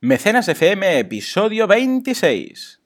Mecenas 0.00 0.46
FM, 0.46 1.00
episodio 1.00 1.66
26. 1.66 2.80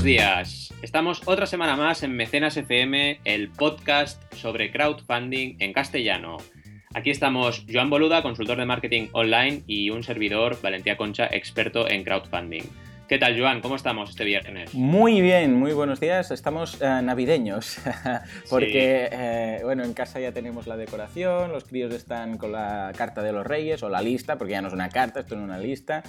Buenos 0.00 0.16
días. 0.16 0.74
Estamos 0.80 1.20
otra 1.26 1.44
semana 1.44 1.76
más 1.76 2.02
en 2.02 2.16
Mecenas 2.16 2.56
FM, 2.56 3.20
el 3.24 3.50
podcast 3.50 4.22
sobre 4.32 4.72
crowdfunding 4.72 5.56
en 5.58 5.74
castellano. 5.74 6.38
Aquí 6.94 7.10
estamos 7.10 7.66
Joan 7.70 7.90
Boluda, 7.90 8.22
consultor 8.22 8.56
de 8.56 8.64
marketing 8.64 9.08
online, 9.12 9.62
y 9.66 9.90
un 9.90 10.02
servidor, 10.02 10.56
Valentía 10.62 10.96
Concha, 10.96 11.26
experto 11.30 11.86
en 11.86 12.02
crowdfunding. 12.02 12.62
¿Qué 13.10 13.18
tal, 13.18 13.38
Joan? 13.38 13.60
¿Cómo 13.60 13.74
estamos 13.74 14.10
este 14.10 14.24
viernes? 14.24 14.72
Muy 14.72 15.20
bien, 15.20 15.52
muy 15.52 15.72
buenos 15.72 15.98
días. 15.98 16.30
Estamos 16.30 16.80
eh, 16.80 17.00
navideños, 17.02 17.78
porque, 18.48 19.08
eh, 19.10 19.60
bueno, 19.64 19.82
en 19.82 19.92
casa 19.94 20.20
ya 20.20 20.30
tenemos 20.30 20.68
la 20.68 20.76
decoración, 20.76 21.50
los 21.50 21.64
críos 21.64 21.92
están 21.92 22.38
con 22.38 22.52
la 22.52 22.92
carta 22.96 23.20
de 23.20 23.32
los 23.32 23.44
reyes 23.44 23.82
o 23.82 23.88
la 23.88 24.00
lista, 24.00 24.38
porque 24.38 24.52
ya 24.52 24.62
no 24.62 24.68
es 24.68 24.74
una 24.74 24.88
carta, 24.88 25.20
esto 25.20 25.34
es 25.34 25.40
una 25.40 25.58
lista. 25.58 26.04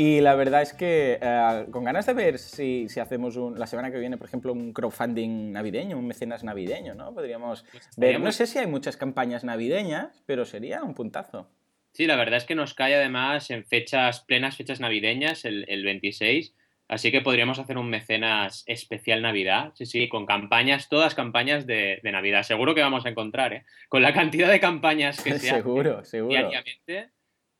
Y 0.00 0.20
la 0.20 0.36
verdad 0.36 0.62
es 0.62 0.72
que 0.74 1.18
eh, 1.20 1.66
con 1.72 1.82
ganas 1.82 2.06
de 2.06 2.12
ver 2.14 2.38
si, 2.38 2.88
si 2.88 3.00
hacemos 3.00 3.34
un- 3.36 3.58
la 3.58 3.66
semana 3.66 3.90
que 3.90 3.98
viene, 3.98 4.16
por 4.16 4.28
ejemplo, 4.28 4.52
un 4.52 4.72
crowdfunding 4.72 5.50
navideño, 5.50 5.98
un 5.98 6.06
mecenas 6.06 6.44
navideño, 6.44 6.94
¿no? 6.94 7.12
Podríamos 7.12 7.64
Pues 7.72 7.88
ver, 7.96 8.20
no 8.20 8.30
sé 8.30 8.46
si 8.46 8.60
hay 8.60 8.68
muchas 8.68 8.96
campañas 8.96 9.42
navideñas, 9.42 10.22
pero 10.24 10.44
sería 10.44 10.84
un 10.84 10.94
puntazo. 10.94 11.50
Sí, 11.90 12.06
la 12.06 12.14
verdad 12.14 12.36
es 12.36 12.44
que 12.44 12.54
nos 12.54 12.74
cae 12.74 12.94
además 12.94 13.50
en 13.50 13.64
fechas, 13.64 14.20
plenas 14.20 14.56
fechas 14.56 14.78
navideñas, 14.78 15.44
el, 15.44 15.64
el 15.68 15.82
26. 15.82 16.54
Así 16.86 17.10
que 17.10 17.20
podríamos 17.20 17.58
hacer 17.58 17.76
un 17.76 17.90
mecenas 17.90 18.62
especial 18.68 19.20
Navidad. 19.20 19.72
Sí, 19.74 19.84
sí, 19.84 20.08
con 20.08 20.26
campañas, 20.26 20.88
todas 20.88 21.16
campañas 21.16 21.66
de, 21.66 21.98
de 22.04 22.12
Navidad. 22.12 22.44
Seguro 22.44 22.76
que 22.76 22.82
vamos 22.82 23.04
a 23.04 23.08
encontrar, 23.08 23.52
¿eh? 23.52 23.64
Con 23.88 24.02
la 24.02 24.12
cantidad 24.14 24.48
de 24.48 24.60
campañas 24.60 25.20
que 25.20 25.30
se 25.40 25.50
hacen 25.50 25.64
seguro, 25.64 26.04
seguro. 26.04 26.28
diariamente, 26.38 27.10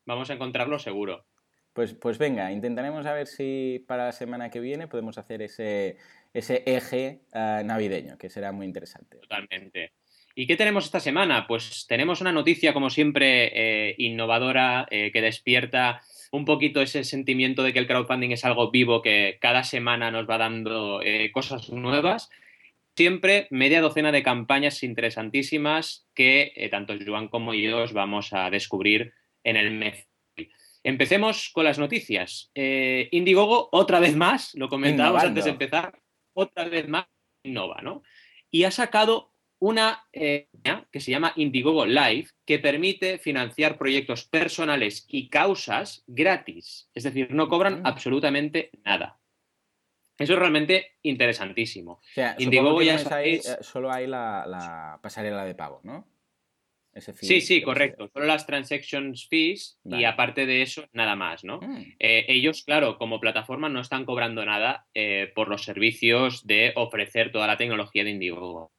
vamos 0.05 0.29
a 0.29 0.35
encontrarlo 0.35 0.79
seguro. 0.79 1.25
Pues, 1.73 1.93
pues 1.93 2.17
venga, 2.17 2.51
intentaremos 2.51 3.05
a 3.05 3.13
ver 3.13 3.27
si 3.27 3.83
para 3.87 4.05
la 4.05 4.11
semana 4.11 4.49
que 4.49 4.59
viene 4.59 4.87
podemos 4.87 5.17
hacer 5.17 5.41
ese, 5.41 5.97
ese 6.33 6.63
eje 6.65 7.21
eh, 7.33 7.61
navideño, 7.63 8.17
que 8.17 8.29
será 8.29 8.51
muy 8.51 8.65
interesante. 8.65 9.17
Totalmente. 9.17 9.93
¿Y 10.35 10.47
qué 10.47 10.55
tenemos 10.55 10.85
esta 10.85 11.01
semana? 11.01 11.47
Pues 11.47 11.85
tenemos 11.87 12.21
una 12.21 12.31
noticia, 12.31 12.73
como 12.73 12.89
siempre, 12.89 13.51
eh, 13.89 13.95
innovadora, 13.97 14.87
eh, 14.89 15.11
que 15.11 15.21
despierta 15.21 16.01
un 16.31 16.45
poquito 16.45 16.81
ese 16.81 17.03
sentimiento 17.03 17.61
de 17.61 17.73
que 17.73 17.79
el 17.79 17.87
crowdfunding 17.87 18.31
es 18.31 18.45
algo 18.45 18.71
vivo, 18.71 19.01
que 19.01 19.37
cada 19.41 19.65
semana 19.65 20.11
nos 20.11 20.29
va 20.29 20.37
dando 20.37 21.01
eh, 21.03 21.29
cosas 21.33 21.69
nuevas. 21.71 22.29
Siempre 22.95 23.47
media 23.49 23.81
docena 23.81 24.13
de 24.13 24.23
campañas 24.23 24.81
interesantísimas 24.81 26.07
que 26.13 26.69
tanto 26.71 26.93
Joan 27.05 27.27
como 27.27 27.53
yo 27.53 27.83
os 27.83 27.91
vamos 27.91 28.31
a 28.31 28.49
descubrir 28.49 29.13
en 29.43 29.57
el 29.57 29.71
mes. 29.71 30.08
Empecemos 30.83 31.49
con 31.53 31.65
las 31.65 31.77
noticias. 31.79 32.51
Eh, 32.55 33.09
Indiegogo, 33.11 33.69
otra 33.71 33.99
vez 33.99 34.15
más, 34.15 34.53
lo 34.55 34.69
comentábamos 34.69 35.21
Innovando. 35.23 35.27
antes 35.29 35.45
de 35.45 35.51
empezar, 35.51 35.99
otra 36.33 36.67
vez 36.69 36.87
más 36.87 37.05
innova, 37.43 37.81
¿no? 37.81 38.01
Y 38.49 38.63
ha 38.63 38.71
sacado 38.71 39.33
una 39.61 40.05
eh, 40.13 40.47
que 40.89 41.01
se 41.01 41.11
llama 41.11 41.33
Indiegogo 41.35 41.85
Live, 41.85 42.29
que 42.45 42.59
permite 42.59 43.17
financiar 43.17 43.77
proyectos 43.77 44.23
personales 44.25 45.05
y 45.09 45.27
causas 45.29 46.03
gratis. 46.07 46.89
Es 46.93 47.03
decir, 47.03 47.33
no 47.33 47.49
cobran 47.49 47.81
Mm. 47.81 47.85
absolutamente 47.85 48.71
nada. 48.85 49.19
Eso 50.17 50.33
es 50.33 50.39
realmente 50.39 50.97
interesantísimo. 51.01 51.93
O 51.93 52.01
sea, 52.13 52.35
Indiegogo 52.39 52.81
ya 52.81 52.95
ahí, 53.15 53.35
eh, 53.35 53.41
solo 53.61 53.91
hay 53.91 54.07
la, 54.07 54.45
la 54.47 54.99
pasarela 55.01 55.43
de 55.45 55.55
pago, 55.55 55.81
¿no? 55.83 56.07
Ese 56.93 57.13
fee 57.13 57.27
Sí, 57.27 57.41
sí, 57.41 57.61
correcto. 57.61 58.09
Solo 58.11 58.25
las 58.25 58.45
transactions 58.45 59.27
fees 59.27 59.79
y 59.99 60.03
aparte 60.05 60.45
de 60.45 60.61
eso, 60.61 60.85
nada 60.91 61.15
más, 61.15 61.43
¿no? 61.43 61.59
Mm, 61.61 61.85
Eh, 61.99 62.25
ellos, 62.27 62.63
claro, 62.63 62.97
como 62.97 63.19
plataforma 63.19 63.69
no 63.69 63.79
están 63.81 64.05
cobrando 64.05 64.43
nada 64.45 64.85
eh, 64.93 65.31
por 65.35 65.49
los 65.49 65.63
servicios 65.63 66.45
de 66.47 66.73
ofrecer 66.75 67.31
toda 67.31 67.47
la 67.47 67.57
tecnología 67.57 68.03
de 68.03 68.11
Indiegogo. 68.11 68.71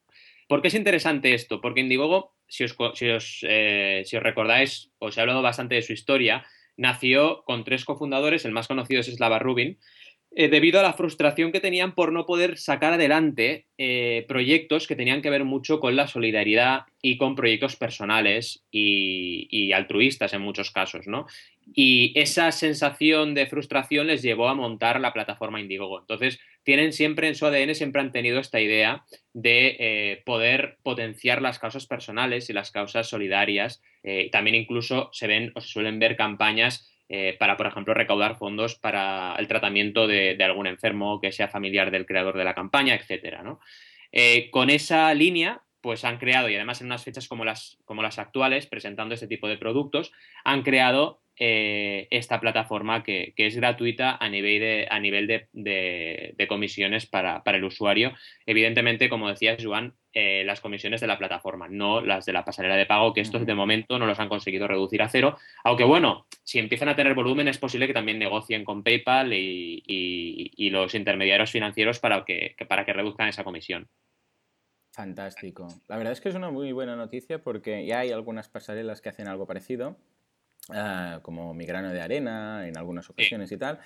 ¿Por 0.48 0.60
qué 0.62 0.68
es 0.68 0.74
interesante 0.74 1.32
esto? 1.34 1.60
Porque 1.60 1.80
Indiegogo, 1.80 2.34
si 2.48 2.64
os, 2.64 2.74
co- 2.74 2.94
si 2.96 3.08
os, 3.08 3.44
eh, 3.48 4.02
si 4.04 4.16
os 4.16 4.22
recordáis, 4.22 4.90
os 4.98 5.16
he 5.16 5.20
hablado 5.20 5.42
bastante 5.42 5.76
de 5.76 5.82
su 5.82 5.92
historia, 5.92 6.44
nació 6.76 7.44
con 7.44 7.62
tres 7.62 7.84
cofundadores, 7.84 8.44
el 8.44 8.52
más 8.52 8.66
conocido 8.66 9.00
es 9.00 9.06
Slava 9.06 9.38
Rubin, 9.38 9.78
eh, 10.32 10.48
debido 10.48 10.78
a 10.78 10.84
la 10.84 10.92
frustración 10.92 11.50
que 11.50 11.58
tenían 11.58 11.94
por 11.94 12.12
no 12.12 12.24
poder 12.24 12.56
sacar 12.56 12.92
adelante 12.92 13.66
eh, 13.78 14.24
proyectos 14.28 14.86
que 14.86 14.94
tenían 14.94 15.22
que 15.22 15.30
ver 15.30 15.42
mucho 15.44 15.80
con 15.80 15.96
la 15.96 16.06
solidaridad 16.06 16.82
y 17.02 17.16
con 17.16 17.34
proyectos 17.34 17.74
personales 17.74 18.62
y, 18.70 19.72
altruistas 19.72 20.32
en 20.32 20.42
muchos 20.42 20.70
casos, 20.70 21.06
¿no? 21.06 21.26
Y 21.74 22.12
esa 22.18 22.52
sensación 22.52 23.34
de 23.34 23.46
frustración 23.46 24.06
les 24.06 24.22
llevó 24.22 24.48
a 24.48 24.54
montar 24.54 25.00
la 25.00 25.12
plataforma 25.12 25.60
Indiegogo. 25.60 26.00
Entonces, 26.00 26.38
tienen 26.62 26.92
siempre 26.92 27.28
en 27.28 27.34
su 27.34 27.46
ADN, 27.46 27.74
siempre 27.74 28.00
han 28.00 28.12
tenido 28.12 28.38
esta 28.38 28.60
idea 28.60 29.04
de 29.32 29.76
eh, 29.78 30.22
poder 30.24 30.78
potenciar 30.82 31.40
las 31.40 31.58
causas 31.58 31.86
personales 31.86 32.50
y 32.50 32.52
las 32.52 32.70
causas 32.70 33.08
solidarias. 33.08 33.82
Eh, 34.02 34.28
también 34.30 34.56
incluso 34.56 35.10
se 35.12 35.26
ven 35.26 35.52
o 35.54 35.60
se 35.60 35.68
suelen 35.68 35.98
ver 35.98 36.16
campañas 36.16 36.89
eh, 37.12 37.36
para, 37.40 37.56
por 37.56 37.66
ejemplo, 37.66 37.92
recaudar 37.92 38.36
fondos 38.36 38.76
para 38.76 39.34
el 39.36 39.48
tratamiento 39.48 40.06
de, 40.06 40.38
algún 40.44 40.68
enfermo 40.68 41.20
que 41.20 41.32
sea 41.32 41.48
familiar 41.48 41.90
del 41.90 42.06
creador 42.06 42.38
de 42.38 42.44
la 42.44 42.54
campaña, 42.54 42.94
etcétera. 42.94 43.42
Eh, 44.12 44.48
con 44.52 44.70
esa 44.70 45.12
línea, 45.12 45.60
pues 45.80 46.04
han 46.04 46.18
creado, 46.18 46.48
y 46.48 46.54
además 46.56 46.80
en 46.80 46.86
unas 46.88 47.04
fechas 47.04 47.26
como 47.28 47.44
las, 47.44 47.78
como 47.84 48.02
las 48.02 48.18
actuales, 48.18 48.66
presentando 48.66 49.14
este 49.14 49.26
tipo 49.28 49.48
de 49.48 49.56
productos, 49.58 50.12
han 50.44 50.62
creado 50.62 51.22
eh, 51.42 52.06
esta 52.10 52.38
plataforma 52.38 53.02
que, 53.02 53.32
que 53.34 53.46
es 53.46 53.56
gratuita 53.56 54.16
a 54.20 54.28
nivel 54.28 54.60
de, 54.60 54.86
a 54.90 55.00
nivel 55.00 55.26
de, 55.26 55.48
de- 55.52 56.34
de 56.36 56.46
comisiones 56.46 57.06
para, 57.06 57.42
para 57.42 57.56
el 57.56 57.64
usuario. 57.64 58.12
Evidentemente, 58.44 59.08
como 59.08 59.30
decías, 59.30 59.64
Joan, 59.64 59.94
eh, 60.12 60.42
las 60.44 60.60
comisiones 60.60 61.00
de 61.00 61.06
la 61.06 61.16
plataforma, 61.16 61.66
no 61.68 62.02
las 62.02 62.26
de 62.26 62.34
la 62.34 62.44
pasarela 62.44 62.76
de 62.76 62.84
pago, 62.84 63.14
que 63.14 63.22
estos 63.22 63.46
de 63.46 63.54
momento 63.54 63.98
no 63.98 64.04
los 64.06 64.18
han 64.20 64.28
conseguido 64.28 64.68
reducir 64.68 65.00
a 65.00 65.08
cero. 65.08 65.38
Aunque 65.64 65.84
bueno, 65.84 66.26
si 66.44 66.58
empiezan 66.58 66.90
a 66.90 66.96
tener 66.96 67.14
volumen, 67.14 67.48
es 67.48 67.56
posible 67.58 67.86
que 67.86 67.94
también 67.94 68.18
negocien 68.18 68.62
con 68.64 68.82
PayPal 68.82 69.32
y, 69.32 69.82
y- 69.86 70.50
y 70.56 70.68
los 70.70 70.94
intermediarios 70.94 71.50
financieros 71.50 72.00
para 72.00 72.22
que, 72.26 72.54
que- 72.58 72.66
para 72.66 72.84
que 72.84 72.92
reduzcan 72.92 73.28
esa 73.28 73.44
comisión. 73.44 73.88
Fantástico. 75.00 75.66
La 75.88 75.96
verdad 75.96 76.12
es 76.12 76.20
que 76.20 76.28
es 76.28 76.34
una 76.34 76.50
muy 76.50 76.72
buena 76.72 76.94
noticia 76.94 77.42
porque 77.42 77.86
ya 77.86 78.00
hay 78.00 78.12
algunas 78.12 78.50
pasarelas 78.50 79.00
que 79.00 79.08
hacen 79.08 79.28
algo 79.28 79.46
parecido, 79.46 79.96
ah, 80.68 81.20
como 81.22 81.54
mi 81.54 81.64
grano 81.64 81.88
de 81.88 82.02
arena 82.02 82.68
en 82.68 82.76
algunas 82.76 83.08
ocasiones 83.08 83.50
y 83.50 83.56
tal, 83.56 83.80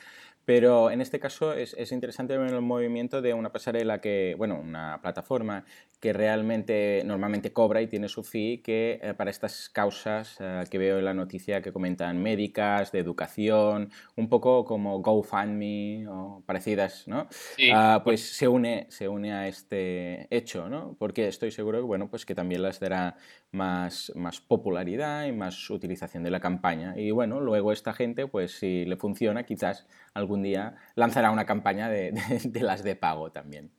pero 0.44 0.90
en 0.90 1.00
este 1.00 1.20
caso 1.20 1.52
es, 1.54 1.74
es 1.78 1.92
interesante 1.92 2.36
ver 2.36 2.52
el 2.52 2.60
movimiento 2.62 3.22
de 3.22 3.34
una 3.34 3.52
pasarela 3.52 4.00
que, 4.00 4.34
bueno, 4.36 4.58
una 4.60 5.00
plataforma 5.02 5.64
que 6.00 6.12
realmente 6.12 7.02
normalmente 7.04 7.52
cobra 7.52 7.80
y 7.80 7.86
tiene 7.86 8.08
su 8.08 8.22
fee, 8.24 8.60
que 8.62 9.00
eh, 9.02 9.14
para 9.14 9.30
estas 9.30 9.68
causas 9.70 10.36
eh, 10.40 10.64
que 10.70 10.78
veo 10.78 10.98
en 10.98 11.04
la 11.06 11.14
noticia 11.14 11.62
que 11.62 11.72
comentan 11.72 12.22
médicas, 12.22 12.92
de 12.92 12.98
educación, 12.98 13.90
un 14.16 14.28
poco 14.28 14.64
como 14.64 15.00
GoFundMe 15.00 16.06
o 16.08 16.42
parecidas, 16.46 17.08
¿no? 17.08 17.28
Sí, 17.56 17.70
Ah, 17.70 18.02
pues 18.04 18.36
se 18.36 18.46
une, 18.48 18.86
se 18.90 19.08
une 19.08 19.32
a 19.32 19.48
este 19.48 20.26
hecho, 20.34 20.68
¿no? 20.68 20.96
Porque 20.98 21.28
estoy 21.28 21.50
seguro 21.50 21.78
que, 21.78 21.84
bueno, 21.84 22.10
pues 22.10 22.26
que 22.26 22.34
también 22.34 22.62
les 22.62 22.78
dará 22.80 23.16
más, 23.54 24.12
más 24.14 24.40
popularidad 24.40 25.26
y 25.26 25.32
más 25.32 25.70
utilización 25.70 26.22
de 26.24 26.30
la 26.30 26.40
campaña. 26.40 26.94
Y 26.98 27.10
bueno, 27.12 27.40
luego 27.40 27.72
esta 27.72 27.92
gente, 27.94 28.26
pues 28.26 28.58
si 28.58 28.84
le 28.84 28.96
funciona, 28.96 29.44
quizás 29.44 29.86
algún 30.12 30.42
día 30.42 30.74
lanzará 30.96 31.30
una 31.30 31.46
campaña 31.46 31.88
de, 31.88 32.12
de- 32.12 32.40
de 32.44 32.60
las 32.60 32.82
de 32.82 32.96
pago 32.96 33.30
también. 33.32 33.70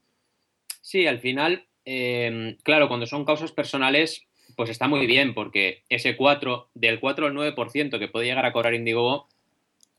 Sí, 0.81 1.07
al 1.07 1.19
final, 1.19 1.67
eh, 1.83 2.57
claro, 2.63 2.87
cuando 2.87 3.05
son 3.05 3.25
causas 3.25 3.51
personales, 3.51 4.25
pues 4.55 4.69
está 4.69 4.87
muy 4.87 5.05
bien, 5.07 5.33
porque 5.33 5.83
ese 5.89 6.15
4, 6.15 6.69
del 6.73 6.99
4 6.99 7.27
al 7.27 7.33
9% 7.33 7.99
que 7.99 8.07
puede 8.07 8.27
llegar 8.27 8.45
a 8.45 8.53
cobrar 8.53 8.73
Indiegogo, 8.73 9.27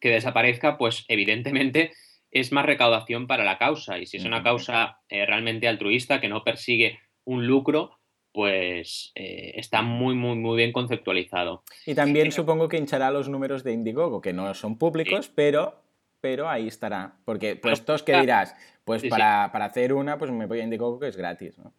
que 0.00 0.10
desaparezca, 0.10 0.78
pues 0.78 1.04
evidentemente 1.08 1.92
es 2.30 2.52
más 2.52 2.66
recaudación 2.66 3.26
para 3.26 3.44
la 3.44 3.58
causa. 3.58 3.98
Y 3.98 4.06
si 4.06 4.16
es 4.18 4.24
una 4.24 4.42
causa 4.42 5.00
eh, 5.08 5.26
realmente 5.26 5.68
altruista, 5.68 6.20
que 6.20 6.28
no 6.28 6.44
persigue 6.44 6.98
un 7.24 7.46
lucro, 7.46 7.98
pues 8.36 9.12
eh, 9.14 9.54
está 9.56 9.80
muy, 9.80 10.14
muy, 10.14 10.36
muy 10.36 10.58
bien 10.58 10.70
conceptualizado. 10.70 11.62
Y 11.86 11.94
también 11.94 12.30
supongo 12.32 12.68
que 12.68 12.76
hinchará 12.76 13.10
los 13.10 13.30
números 13.30 13.64
de 13.64 13.72
Indiegogo, 13.72 14.20
que 14.20 14.34
no 14.34 14.52
son 14.52 14.76
públicos, 14.76 15.32
pero, 15.34 15.80
pero 16.20 16.46
ahí 16.46 16.68
estará. 16.68 17.14
Porque 17.24 17.56
puestos 17.56 18.02
que 18.02 18.20
dirás, 18.20 18.54
pues 18.84 19.04
para, 19.04 19.44
hacer 19.46 19.94
una, 19.94 20.18
pues 20.18 20.30
me 20.32 20.44
voy 20.44 20.60
a 20.60 20.64
Indiegogo 20.64 21.00
que 21.00 21.08
es 21.08 21.16
gratis, 21.16 21.58
¿no? 21.58 21.72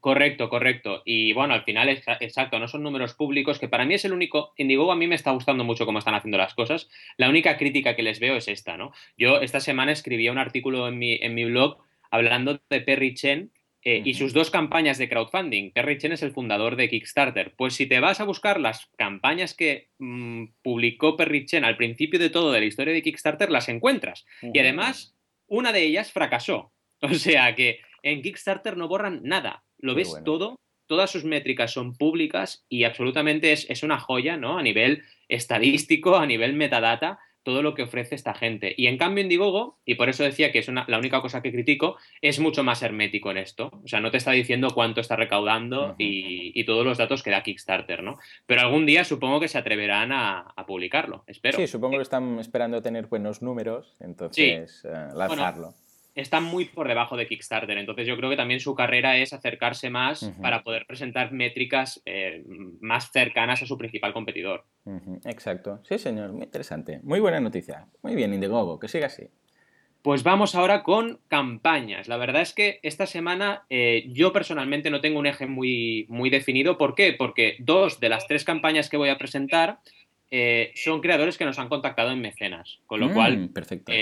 Correcto, 0.00 0.48
correcto. 0.48 1.02
Y 1.04 1.32
bueno, 1.32 1.54
al 1.54 1.62
final, 1.62 1.88
exacto, 1.88 2.58
no 2.58 2.66
son 2.66 2.82
números 2.82 3.14
públicos, 3.14 3.60
que 3.60 3.68
para 3.68 3.84
mí 3.84 3.94
es 3.94 4.04
el 4.04 4.12
único. 4.12 4.52
Indiegogo 4.56 4.90
a 4.90 4.96
mí 4.96 5.06
me 5.06 5.14
está 5.14 5.30
gustando 5.30 5.62
mucho 5.62 5.86
cómo 5.86 6.00
están 6.00 6.16
haciendo 6.16 6.38
las 6.38 6.54
cosas. 6.54 6.90
La 7.18 7.28
única 7.28 7.56
crítica 7.56 7.94
que 7.94 8.02
les 8.02 8.18
veo 8.18 8.34
es 8.34 8.48
esta, 8.48 8.76
¿no? 8.76 8.90
Yo 9.16 9.40
esta 9.40 9.60
semana 9.60 9.92
escribía 9.92 10.32
un 10.32 10.38
artículo 10.38 10.88
en 10.88 10.98
mi, 10.98 11.20
en 11.22 11.36
mi 11.36 11.44
blog 11.44 11.78
hablando 12.10 12.60
de 12.68 12.80
Perry 12.80 13.14
Chen 13.14 13.52
eh, 13.82 14.02
y 14.04 14.14
sus 14.14 14.32
dos 14.32 14.50
campañas 14.50 14.98
de 14.98 15.08
crowdfunding. 15.08 15.72
Perry 15.72 15.98
Chen 15.98 16.12
es 16.12 16.22
el 16.22 16.32
fundador 16.32 16.76
de 16.76 16.88
Kickstarter. 16.88 17.54
Pues 17.56 17.74
si 17.74 17.86
te 17.86 18.00
vas 18.00 18.20
a 18.20 18.24
buscar 18.24 18.60
las 18.60 18.90
campañas 18.96 19.54
que 19.54 19.88
mm, 19.98 20.46
publicó 20.62 21.16
Perry 21.16 21.46
Chen 21.46 21.64
al 21.64 21.76
principio 21.76 22.18
de 22.18 22.30
todo 22.30 22.52
de 22.52 22.60
la 22.60 22.66
historia 22.66 22.92
de 22.92 23.02
Kickstarter, 23.02 23.50
las 23.50 23.68
encuentras. 23.68 24.26
Y 24.42 24.58
además, 24.58 25.14
una 25.46 25.72
de 25.72 25.82
ellas 25.84 26.12
fracasó. 26.12 26.72
O 27.02 27.14
sea 27.14 27.54
que 27.54 27.80
en 28.02 28.20
Kickstarter 28.20 28.76
no 28.76 28.86
borran 28.86 29.22
nada 29.22 29.64
lo 29.82 29.94
ves 29.94 30.14
todo, 30.24 30.60
todas 30.86 31.10
sus 31.10 31.24
métricas 31.24 31.72
son 31.72 31.96
públicas 31.96 32.64
y 32.68 32.84
absolutamente 32.84 33.52
es, 33.52 33.82
una 33.82 33.98
joya, 33.98 34.36
¿no? 34.36 34.58
A 34.58 34.62
nivel 34.62 35.02
estadístico, 35.28 36.16
a 36.16 36.26
nivel 36.26 36.54
metadata, 36.54 37.18
todo 37.42 37.62
lo 37.62 37.74
que 37.74 37.82
ofrece 37.82 38.14
esta 38.14 38.34
gente. 38.34 38.74
Y 38.76 38.86
en 38.86 38.98
cambio 38.98 39.22
Indiegogo, 39.22 39.78
y 39.84 39.94
por 39.94 40.08
eso 40.08 40.24
decía 40.24 40.52
que 40.52 40.58
es 40.58 40.68
la 40.68 40.98
única 40.98 41.20
cosa 41.20 41.42
que 41.42 41.52
critico, 41.52 41.96
es 42.20 42.38
mucho 42.38 42.62
más 42.62 42.82
hermético 42.82 43.30
en 43.30 43.38
esto. 43.38 43.70
O 43.84 43.88
sea, 43.88 44.00
no 44.00 44.10
te 44.10 44.18
está 44.18 44.32
diciendo 44.32 44.70
cuánto 44.74 45.00
está 45.00 45.16
recaudando 45.16 45.94
y, 45.98 46.64
todos 46.64 46.84
los 46.84 46.98
datos 46.98 47.22
que 47.22 47.30
da 47.30 47.42
Kickstarter, 47.42 48.02
¿no? 48.02 48.18
Pero 48.46 48.60
algún 48.60 48.86
día 48.86 49.02
supongo 49.02 49.40
que 49.40 49.48
se 49.48 49.58
atreverán 49.58 50.12
a, 50.12 50.54
publicarlo, 50.66 51.24
espero. 51.26 51.58
Sí, 51.58 51.66
supongo 51.66 51.96
que 51.96 52.02
están 52.02 52.38
esperando 52.38 52.80
tener 52.82 53.06
buenos 53.06 53.42
números, 53.42 53.96
entonces 53.98 54.84
eh, 54.84 55.08
lanzarlo 55.14 55.74
están 56.14 56.44
muy 56.44 56.66
por 56.66 56.88
debajo 56.88 57.16
de 57.16 57.26
Kickstarter. 57.26 57.78
Entonces 57.78 58.06
yo 58.06 58.16
creo 58.16 58.30
que 58.30 58.36
también 58.36 58.60
su 58.60 58.74
carrera 58.74 59.16
es 59.16 59.32
acercarse 59.32 59.90
más 59.90 60.30
para 60.40 60.62
poder 60.62 60.86
presentar 60.86 61.32
métricas 61.32 62.02
eh, 62.04 62.44
más 62.80 63.10
cercanas 63.12 63.62
a 63.62 63.66
su 63.66 63.78
principal 63.78 64.12
competidor. 64.12 64.64
Exacto. 65.24 65.80
Sí, 65.84 65.98
señor. 65.98 66.32
Muy 66.32 66.44
interesante. 66.44 67.00
Muy 67.02 67.20
buena 67.20 67.40
noticia. 67.40 67.86
Muy 68.02 68.14
bien, 68.14 68.34
Indiegogo. 68.34 68.78
Que 68.78 68.88
siga 68.88 69.06
así. 69.06 69.28
Pues 70.02 70.22
vamos 70.22 70.54
ahora 70.54 70.82
con 70.82 71.20
campañas. 71.28 72.08
La 72.08 72.16
verdad 72.16 72.40
es 72.40 72.54
que 72.54 72.80
esta 72.82 73.06
semana 73.06 73.64
eh, 73.68 74.04
yo 74.08 74.32
personalmente 74.32 74.90
no 74.90 75.02
tengo 75.02 75.18
un 75.18 75.26
eje 75.26 75.46
muy, 75.46 76.06
muy 76.08 76.30
definido. 76.30 76.78
¿Por 76.78 76.94
qué? 76.94 77.12
Porque 77.12 77.56
dos 77.58 78.00
de 78.00 78.08
las 78.08 78.26
tres 78.26 78.44
campañas 78.44 78.88
que 78.88 78.96
voy 78.96 79.10
a 79.10 79.18
presentar 79.18 79.80
eh, 80.30 80.72
son 80.74 81.02
creadores 81.02 81.36
que 81.36 81.44
nos 81.44 81.58
han 81.58 81.68
contactado 81.68 82.12
en 82.12 82.20
mecenas. 82.20 82.80
Con 82.86 83.00
lo 83.00 83.10
mm, 83.10 83.12
cual, 83.12 83.50
perfecto. 83.50 83.92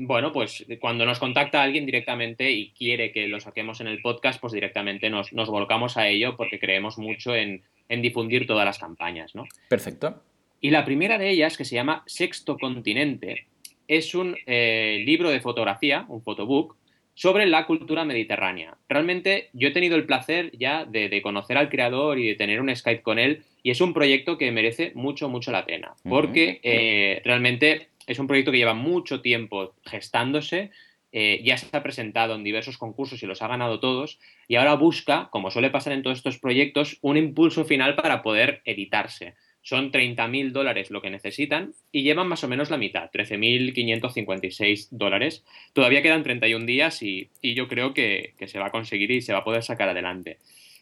Bueno, 0.00 0.32
pues 0.32 0.64
cuando 0.80 1.04
nos 1.04 1.18
contacta 1.18 1.62
alguien 1.62 1.86
directamente 1.86 2.50
y 2.50 2.70
quiere 2.70 3.12
que 3.12 3.28
lo 3.28 3.40
saquemos 3.40 3.80
en 3.80 3.86
el 3.86 4.00
podcast, 4.00 4.40
pues 4.40 4.52
directamente 4.52 5.10
nos, 5.10 5.30
volcamos 5.32 5.96
a 5.96 6.08
ello 6.08 6.36
porque 6.36 6.58
creemos 6.58 6.98
mucho 6.98 7.34
en, 7.34 7.62
difundir 7.88 8.46
todas 8.46 8.64
las 8.64 8.78
campañas, 8.78 9.34
¿no? 9.34 9.44
Perfecto. 9.68 10.22
Y 10.60 10.70
la 10.70 10.84
primera 10.84 11.18
de 11.18 11.30
ellas, 11.30 11.56
que 11.56 11.64
se 11.64 11.74
llama 11.74 12.02
Sexto 12.06 12.56
Continente, 12.56 13.46
es 13.86 14.14
un 14.14 14.36
eh, 14.46 15.02
libro 15.04 15.30
de 15.30 15.40
fotografía, 15.40 16.06
un 16.08 16.22
photobook, 16.22 16.76
sobre 17.14 17.46
la 17.46 17.66
cultura 17.66 18.04
mediterránea. 18.04 18.76
Realmente 18.88 19.48
yo 19.52 19.68
he 19.68 19.72
tenido 19.72 19.96
el 19.96 20.04
placer 20.04 20.50
ya 20.58 20.84
de, 20.84 21.22
conocer 21.22 21.56
al 21.56 21.68
creador 21.68 22.18
y 22.18 22.26
de 22.26 22.34
tener 22.34 22.60
un 22.60 22.74
Skype 22.74 23.02
con 23.02 23.18
él 23.18 23.44
y 23.62 23.70
es 23.70 23.80
un 23.80 23.94
proyecto 23.94 24.36
que 24.36 24.50
merece 24.50 24.92
mucho, 24.94 25.28
mucho 25.28 25.52
la 25.52 25.64
pena, 25.64 25.94
porque 26.02 26.60
eh, 26.62 27.22
realmente 27.24 27.88
es 28.06 28.18
un 28.18 28.26
proyecto 28.26 28.52
que 28.52 28.58
lleva 28.58 28.74
mucho 28.74 29.20
tiempo 29.20 29.74
gestándose, 29.84 30.70
eh, 31.16 31.42
ya 31.44 31.56
ha 31.70 31.82
presentado 31.84 32.34
en 32.34 32.42
diversos 32.42 32.76
concursos 32.76 33.22
y 33.22 33.26
los 33.26 33.40
ha 33.40 33.46
ganado 33.46 33.78
todos, 33.78 34.18
y 34.48 34.56
ahora 34.56 34.74
busca, 34.74 35.28
como 35.30 35.52
suele 35.52 35.70
pasar 35.70 35.92
en 35.92 36.02
todos 36.02 36.18
estos 36.18 36.40
proyectos, 36.40 36.98
un 37.02 37.16
impulso 37.16 37.64
final 37.64 37.94
para 37.94 38.20
poder 38.20 38.62
editarse. 38.64 39.34
Son 39.62 39.92
30.000 39.92 40.50
dólares 40.50 40.90
lo 40.90 41.00
que 41.00 41.10
necesitan 41.10 41.72
y 41.92 42.02
llevan 42.02 42.26
más 42.26 42.42
o 42.42 42.48
menos 42.48 42.68
la 42.68 42.78
mitad, 42.78 43.12
13.556 43.12 44.88
dólares. 44.90 45.44
Todavía 45.72 46.02
quedan 46.02 46.24
31 46.24 46.66
días 46.66 47.00
y, 47.00 47.30
yo 47.42 47.68
creo 47.68 47.94
que, 47.94 48.34
se 48.46 48.58
va 48.58 48.66
a 48.66 48.72
conseguir 48.72 49.12
y 49.12 49.22
se 49.22 49.32
va 49.32 49.38
a 49.38 49.44
poder 49.44 49.62
sacar 49.62 49.88
adelante. 49.88 50.38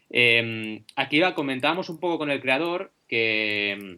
Em, 0.09 0.83
aquí 0.95 1.21
comentábamos 1.35 1.89
un 1.89 1.99
poco 1.99 2.17
con 2.17 2.31
el 2.31 2.41
creador 2.41 2.91
que, 3.07 3.97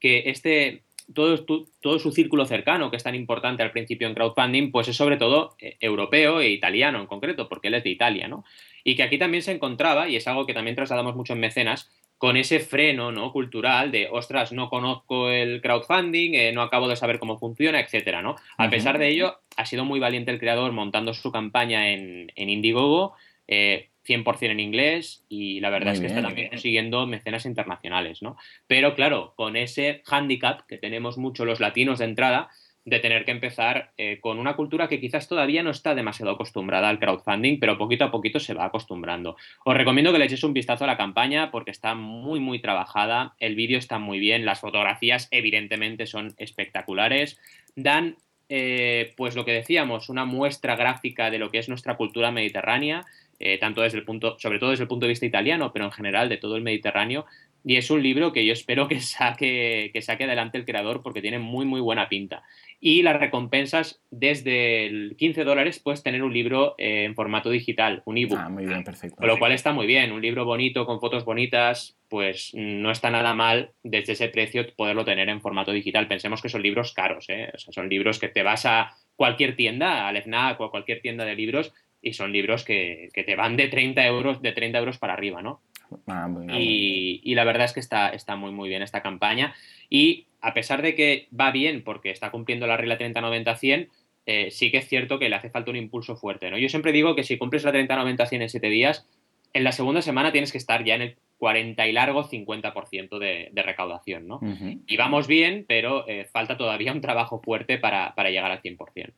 que 0.00 0.22
este, 0.26 0.83
todo, 1.12 1.44
todo, 1.80 1.98
su 1.98 2.12
círculo 2.12 2.46
cercano, 2.46 2.90
que 2.90 2.96
es 2.96 3.02
tan 3.02 3.14
importante 3.14 3.62
al 3.62 3.72
principio 3.72 4.08
en 4.08 4.14
crowdfunding, 4.14 4.70
pues 4.70 4.88
es 4.88 4.96
sobre 4.96 5.16
todo 5.16 5.54
eh, 5.58 5.76
europeo 5.80 6.40
e 6.40 6.50
italiano 6.50 7.00
en 7.00 7.06
concreto, 7.06 7.48
porque 7.48 7.68
él 7.68 7.74
es 7.74 7.84
de 7.84 7.90
Italia, 7.90 8.28
¿no? 8.28 8.44
Y 8.84 8.96
que 8.96 9.02
aquí 9.02 9.18
también 9.18 9.42
se 9.42 9.52
encontraba, 9.52 10.08
y 10.08 10.16
es 10.16 10.26
algo 10.26 10.46
que 10.46 10.54
también 10.54 10.76
trasladamos 10.76 11.16
mucho 11.16 11.32
en 11.32 11.40
mecenas, 11.40 11.90
con 12.18 12.36
ese 12.36 12.60
freno 12.60 13.12
¿no? 13.12 13.32
cultural 13.32 13.90
de, 13.90 14.08
ostras, 14.10 14.52
no 14.52 14.70
conozco 14.70 15.30
el 15.30 15.60
crowdfunding, 15.60 16.34
eh, 16.34 16.52
no 16.52 16.62
acabo 16.62 16.88
de 16.88 16.96
saber 16.96 17.18
cómo 17.18 17.38
funciona, 17.38 17.80
etcétera, 17.80 18.22
¿no? 18.22 18.36
A 18.56 18.70
pesar 18.70 18.98
de 18.98 19.08
ello, 19.08 19.40
ha 19.56 19.66
sido 19.66 19.84
muy 19.84 20.00
valiente 20.00 20.30
el 20.30 20.38
creador 20.38 20.72
montando 20.72 21.12
su 21.12 21.32
campaña 21.32 21.90
en, 21.90 22.32
en 22.36 22.48
Indiegogo, 22.48 23.14
eh, 23.46 23.90
100% 24.06 24.50
en 24.50 24.60
inglés 24.60 25.24
y 25.28 25.60
la 25.60 25.70
verdad 25.70 25.94
es 25.94 26.00
que 26.00 26.06
está 26.06 26.22
también 26.22 26.50
consiguiendo 26.50 27.06
mecenas 27.06 27.46
internacionales, 27.46 28.22
¿no? 28.22 28.36
Pero 28.66 28.94
claro, 28.94 29.34
con 29.36 29.56
ese 29.56 30.02
handicap 30.06 30.66
que 30.66 30.78
tenemos 30.78 31.18
mucho 31.18 31.44
los 31.44 31.60
latinos 31.60 31.98
de 31.98 32.04
entrada, 32.06 32.50
de 32.84 33.00
tener 33.00 33.24
que 33.24 33.30
empezar 33.30 33.92
eh, 33.96 34.18
con 34.20 34.38
una 34.38 34.56
cultura 34.56 34.88
que 34.88 35.00
quizás 35.00 35.26
todavía 35.26 35.62
no 35.62 35.70
está 35.70 35.94
demasiado 35.94 36.32
acostumbrada 36.32 36.88
al 36.88 36.98
crowdfunding, 36.98 37.58
pero 37.58 37.78
poquito 37.78 38.04
a 38.04 38.10
poquito 38.10 38.38
se 38.38 38.54
va 38.54 38.66
acostumbrando. 38.66 39.36
Os 39.64 39.76
recomiendo 39.76 40.12
que 40.12 40.18
le 40.18 40.26
echéis 40.26 40.44
un 40.44 40.52
vistazo 40.52 40.84
a 40.84 40.86
la 40.86 40.98
campaña 40.98 41.50
porque 41.50 41.70
está 41.70 41.94
muy, 41.94 42.40
muy 42.40 42.58
trabajada, 42.58 43.34
el 43.38 43.54
vídeo 43.54 43.78
está 43.78 43.98
muy 43.98 44.18
bien, 44.18 44.44
las 44.44 44.60
fotografías 44.60 45.28
evidentemente 45.30 46.06
son 46.06 46.34
espectaculares, 46.36 47.40
dan, 47.74 48.16
eh, 48.50 49.14
pues 49.16 49.34
lo 49.34 49.46
que 49.46 49.52
decíamos, 49.52 50.10
una 50.10 50.26
muestra 50.26 50.76
gráfica 50.76 51.30
de 51.30 51.38
lo 51.38 51.50
que 51.50 51.58
es 51.58 51.70
nuestra 51.70 51.96
cultura 51.96 52.30
mediterránea, 52.32 53.06
eh, 53.44 53.58
tanto 53.58 53.82
desde 53.82 53.98
el 53.98 54.04
punto, 54.04 54.36
sobre 54.38 54.58
todo 54.58 54.70
desde 54.70 54.84
el 54.84 54.88
punto 54.88 55.04
de 55.04 55.10
vista 55.10 55.26
italiano, 55.26 55.70
pero 55.70 55.84
en 55.84 55.92
general 55.92 56.30
de 56.30 56.38
todo 56.38 56.56
el 56.56 56.62
Mediterráneo. 56.62 57.26
Y 57.62 57.76
es 57.76 57.90
un 57.90 58.02
libro 58.02 58.32
que 58.32 58.44
yo 58.46 58.54
espero 58.54 58.88
que 58.88 59.00
saque, 59.00 59.90
que 59.92 60.00
saque 60.00 60.24
adelante 60.24 60.56
el 60.56 60.64
creador 60.64 61.02
porque 61.02 61.20
tiene 61.20 61.38
muy, 61.38 61.66
muy 61.66 61.82
buena 61.82 62.08
pinta. 62.08 62.42
Y 62.80 63.02
las 63.02 63.20
recompensas, 63.20 64.00
desde 64.10 64.86
el 64.86 65.16
15 65.18 65.44
dólares, 65.44 65.78
puedes 65.78 66.02
tener 66.02 66.22
un 66.22 66.32
libro 66.32 66.74
eh, 66.78 67.04
en 67.04 67.14
formato 67.14 67.50
digital, 67.50 68.02
un 68.06 68.16
ebook. 68.16 68.38
Ah, 68.38 68.48
muy 68.48 68.64
bien, 68.64 68.82
perfecto. 68.82 69.16
Con 69.16 69.28
lo 69.28 69.38
cual 69.38 69.52
está 69.52 69.72
muy 69.72 69.86
bien. 69.86 70.12
Un 70.12 70.22
libro 70.22 70.46
bonito, 70.46 70.86
con 70.86 71.00
fotos 71.00 71.26
bonitas, 71.26 71.96
pues 72.08 72.50
no 72.54 72.90
está 72.90 73.10
nada 73.10 73.34
mal 73.34 73.72
desde 73.82 74.12
ese 74.12 74.28
precio 74.28 74.66
poderlo 74.74 75.04
tener 75.04 75.28
en 75.28 75.42
formato 75.42 75.72
digital. 75.72 76.08
Pensemos 76.08 76.40
que 76.40 76.48
son 76.48 76.62
libros 76.62 76.94
caros, 76.94 77.26
¿eh? 77.28 77.50
o 77.54 77.58
sea, 77.58 77.72
son 77.72 77.90
libros 77.90 78.18
que 78.18 78.28
te 78.28 78.42
vas 78.42 78.64
a 78.64 78.94
cualquier 79.16 79.56
tienda, 79.56 80.08
al 80.08 80.16
FNAC 80.16 80.60
o 80.60 80.64
a 80.64 80.70
cualquier 80.70 81.00
tienda 81.00 81.24
de 81.24 81.34
libros 81.34 81.72
y 82.04 82.12
son 82.12 82.32
libros 82.32 82.64
que, 82.64 83.08
te 83.14 83.36
van 83.36 83.56
de 83.56 83.68
30 83.68 84.06
euros, 84.06 84.42
de 84.42 84.52
30 84.52 84.78
euros 84.78 84.98
para 84.98 85.14
arriba, 85.14 85.42
¿no? 85.42 85.60
Ah, 86.06 86.28
y, 86.58 87.34
la 87.34 87.44
verdad 87.44 87.64
es 87.64 87.72
que 87.72 87.80
está, 87.80 88.10
está 88.10 88.36
muy, 88.36 88.52
muy 88.52 88.68
bien 88.68 88.82
esta 88.82 89.02
campaña. 89.02 89.54
Y 89.88 90.26
a 90.40 90.52
pesar 90.52 90.82
de 90.82 90.94
que 90.94 91.28
va 91.38 91.50
bien 91.50 91.82
porque 91.82 92.10
está 92.10 92.30
cumpliendo 92.30 92.66
la 92.66 92.76
regla 92.76 92.98
30-90-100, 92.98 93.88
eh, 94.26 94.50
sí 94.50 94.70
que 94.70 94.78
es 94.78 94.88
cierto 94.88 95.18
que 95.18 95.28
le 95.28 95.36
hace 95.36 95.50
falta 95.50 95.70
un 95.70 95.76
impulso 95.76 96.16
fuerte, 96.16 96.50
¿no? 96.50 96.58
Yo 96.58 96.68
siempre 96.68 96.92
digo 96.92 97.14
que 97.14 97.24
si 97.24 97.38
cumples 97.38 97.64
la 97.64 97.72
30-90-100 97.72 98.42
en 98.42 98.48
7 98.48 98.68
días, 98.68 99.06
en 99.54 99.64
la 99.64 99.72
segunda 99.72 100.02
semana 100.02 100.32
tienes 100.32 100.52
que 100.52 100.58
estar 100.58 100.84
ya 100.84 100.96
en 100.96 101.02
el 101.02 101.16
40 101.38 101.86
y 101.86 101.92
largo 101.92 102.28
50% 102.28 103.18
de, 103.18 103.48
de 103.52 103.62
recaudación, 103.62 104.26
¿no? 104.26 104.40
Y 104.86 104.96
vamos 104.96 105.26
bien, 105.26 105.64
pero 105.68 106.08
eh, 106.08 106.26
falta 106.26 106.56
todavía 106.56 106.92
un 106.92 107.00
trabajo 107.00 107.40
fuerte 107.40 107.78
para, 107.78 108.14
para 108.14 108.30
llegar 108.30 108.50
al 108.50 108.62
100%. 108.62 109.12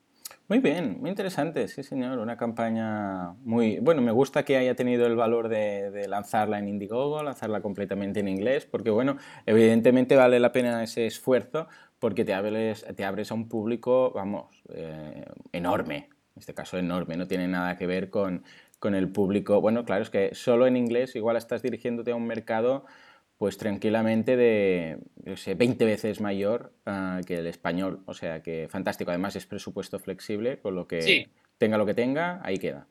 Muy 0.48 0.60
bien, 0.60 0.98
muy 1.00 1.10
interesante, 1.10 1.66
sí 1.66 1.82
señor, 1.82 2.20
una 2.20 2.36
campaña 2.36 3.32
muy... 3.42 3.80
Bueno, 3.80 4.00
me 4.00 4.12
gusta 4.12 4.44
que 4.44 4.56
haya 4.56 4.76
tenido 4.76 5.04
el 5.06 5.16
valor 5.16 5.48
de, 5.48 6.06
lanzarla 6.06 6.60
en 6.60 6.68
Indiegogo, 6.68 7.20
lanzarla 7.20 7.60
completamente 7.60 8.20
en 8.20 8.28
inglés, 8.28 8.64
porque 8.64 8.90
bueno, 8.90 9.16
evidentemente 9.44 10.14
vale 10.14 10.38
la 10.38 10.52
pena 10.52 10.84
ese 10.84 11.06
esfuerzo 11.06 11.66
porque 11.98 12.24
te 12.24 12.32
abres, 12.32 12.86
te 12.94 13.04
abres 13.04 13.32
a 13.32 13.34
un 13.34 13.48
público, 13.48 14.12
vamos, 14.14 14.62
eh, 14.72 15.24
enorme, 15.50 16.10
en 16.36 16.38
este 16.38 16.54
caso 16.54 16.78
enorme, 16.78 17.16
no 17.16 17.26
tiene 17.26 17.48
nada 17.48 17.76
que 17.76 17.88
ver 17.88 18.08
con, 18.08 18.44
con 18.78 18.94
el 18.94 19.10
público... 19.10 19.60
Bueno, 19.60 19.84
claro, 19.84 20.02
es 20.02 20.10
que 20.10 20.32
solo 20.32 20.68
en 20.68 20.76
inglés 20.76 21.16
igual 21.16 21.36
estás 21.36 21.60
dirigiéndote 21.62 22.12
a 22.12 22.16
un 22.16 22.26
mercado 22.26 22.84
pues 23.38 23.58
tranquilamente 23.58 24.36
de, 24.36 24.98
yo 25.24 25.36
sé, 25.36 25.54
20 25.54 25.84
veces 25.84 26.20
mayor 26.20 26.72
ah, 26.86 27.20
que 27.26 27.34
el 27.34 27.46
español. 27.46 28.00
O 28.06 28.14
sea 28.14 28.42
que 28.42 28.68
fantástico. 28.68 29.10
Además 29.10 29.36
es 29.36 29.46
presupuesto 29.46 29.98
flexible, 29.98 30.58
con 30.58 30.74
lo 30.74 30.86
que 30.86 31.28
tenga 31.58 31.78
lo 31.78 31.86
que 31.86 31.94
tenga, 31.94 32.40
ahí 32.42 32.58
queda. 32.58 32.86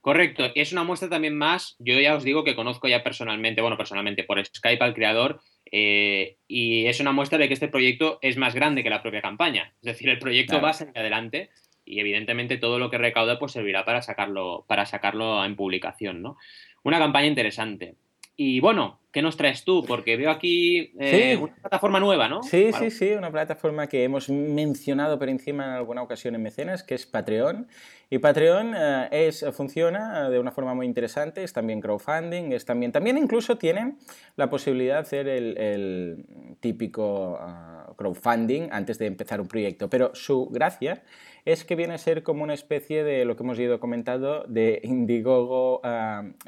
Correcto, 0.00 0.50
es 0.54 0.72
una 0.72 0.82
muestra 0.82 1.10
también 1.10 1.36
más, 1.36 1.76
yo 1.78 2.00
ya 2.00 2.16
os 2.16 2.24
digo 2.24 2.42
que 2.42 2.56
conozco 2.56 2.88
ya 2.88 3.02
personalmente, 3.02 3.60
bueno, 3.60 3.76
personalmente 3.76 4.24
por 4.24 4.42
Skype 4.42 4.82
al 4.82 4.94
creador, 4.94 5.42
eh, 5.70 6.38
y 6.48 6.86
es 6.86 7.00
una 7.00 7.12
muestra 7.12 7.36
de 7.36 7.48
que 7.48 7.54
este 7.54 7.68
proyecto 7.68 8.18
es 8.22 8.38
más 8.38 8.54
grande 8.54 8.82
que 8.82 8.88
la 8.88 9.02
propia 9.02 9.20
campaña. 9.20 9.74
Es 9.82 9.86
decir, 9.86 10.08
el 10.08 10.18
proyecto 10.18 10.58
va 10.62 10.70
a 10.70 10.72
salir 10.72 10.96
adelante 10.98 11.50
y 11.84 12.00
evidentemente 12.00 12.56
todo 12.56 12.78
lo 12.78 12.88
que 12.90 12.96
recauda 12.96 13.38
pues 13.38 13.52
servirá 13.52 13.84
para 13.84 14.00
sacarlo, 14.00 14.64
para 14.66 14.86
sacarlo 14.86 15.44
en 15.44 15.54
publicación, 15.54 16.22
¿no? 16.22 16.38
Una 16.82 16.98
campaña 16.98 17.26
interesante. 17.26 17.96
Y 18.42 18.58
bueno, 18.60 19.00
¿qué 19.12 19.20
nos 19.20 19.36
traes 19.36 19.64
tú? 19.64 19.84
Porque 19.86 20.16
veo 20.16 20.30
aquí 20.30 20.94
eh, 20.98 21.36
una 21.36 21.54
plataforma 21.56 22.00
nueva, 22.00 22.26
¿no? 22.26 22.42
Sí, 22.42 22.70
sí, 22.72 22.90
sí, 22.90 23.10
una 23.10 23.30
plataforma 23.30 23.86
que 23.86 24.02
hemos 24.02 24.30
mencionado 24.30 25.18
por 25.18 25.28
encima 25.28 25.66
en 25.66 25.70
alguna 25.72 26.00
ocasión 26.00 26.34
en 26.34 26.42
Mecenas, 26.42 26.82
que 26.82 26.94
es 26.94 27.04
Patreon. 27.04 27.68
Y 28.08 28.16
Patreon 28.16 28.72
eh, 28.74 29.08
es, 29.10 29.44
funciona 29.52 30.30
de 30.30 30.38
una 30.38 30.52
forma 30.52 30.72
muy 30.72 30.86
interesante, 30.86 31.44
es 31.44 31.52
también 31.52 31.82
crowdfunding, 31.82 32.52
es 32.52 32.64
también, 32.64 32.92
también 32.92 33.18
incluso 33.18 33.58
tiene 33.58 33.96
la 34.36 34.48
posibilidad 34.48 34.94
de 34.94 35.00
hacer 35.00 35.28
el, 35.28 36.24
típico 36.60 37.36
ah, 37.38 37.92
crowdfunding 37.94 38.70
antes 38.72 38.98
de 38.98 39.04
empezar 39.04 39.42
un 39.42 39.48
proyecto. 39.48 39.90
Pero 39.90 40.14
su 40.14 40.46
gracia 40.46 41.02
es 41.44 41.64
que 41.64 41.76
viene 41.76 41.94
a 41.94 41.98
ser 41.98 42.22
como 42.22 42.42
una 42.42 42.54
especie 42.54 43.04
de 43.04 43.24
lo 43.24 43.36
que 43.36 43.42
hemos 43.42 43.58
ido 43.58 43.80
comentando 43.80 44.44
de 44.48 44.80
Indiegogo 44.82 45.80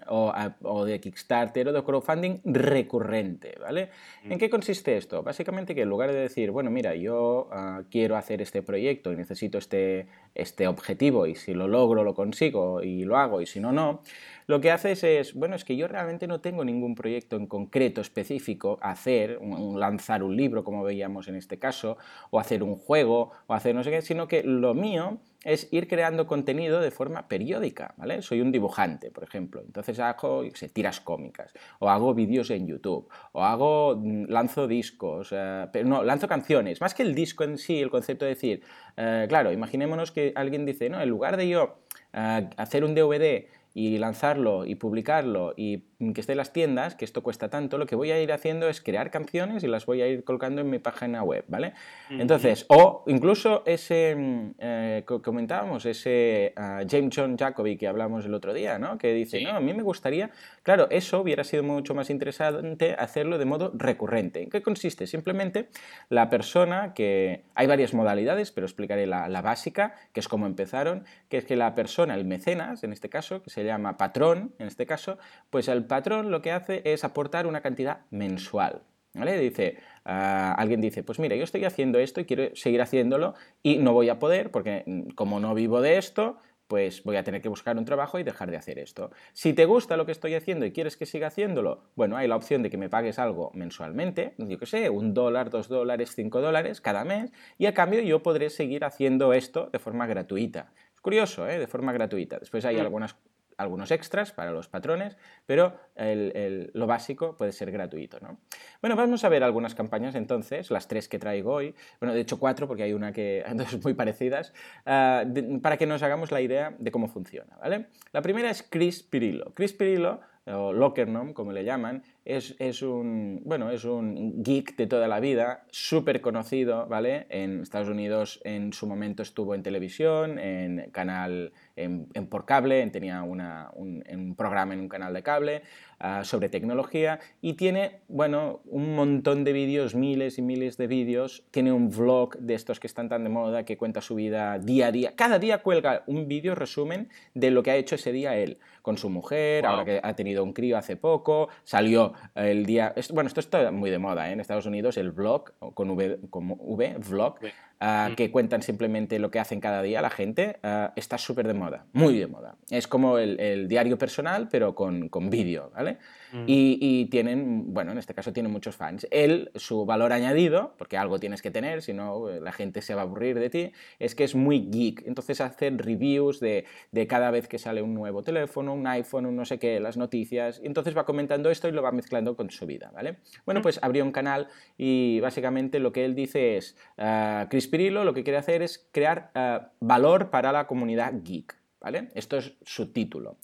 o, 0.09 0.85
de 0.85 1.01
Kickstarter 1.01 1.69
o 1.69 1.73
de 1.73 1.83
crowdfunding 1.83 2.41
recurrente, 2.45 3.55
¿vale? 3.61 3.91
¿En 4.25 4.39
qué 4.39 4.51
consiste 4.51 4.97
esto? 4.97 5.23
Básicamente 5.23 5.75
que 5.75 5.83
en 5.83 5.89
lugar 5.89 6.13
de 6.13 6.19
decir, 6.19 6.51
bueno, 6.51 6.71
mira, 6.71 6.95
yo 6.95 7.49
ah, 7.53 7.83
quiero 7.91 8.17
hacer 8.17 8.43
este 8.43 8.63
proyecto 8.63 9.13
y 9.13 9.17
necesito 9.17 9.59
este, 9.59 10.07
este 10.35 10.67
objetivo 10.67 11.27
y 11.27 11.35
si 11.35 11.55
lo 11.55 11.69
logro 11.69 12.05
lo 12.05 12.15
consigo 12.15 12.83
y 12.83 13.05
lo 13.05 13.17
hago 13.17 13.41
y 13.41 13.47
si 13.47 13.61
no, 13.61 13.73
no, 13.73 14.03
lo 14.47 14.61
que 14.61 14.71
haces 14.71 15.05
es, 15.05 15.35
bueno, 15.35 15.55
es 15.55 15.65
que 15.65 15.77
yo 15.77 15.89
realmente 15.89 16.27
no 16.27 16.41
tengo 16.41 16.65
ningún 16.65 16.95
proyecto 16.95 17.37
en 17.37 17.47
concreto 17.47 18.01
específico 18.01 18.79
a 18.83 18.91
hacer, 18.91 19.39
lanzar 19.77 20.23
un 20.23 20.37
libro 20.37 20.65
como 20.65 20.83
veíamos 20.83 21.29
en 21.29 21.37
este 21.37 21.59
caso, 21.59 21.97
o 22.31 22.41
hacer 22.41 22.63
un 22.63 22.77
juego, 22.77 23.31
o 23.47 23.55
hacer 23.55 23.75
no 23.75 23.85
sé 23.85 23.91
qué, 23.91 24.03
sino 24.03 24.29
que 24.29 24.43
lo 24.43 24.75
mío 24.83 25.21
es 25.45 25.69
ir 25.73 25.89
creando 25.89 26.27
contenido 26.27 26.81
de 26.81 26.91
forma 26.91 27.29
periódica, 27.29 27.95
¿vale? 27.97 28.23
Soy 28.23 28.41
un 28.41 28.53
dibujante, 28.53 29.11
por 29.11 29.25
ejemplo, 29.25 29.61
entonces 29.61 29.99
hago, 29.99 30.45
tiras 30.73 31.01
cómicas, 31.01 31.53
o 31.79 31.89
hago 31.89 32.15
vídeos 32.15 32.51
en 32.51 32.67
YouTube, 32.67 33.09
o 33.33 33.45
hago, 33.45 33.97
mm, 33.97 34.27
lanzo 34.29 34.69
discos, 34.69 35.31
eh, 35.33 35.67
pero 35.73 35.89
no, 35.89 36.03
lanzo 36.05 36.29
canciones, 36.29 36.81
más 36.81 36.95
que 36.95 37.03
el 37.03 37.15
disco 37.15 37.45
en 37.45 37.59
sí, 37.59 37.81
el 37.81 37.91
concepto 37.91 38.25
de 38.25 38.31
decir, 38.31 38.63
eh, 38.97 39.27
claro, 39.29 39.53
imaginémonos 39.53 40.13
que 40.13 40.33
alguien 40.37 40.65
dice, 40.65 40.89
no, 40.89 41.01
en 41.01 41.09
lugar 41.09 41.37
de 41.37 41.49
yo 41.49 41.79
eh, 42.13 42.49
hacer 42.57 42.85
un 42.85 42.95
DVD 42.95 43.47
y 43.75 43.99
lanzarlo 43.99 44.67
y 44.67 44.75
publicarlo 44.75 45.55
y 45.57 45.85
que 46.13 46.21
esté 46.21 46.33
en 46.33 46.39
las 46.39 46.53
tiendas, 46.53 46.97
que 46.97 47.05
esto 47.05 47.23
cuesta 47.23 47.49
tanto, 47.49 47.79
lo 47.79 47.87
que 47.87 47.95
voy 47.95 48.11
a 48.11 48.21
ir 48.21 48.33
haciendo 48.33 48.69
es 48.69 48.81
crear 48.81 49.11
canciones 49.11 49.63
y 49.63 49.69
las 49.69 49.87
voy 49.87 50.03
a 50.03 50.09
ir 50.09 50.25
colocando 50.25 50.61
en 50.61 50.69
mi 50.69 50.81
página 50.81 51.23
web, 51.23 51.45
¿vale? 51.47 51.75
Entonces, 52.11 52.67
o 52.69 53.05
incluso 53.07 53.63
ese, 53.67 54.17
eh, 54.59 55.05
comentábamos, 55.23 55.87
ese 55.87 56.53
ah, 56.57 56.83
James 56.89 57.15
John 57.17 57.37
Jacoby 57.37 57.77
que 57.77 57.87
hablamos 57.87 58.25
el 58.25 58.35
otro 58.35 58.53
día, 58.53 58.79
¿no? 58.81 58.99
Que 58.99 59.13
dice, 59.13 59.43
no, 59.45 59.51
a 59.51 59.61
mí 59.61 59.73
me 59.73 59.83
gustaría, 59.85 60.31
claro, 60.65 60.89
eso 60.91 61.21
hubiera 61.21 61.45
sido 61.45 61.63
mucho 61.63 61.95
más 61.95 62.11
interesante 62.11 62.97
hacerlo 62.99 63.39
de 63.39 63.45
modo 63.45 63.71
recurrente. 63.75 64.43
¿En 64.43 64.51
qué 64.51 64.61
consiste? 64.61 65.07
Simplemente 65.07 65.69
la 66.09 66.29
persona 66.29 66.95
que, 66.95 67.45
hay 67.55 67.67
varias 67.67 67.95
modalidades, 67.95 68.51
pero 68.51 68.67
explicaré 68.67 69.07
la, 69.07 69.29
la 69.29 69.43
básica, 69.43 69.95
que 70.13 70.21
es 70.21 70.27
como 70.27 70.47
empezaron, 70.47 71.05
que 71.29 71.39
es 71.39 71.45
que 71.45 71.55
la 71.55 71.75
persona, 71.75 72.15
el 72.15 72.25
mecenas, 72.25 72.83
en 72.83 72.93
este 72.93 73.09
caso, 73.09 73.43
que 73.43 73.51
se 73.51 73.62
llama 73.65 73.97
patrón, 73.97 74.55
en 74.59 74.67
este 74.67 74.87
caso, 74.87 75.19
pues 75.51 75.69
el 75.69 75.85
patrón 75.85 76.31
lo 76.31 76.43
que 76.43 76.53
hace 76.53 76.83
es 76.85 77.05
aportar 77.05 77.47
una 77.47 77.61
cantidad 77.61 78.01
mensual. 78.11 78.83
¿Vale? 79.15 79.39
Dice, 79.39 79.77
ah, 80.07 80.55
alguien 80.57 80.81
dice, 80.81 81.03
pues 81.03 81.19
mira, 81.19 81.37
yo 81.37 81.45
estoy 81.45 81.67
haciendo 81.67 81.99
esto 81.99 82.21
y 82.21 82.25
quiero 82.25 82.57
seguir 82.57 82.81
haciéndolo 82.81 83.35
y 83.63 83.77
no 83.77 83.93
voy 83.93 84.09
a 84.09 84.19
poder 84.19 84.51
porque 84.51 84.85
mm, 84.87 85.11
como 85.11 85.39
no 85.39 85.55
vivo 85.55 85.83
de 85.83 85.99
esto, 85.99 86.39
pues 86.73 87.05
voy 87.05 87.17
a 87.17 87.23
tener 87.23 87.43
que 87.43 87.51
buscar 87.51 87.77
un 87.77 87.85
trabajo 87.85 88.19
y 88.19 88.23
dejar 88.23 88.51
de 88.51 88.57
hacer 88.57 88.79
esto. 88.79 89.11
Si 89.35 89.53
te 89.53 89.67
gusta 89.67 89.99
lo 89.99 90.07
que 90.07 90.13
estoy 90.13 90.35
haciendo 90.35 90.65
y 90.65 90.73
quieres 90.73 90.97
que 90.97 91.05
siga 91.05 91.27
haciéndolo, 91.27 91.83
bueno, 91.97 92.17
hay 92.17 92.27
la 92.27 92.37
opción 92.37 92.63
de 92.63 92.71
que 92.71 92.79
me 92.79 92.89
pagues 92.89 93.19
algo 93.19 93.51
mensualmente, 93.53 94.33
yo 94.39 94.59
que 94.59 94.65
sé, 94.65 94.89
un 94.89 95.13
dólar, 95.13 95.51
dos 95.51 95.69
dólares, 95.69 96.15
cinco 96.15 96.41
dólares 96.41 96.81
cada 96.81 97.05
mes, 97.05 97.31
y 97.59 97.67
a 97.67 97.75
cambio 97.75 98.01
yo 98.01 98.23
podré 98.23 98.49
seguir 98.49 98.87
haciendo 98.87 99.35
esto 99.35 99.69
de 99.71 99.79
forma 99.79 100.07
gratuita. 100.07 100.73
Es 100.95 101.01
curioso, 101.03 101.47
¿eh? 101.47 101.59
De 101.59 101.67
forma 101.67 101.93
gratuita. 101.93 102.39
Después 102.39 102.65
hay 102.65 102.77
mm. 102.77 102.81
algunas 102.81 103.17
algunos 103.63 103.91
extras 103.91 104.33
para 104.33 104.51
los 104.51 104.69
patrones, 104.69 105.17
pero 105.47 105.75
lo 105.97 106.87
básico 106.87 107.37
puede 107.37 107.53
ser 107.53 107.71
gratuito. 107.71 108.19
¿no? 108.21 108.39
Bueno, 108.81 108.97
vamos 108.97 109.25
a 109.25 109.29
ver 109.29 109.43
algunas 109.43 109.75
campañas 109.75 110.15
entonces, 110.15 110.71
las 110.71 110.89
tres 110.89 111.09
que 111.09 111.19
traigo 111.19 111.53
hoy, 111.53 111.75
bueno, 112.01 112.15
de 112.15 112.21
hecho 112.21 112.39
cuatro 112.39 112.67
porque 112.69 112.83
hay 112.83 112.93
una 112.93 113.13
que 113.13 113.45
dos 113.55 113.83
muy 113.83 113.95
parecidas, 113.95 114.53
ah, 114.87 115.25
para 115.63 115.77
que 115.77 115.87
nos 115.87 116.03
hagamos 116.03 116.31
la 116.31 116.41
idea 116.41 116.75
de 116.79 116.91
cómo 116.91 117.09
funciona. 117.09 117.57
¿vale? 117.59 117.87
La 118.13 118.23
primera 118.23 118.51
es 118.51 118.63
Chris 118.63 119.03
Pirillo. 119.03 119.53
Chris 119.55 119.73
Pirillo 119.73 120.21
o 120.47 120.73
Lockernom, 120.73 121.33
como 121.33 121.53
le 121.53 121.65
llaman, 121.65 122.03
es, 122.25 122.57
es, 122.59 122.83
un, 122.83 123.43
bueno, 123.45 123.71
es 123.71 123.85
un 123.85 124.43
geek 124.43 124.77
de 124.77 124.87
toda 124.87 125.07
la 125.07 125.21
vida, 125.21 125.65
súper 125.71 126.21
conocido, 126.21 126.87
¿vale? 126.87 127.27
En 127.29 127.61
Estados 127.61 127.89
Unidos 127.89 128.41
en 128.45 128.73
su 128.73 128.87
momento 128.87 129.23
estuvo 129.23 129.55
en 129.55 129.63
televisión, 129.63 130.39
en 130.39 130.91
canal, 130.91 131.53
en, 131.77 132.07
por 132.29 132.45
cable, 132.45 132.87
tenía 132.89 133.23
una, 133.23 133.71
un, 133.75 134.05
un, 134.11 134.35
programa 134.35 134.75
en 134.75 134.81
un 134.81 134.89
canal 134.89 135.13
de 135.15 135.23
cable 135.23 135.63
uh, 136.01 136.25
sobre 136.25 136.49
tecnología 136.49 137.21
y 137.41 137.55
tiene, 137.55 138.01
bueno, 138.09 138.61
un 138.67 138.95
montón 138.95 139.45
de 139.45 139.53
vídeos, 139.53 139.95
miles 139.95 140.39
y 140.39 140.43
miles 140.43 140.77
de 140.77 140.87
vídeos, 140.87 141.45
tiene 141.51 141.73
un 141.73 141.91
vlog 141.91 142.37
de 142.39 142.55
estos 142.55 142.81
que 142.81 142.87
están 142.87 143.09
tan 143.09 143.25
de 143.25 143.31
moda 143.31 143.65
que 143.65 143.77
cuenta 143.77 144.01
su 144.01 144.15
vida 144.15 144.59
día 144.59 144.89
a 144.89 144.93
día, 144.93 145.15
cada 145.17 145.39
día 145.39 145.63
cuelga 145.63 146.03
un 146.07 146.29
vídeo 146.29 146.55
resumen 146.55 147.09
de 147.35 147.51
lo 147.51 147.63
que 147.63 147.71
ha 147.71 147.77
hecho 147.77 147.95
ese 147.95 148.13
día 148.13 148.37
él, 148.37 148.59
con 148.83 148.99
su 148.99 149.09
mujer, 149.11 149.65
ahora 149.67 149.85
que 149.85 150.01
ha 150.03 150.15
tenido 150.15 150.43
un 150.43 150.53
crío 150.53 150.77
hace 150.77 150.97
poco, 150.97 151.49
salió 151.65 152.15
el 152.35 152.67
día... 152.67 152.95
Bueno, 153.13 153.29
esto 153.29 153.41
está 153.41 153.71
muy 153.71 153.91
de 153.91 153.99
moda 153.99 154.29
¿eh? 154.29 154.33
en 154.33 154.41
Estados 154.41 154.67
Unidos, 154.67 154.97
el 154.97 155.13
vlog, 155.13 155.53
con 155.75 155.91
V, 155.91 156.19
como 156.31 156.57
v 156.57 156.97
vlog, 156.99 157.37
ah, 157.45 157.72
mm. 157.83 158.15
que 158.15 158.31
cuentan 158.31 158.63
simplemente 158.63 159.19
lo 159.19 159.31
que 159.31 159.41
hacen 159.41 159.61
cada 159.61 159.83
día 159.83 160.01
la 160.03 160.11
gente, 160.11 160.59
está 160.97 161.19
súper 161.19 161.47
de 161.47 161.55
moda, 161.55 161.87
muy 161.93 162.19
de 162.19 162.27
moda. 162.27 162.57
Es 162.71 162.87
como 162.87 163.19
el, 163.19 163.69
diario 163.69 163.99
personal, 163.99 164.49
pero 164.51 164.75
con, 164.75 165.09
con 165.09 165.31
vídeo, 165.31 165.71
¿vale? 165.75 165.99
Mm. 166.33 166.45
Y, 166.47 167.07
tienen, 167.07 167.75
bueno, 167.75 167.93
en 167.93 167.99
este 167.99 168.15
caso 168.15 168.33
tienen 168.33 168.51
muchos 168.51 168.77
fans. 168.77 169.07
Él, 169.11 169.51
su 169.55 169.85
valor 169.85 170.13
añadido, 170.13 170.75
porque 170.79 170.97
algo 170.97 171.19
tienes 171.19 171.43
que 171.43 171.51
tener, 171.51 171.83
si 171.83 171.93
no 171.93 172.29
eh, 172.31 172.41
la 172.41 172.53
gente 172.53 172.83
se 172.83 172.95
va 172.95 173.03
a 173.03 173.05
aburrir 173.05 173.39
de 173.39 173.51
ti, 173.51 173.73
es 173.99 174.15
que 174.15 174.25
es 174.25 174.35
muy 174.35 174.71
geek. 174.71 175.07
Entonces 175.07 175.41
hacen 175.41 175.79
reviews 175.79 176.41
de, 176.41 176.65
de 176.91 177.07
cada 177.07 177.31
vez 177.31 177.49
que 177.49 177.59
sale 177.59 177.83
un 177.83 177.95
nuevo 177.95 178.23
teléfono, 178.23 178.75
un 178.75 178.87
iPhone, 178.87 179.27
un 179.27 179.37
no 179.37 179.45
sé 179.45 179.59
qué, 179.59 179.79
las 179.81 179.97
noticias. 179.97 180.61
Y 180.63 180.67
entonces 180.67 180.97
va 180.97 181.05
comentando 181.05 181.51
esto 181.51 181.69
y 181.69 181.73
lo 181.73 181.83
va 181.83 181.93
mezclando 181.93 182.37
con 182.37 182.51
su 182.51 182.67
vida, 182.67 182.91
¿vale? 182.95 183.19
Bueno, 183.45 183.61
mm. 183.61 183.63
pues 183.63 183.79
abrió 183.83 184.05
un 184.05 184.13
canal 184.13 184.49
y 184.79 185.21
básicamente 185.21 185.79
lo 185.79 185.93
que 185.93 186.05
él 186.05 186.15
dice 186.15 186.57
es, 186.57 186.77
uh, 186.99 187.49
Chris 187.49 187.69
Pirillo 187.69 188.05
lo 188.05 188.15
que 188.15 188.25
quiere 188.25 188.39
hacer 188.39 188.63
es 188.63 188.89
crear 188.93 189.31
eh, 189.35 189.61
valor 189.81 190.31
para 190.31 190.53
la 190.53 190.67
comunidad 190.67 191.13
geek, 191.23 191.55
¿vale? 191.81 192.09
Esto 192.15 192.39
es 192.39 192.55
su 192.63 192.93
título. 192.93 193.37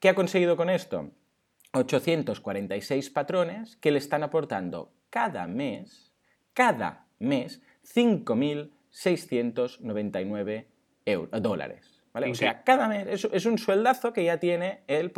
¿Qué 0.00 0.08
ha 0.08 0.14
conseguido 0.14 0.56
con 0.56 0.70
esto? 0.70 1.10
846 1.74 3.10
patrones 3.10 3.76
que 3.76 3.90
le 3.90 3.98
están 3.98 4.22
aportando 4.22 4.92
cada 5.10 5.46
mes, 5.46 6.10
cada 6.52 7.06
mes, 7.18 7.60
5.699 7.84 10.66
dólares. 11.40 11.90
¿Vale? 12.12 12.30
O 12.30 12.34
sea, 12.36 12.62
cada 12.62 12.86
mes 12.86 13.26
es, 13.32 13.44
un 13.44 13.58
sueldazo 13.58 14.12
que 14.12 14.22
ya 14.22 14.38
tiene 14.38 14.82
él, 14.86 15.10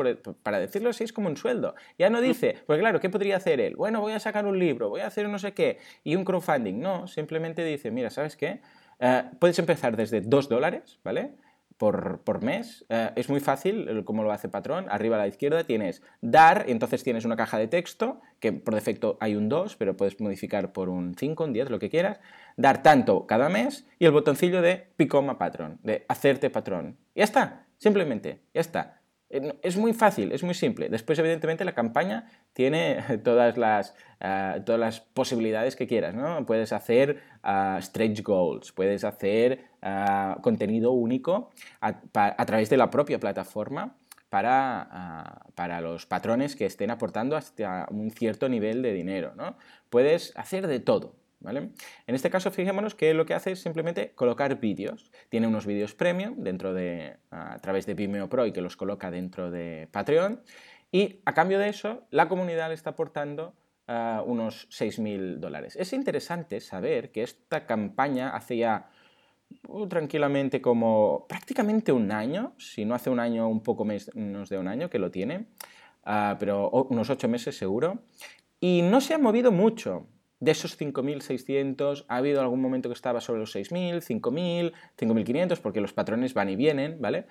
para 0.43 0.59
decirlo 0.59 0.89
así, 0.89 1.05
es 1.05 1.13
como 1.13 1.29
un 1.29 1.37
sueldo. 1.37 1.75
Ya 1.99 2.09
no 2.09 2.23
dice, 2.23 2.57
pues 2.67 2.79
claro, 2.79 3.01
¿qué 3.01 3.11
podría 3.11 3.37
hacer 3.37 3.61
él? 3.61 3.77
Bueno, 3.77 4.01
voy 4.01 4.15
a 4.15 4.19
sacar 4.19 4.47
un 4.47 4.59
libro, 4.59 4.89
voy 4.89 5.03
a 5.03 5.09
hacer 5.09 5.29
no 5.29 5.39
sé 5.39 5.53
qué, 5.53 5.79
y 6.05 6.17
un 6.17 6.25
crowdfunding. 6.25 6.81
No, 6.81 7.07
simplemente 7.07 7.63
dice, 7.65 7.91
mira, 7.91 8.09
¿sabes 8.09 8.35
qué? 8.35 8.63
Eh, 8.99 9.25
puedes 9.39 9.59
empezar 9.59 9.95
desde 9.95 10.23
2 10.23 10.49
dólares, 10.49 10.99
¿vale? 11.05 11.33
Por, 11.79 12.43
mes. 12.43 12.85
Eh, 12.89 13.11
es 13.17 13.29
muy 13.29 13.41
fácil, 13.41 14.05
como 14.05 14.23
lo 14.23 14.33
hace 14.33 14.49
Patrón. 14.49 14.87
Arriba 14.89 15.17
a 15.17 15.21
la 15.21 15.27
izquierda 15.27 15.65
tienes 15.65 16.03
dar, 16.21 16.65
y 16.69 16.73
entonces 16.73 17.03
tienes 17.03 17.25
una 17.25 17.37
caja 17.37 17.59
de 17.59 17.69
texto, 17.69 18.21
que 18.41 18.53
por 18.53 18.75
defecto 18.75 19.17
hay 19.21 19.37
un 19.37 19.49
2, 19.49 19.77
pero 19.77 19.97
puedes 19.97 20.21
modificar 20.21 20.73
por 20.73 20.89
un 20.89 21.15
5, 21.17 21.45
un 21.45 21.53
10, 21.53 21.71
lo 21.71 21.79
que 21.79 21.91
quieras. 21.91 22.21
Dar 22.57 22.83
tanto 22.83 23.27
cada 23.27 23.49
mes 23.49 23.87
y 23.99 24.07
el 24.07 24.13
botoncillo 24.13 24.63
de 24.63 24.89
Become 24.99 25.33
a 25.33 25.39
Patron, 25.39 25.79
de 25.83 26.05
hacerte 26.09 26.51
patrón. 26.51 26.97
Ya 27.15 27.25
está, 27.25 27.67
simplemente, 27.79 28.41
ya 28.55 28.61
está. 28.61 29.01
Eh, 29.31 29.59
es 29.63 29.77
muy 29.77 29.93
fácil, 29.93 30.33
es 30.33 30.43
muy 30.43 30.55
simple. 30.55 30.89
Después, 30.89 31.19
evidentemente, 31.19 31.65
la 31.65 31.75
campaña 31.75 32.31
tiene 32.53 33.03
todas 33.25 33.57
las, 33.57 33.95
eh, 34.21 34.63
todas 34.65 34.81
las 34.81 35.01
posibilidades 35.01 35.77
que 35.77 35.87
quieras. 35.87 36.15
¿no? 36.15 36.45
Puedes 36.47 36.73
hacer 36.73 37.21
uh, 37.45 37.81
stretch 37.81 38.23
goals, 38.23 38.73
puedes 38.73 39.05
hacer 39.05 39.65
uh, 39.83 40.41
contenido 40.41 40.93
único 40.93 41.51
a, 41.81 42.01
a, 42.15 42.47
través 42.47 42.71
de 42.71 42.77
la 42.77 42.91
propia 42.91 43.19
plataforma 43.19 43.97
para, 44.29 44.89
ah, 44.91 45.47
para, 45.55 45.81
los 45.81 46.07
patrones 46.07 46.57
que 46.57 46.67
estén 46.67 46.91
aportando 46.91 47.37
hasta 47.37 47.87
un 47.91 48.11
cierto 48.11 48.49
nivel 48.49 48.83
de 48.83 48.93
dinero. 48.93 49.33
¿no? 49.37 49.57
Puedes 49.91 50.37
hacer 50.37 50.67
de 50.67 50.81
todo. 50.81 51.15
En 51.45 52.15
este 52.15 52.31
caso, 52.31 52.51
fijémonos 52.51 52.95
que 52.95 53.15
lo 53.15 53.25
que 53.25 53.35
hace 53.35 53.53
es 53.53 53.61
simplemente 53.61 54.13
colocar 54.15 54.59
vídeos. 54.59 55.11
Tiene 55.29 55.47
unos 55.47 55.67
vídeos 55.67 55.95
premium 55.95 56.35
dentro 56.39 56.75
de, 56.75 57.17
a 57.31 57.59
través 57.61 57.87
de 57.87 57.95
Vimeo 57.95 58.29
Pro 58.29 58.47
y 58.47 58.53
que 58.53 58.61
los 58.61 58.77
coloca 58.77 59.11
dentro 59.11 59.51
de 59.51 59.89
Patreon. 59.93 60.43
Y 60.91 61.21
a 61.25 61.35
cambio 61.35 61.59
de 61.59 61.69
eso, 61.69 62.05
la 62.11 62.29
comunidad 62.29 62.69
le 62.69 62.75
está 62.75 62.91
aportando 62.91 63.55
uh, 63.89 64.23
unos 64.25 64.69
6.000 64.71 65.37
dólares. 65.39 65.77
Es 65.77 65.93
interesante 65.93 66.61
saber 66.61 67.13
que 67.13 67.23
esta 67.23 67.67
campaña 67.67 68.31
hace 68.31 68.57
ya 68.57 68.91
uh, 69.69 69.87
tranquilamente 69.87 70.61
como 70.61 71.27
prácticamente 71.29 71.93
un 71.93 72.11
año, 72.13 72.55
si 72.59 72.85
no 72.85 72.95
hace 72.95 73.11
un 73.11 73.21
año, 73.21 73.49
un 73.49 73.63
poco 73.63 73.85
menos 73.85 74.49
de 74.49 74.59
un 74.59 74.69
año 74.69 74.91
que 74.91 74.99
lo 74.99 75.11
tiene, 75.11 75.47
uh, 76.07 76.37
pero 76.39 76.71
unos 76.71 77.11
8 77.11 77.29
meses 77.29 77.57
seguro, 77.57 78.03
y 78.59 78.83
no 78.83 79.01
se 79.01 79.15
ha 79.15 79.19
movido 79.19 79.53
mucho. 79.53 80.07
De 80.41 80.51
esos 80.51 80.79
5.600 80.79 82.05
ha 82.09 82.17
habido 82.17 82.41
algún 82.41 82.61
momento 82.61 82.89
que 82.89 82.95
estaba 82.95 83.21
sobre 83.21 83.41
los 83.41 83.55
6.000, 83.55 84.03
5.000, 84.03 84.73
5.500, 84.99 85.61
porque 85.61 85.81
los 85.81 85.93
patrones 85.93 86.35
van 86.35 86.51
y 86.51 86.57
vienen, 86.57 87.01
¿vale? 87.01 87.27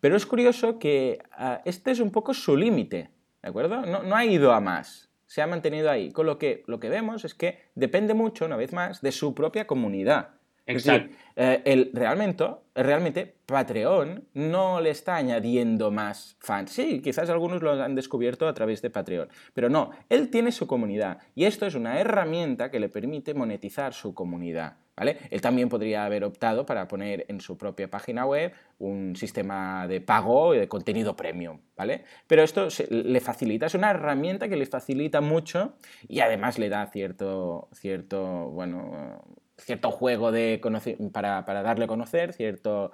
Pero 0.00 0.16
es 0.16 0.26
curioso 0.26 0.78
que 0.78 1.22
este 1.64 1.90
es 1.90 2.00
un 2.00 2.10
poco 2.10 2.34
su 2.34 2.56
límite, 2.56 3.10
¿de 3.42 3.48
acuerdo? 3.48 3.82
No, 3.86 4.02
no 4.02 4.14
ha 4.16 4.24
ido 4.24 4.52
a 4.52 4.60
más 4.60 5.10
se 5.30 5.42
ha 5.42 5.46
mantenido 5.46 5.88
ahí. 5.88 6.10
Con 6.10 6.26
lo 6.26 6.38
que 6.38 6.64
lo 6.66 6.80
que 6.80 6.88
vemos 6.88 7.24
es 7.24 7.34
que 7.34 7.60
depende 7.76 8.14
mucho, 8.14 8.46
una 8.46 8.56
vez 8.56 8.72
más, 8.72 9.00
de 9.00 9.12
su 9.12 9.32
propia 9.32 9.64
comunidad. 9.64 10.30
Exacto. 10.70 11.06
Es 11.06 11.10
decir, 11.10 11.18
eh, 11.36 11.62
el, 11.64 11.90
realmente, 11.92 12.44
realmente 12.74 13.34
Patreon 13.46 14.28
no 14.34 14.80
le 14.80 14.90
está 14.90 15.16
añadiendo 15.16 15.90
más 15.90 16.36
fans. 16.40 16.72
Sí, 16.72 17.00
quizás 17.00 17.30
algunos 17.30 17.62
lo 17.62 17.72
han 17.72 17.94
descubierto 17.94 18.46
a 18.48 18.54
través 18.54 18.82
de 18.82 18.90
Patreon, 18.90 19.28
pero 19.54 19.68
no, 19.68 19.90
él 20.08 20.30
tiene 20.30 20.52
su 20.52 20.66
comunidad 20.66 21.18
y 21.34 21.44
esto 21.44 21.66
es 21.66 21.74
una 21.74 21.98
herramienta 21.98 22.70
que 22.70 22.80
le 22.80 22.88
permite 22.88 23.34
monetizar 23.34 23.94
su 23.94 24.14
comunidad. 24.14 24.76
Él 25.30 25.40
también 25.40 25.68
podría 25.68 26.04
haber 26.04 26.24
optado 26.24 26.66
para 26.66 26.86
poner 26.86 27.24
en 27.28 27.40
su 27.40 27.56
propia 27.56 27.88
página 27.88 28.26
web 28.26 28.52
un 28.78 29.16
sistema 29.16 29.86
de 29.88 30.00
pago 30.00 30.54
y 30.54 30.58
de 30.58 30.68
contenido 30.68 31.16
premium, 31.16 31.60
¿vale? 31.76 32.04
Pero 32.26 32.42
esto 32.42 32.68
le 32.90 33.20
facilita, 33.20 33.66
es 33.66 33.74
una 33.74 33.90
herramienta 33.90 34.48
que 34.48 34.56
le 34.56 34.66
facilita 34.66 35.20
mucho 35.20 35.74
y 36.06 36.20
además 36.20 36.58
le 36.58 36.68
da 36.68 36.86
cierto, 36.86 37.68
cierto, 37.72 38.50
bueno, 38.50 39.24
cierto 39.60 39.90
juego 39.90 40.32
de 40.32 40.60
para, 41.12 41.42
darle 41.42 41.84
a 41.84 41.88
conocer, 41.88 42.32
cierto... 42.32 42.92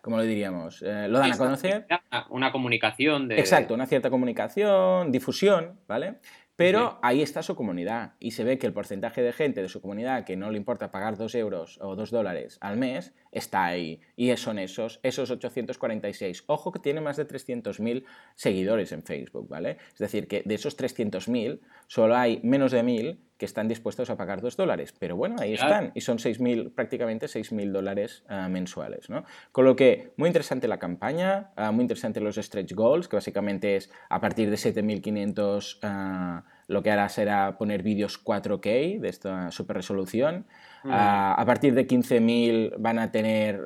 ¿Cómo 0.00 0.16
lo 0.16 0.22
diríamos? 0.22 0.80
Eh, 0.82 1.08
lo 1.08 1.18
dan 1.18 1.32
a 1.32 1.36
conocer. 1.36 1.86
Una 2.30 2.52
comunicación 2.52 3.28
de... 3.28 3.38
Exacto, 3.38 3.74
una 3.74 3.86
cierta 3.86 4.08
comunicación, 4.08 5.12
difusión, 5.12 5.78
¿vale? 5.86 6.16
Pero 6.58 6.98
ahí 7.02 7.22
está 7.22 7.40
su 7.44 7.54
comunidad 7.54 8.14
y 8.18 8.32
se 8.32 8.42
ve 8.42 8.58
que 8.58 8.66
el 8.66 8.72
porcentaje 8.72 9.22
de 9.22 9.32
gente 9.32 9.62
de 9.62 9.68
su 9.68 9.80
comunidad 9.80 10.24
que 10.24 10.36
no 10.36 10.50
le 10.50 10.56
importa 10.56 10.90
pagar 10.90 11.16
2 11.16 11.34
euros 11.36 11.78
o 11.80 11.94
2 11.94 12.10
dólares 12.10 12.58
al 12.60 12.76
mes 12.76 13.14
está 13.30 13.64
ahí. 13.64 14.00
Y 14.16 14.36
son 14.36 14.58
esos, 14.58 14.98
esos 15.04 15.30
846. 15.30 16.42
Ojo 16.48 16.72
que 16.72 16.80
tiene 16.80 17.00
más 17.00 17.16
de 17.16 17.28
300.000 17.28 18.04
seguidores 18.34 18.90
en 18.90 19.04
Facebook, 19.04 19.48
¿vale? 19.48 19.76
Es 19.92 19.98
decir, 19.98 20.26
que 20.26 20.42
de 20.44 20.54
esos 20.56 20.76
300.000 20.76 21.60
solo 21.86 22.16
hay 22.16 22.40
menos 22.42 22.72
de 22.72 22.82
1.000 22.82 23.20
que 23.38 23.46
están 23.46 23.68
dispuestos 23.68 24.10
a 24.10 24.16
pagar 24.16 24.40
2 24.40 24.56
dólares. 24.56 24.92
Pero 24.98 25.16
bueno, 25.16 25.36
ahí 25.38 25.54
están. 25.54 25.92
Y 25.94 26.00
son 26.00 26.18
6.000, 26.18 26.74
prácticamente 26.74 27.26
6.000 27.26 27.70
dólares 27.70 28.24
uh, 28.28 28.48
mensuales, 28.48 29.08
¿no? 29.08 29.24
Con 29.52 29.64
lo 29.64 29.76
que, 29.76 30.12
muy 30.16 30.26
interesante 30.26 30.66
la 30.66 30.78
campaña, 30.78 31.50
uh, 31.56 31.72
muy 31.72 31.82
interesante 31.82 32.20
los 32.20 32.34
stretch 32.34 32.74
goals, 32.74 33.06
que 33.06 33.16
básicamente 33.16 33.76
es 33.76 33.90
a 34.10 34.20
partir 34.20 34.50
de 34.50 34.56
7.500... 34.56 36.42
Uh, 36.42 36.58
lo 36.68 36.82
que 36.82 36.90
hará 36.90 37.08
será 37.08 37.56
poner 37.56 37.82
vídeos 37.82 38.22
4K 38.22 39.00
de 39.00 39.08
esta 39.08 39.50
super 39.50 39.76
resolución. 39.78 40.44
Mm. 40.84 40.90
A 40.92 41.42
partir 41.46 41.74
de 41.74 41.88
15.000 41.88 42.74
van 42.78 42.98
a 42.98 43.10
tener 43.10 43.58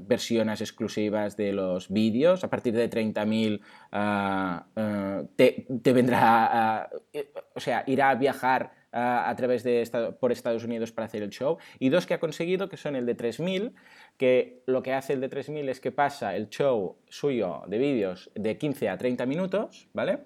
versiones 0.00 0.60
exclusivas 0.60 1.36
de 1.36 1.52
los 1.52 1.88
vídeos. 1.90 2.42
A 2.42 2.50
partir 2.50 2.74
de 2.74 2.90
30.000 2.90 3.60
ah, 3.92 4.66
te, 5.36 5.64
te, 5.80 5.92
vendrá, 5.92 6.90
o 7.54 7.60
sea, 7.60 7.84
irá 7.86 8.10
a 8.10 8.16
viajar 8.16 8.79
a 8.92 9.34
través 9.36 9.62
de 9.62 9.88
por 10.18 10.32
Estados 10.32 10.64
Unidos 10.64 10.92
para 10.92 11.06
hacer 11.06 11.22
el 11.22 11.30
show. 11.30 11.58
Y 11.78 11.88
dos 11.90 12.06
que 12.06 12.14
ha 12.14 12.20
conseguido, 12.20 12.68
que 12.68 12.76
son 12.76 12.96
el 12.96 13.06
de 13.06 13.16
3.000, 13.16 13.72
que 14.16 14.62
lo 14.66 14.82
que 14.82 14.92
hace 14.92 15.12
el 15.12 15.20
de 15.20 15.30
3.000 15.30 15.68
es 15.68 15.80
que 15.80 15.92
pasa 15.92 16.36
el 16.36 16.48
show 16.48 16.96
suyo 17.08 17.62
de 17.66 17.78
vídeos 17.78 18.30
de 18.34 18.58
15 18.58 18.88
a 18.88 18.98
30 18.98 19.26
minutos, 19.26 19.88
¿vale? 19.92 20.20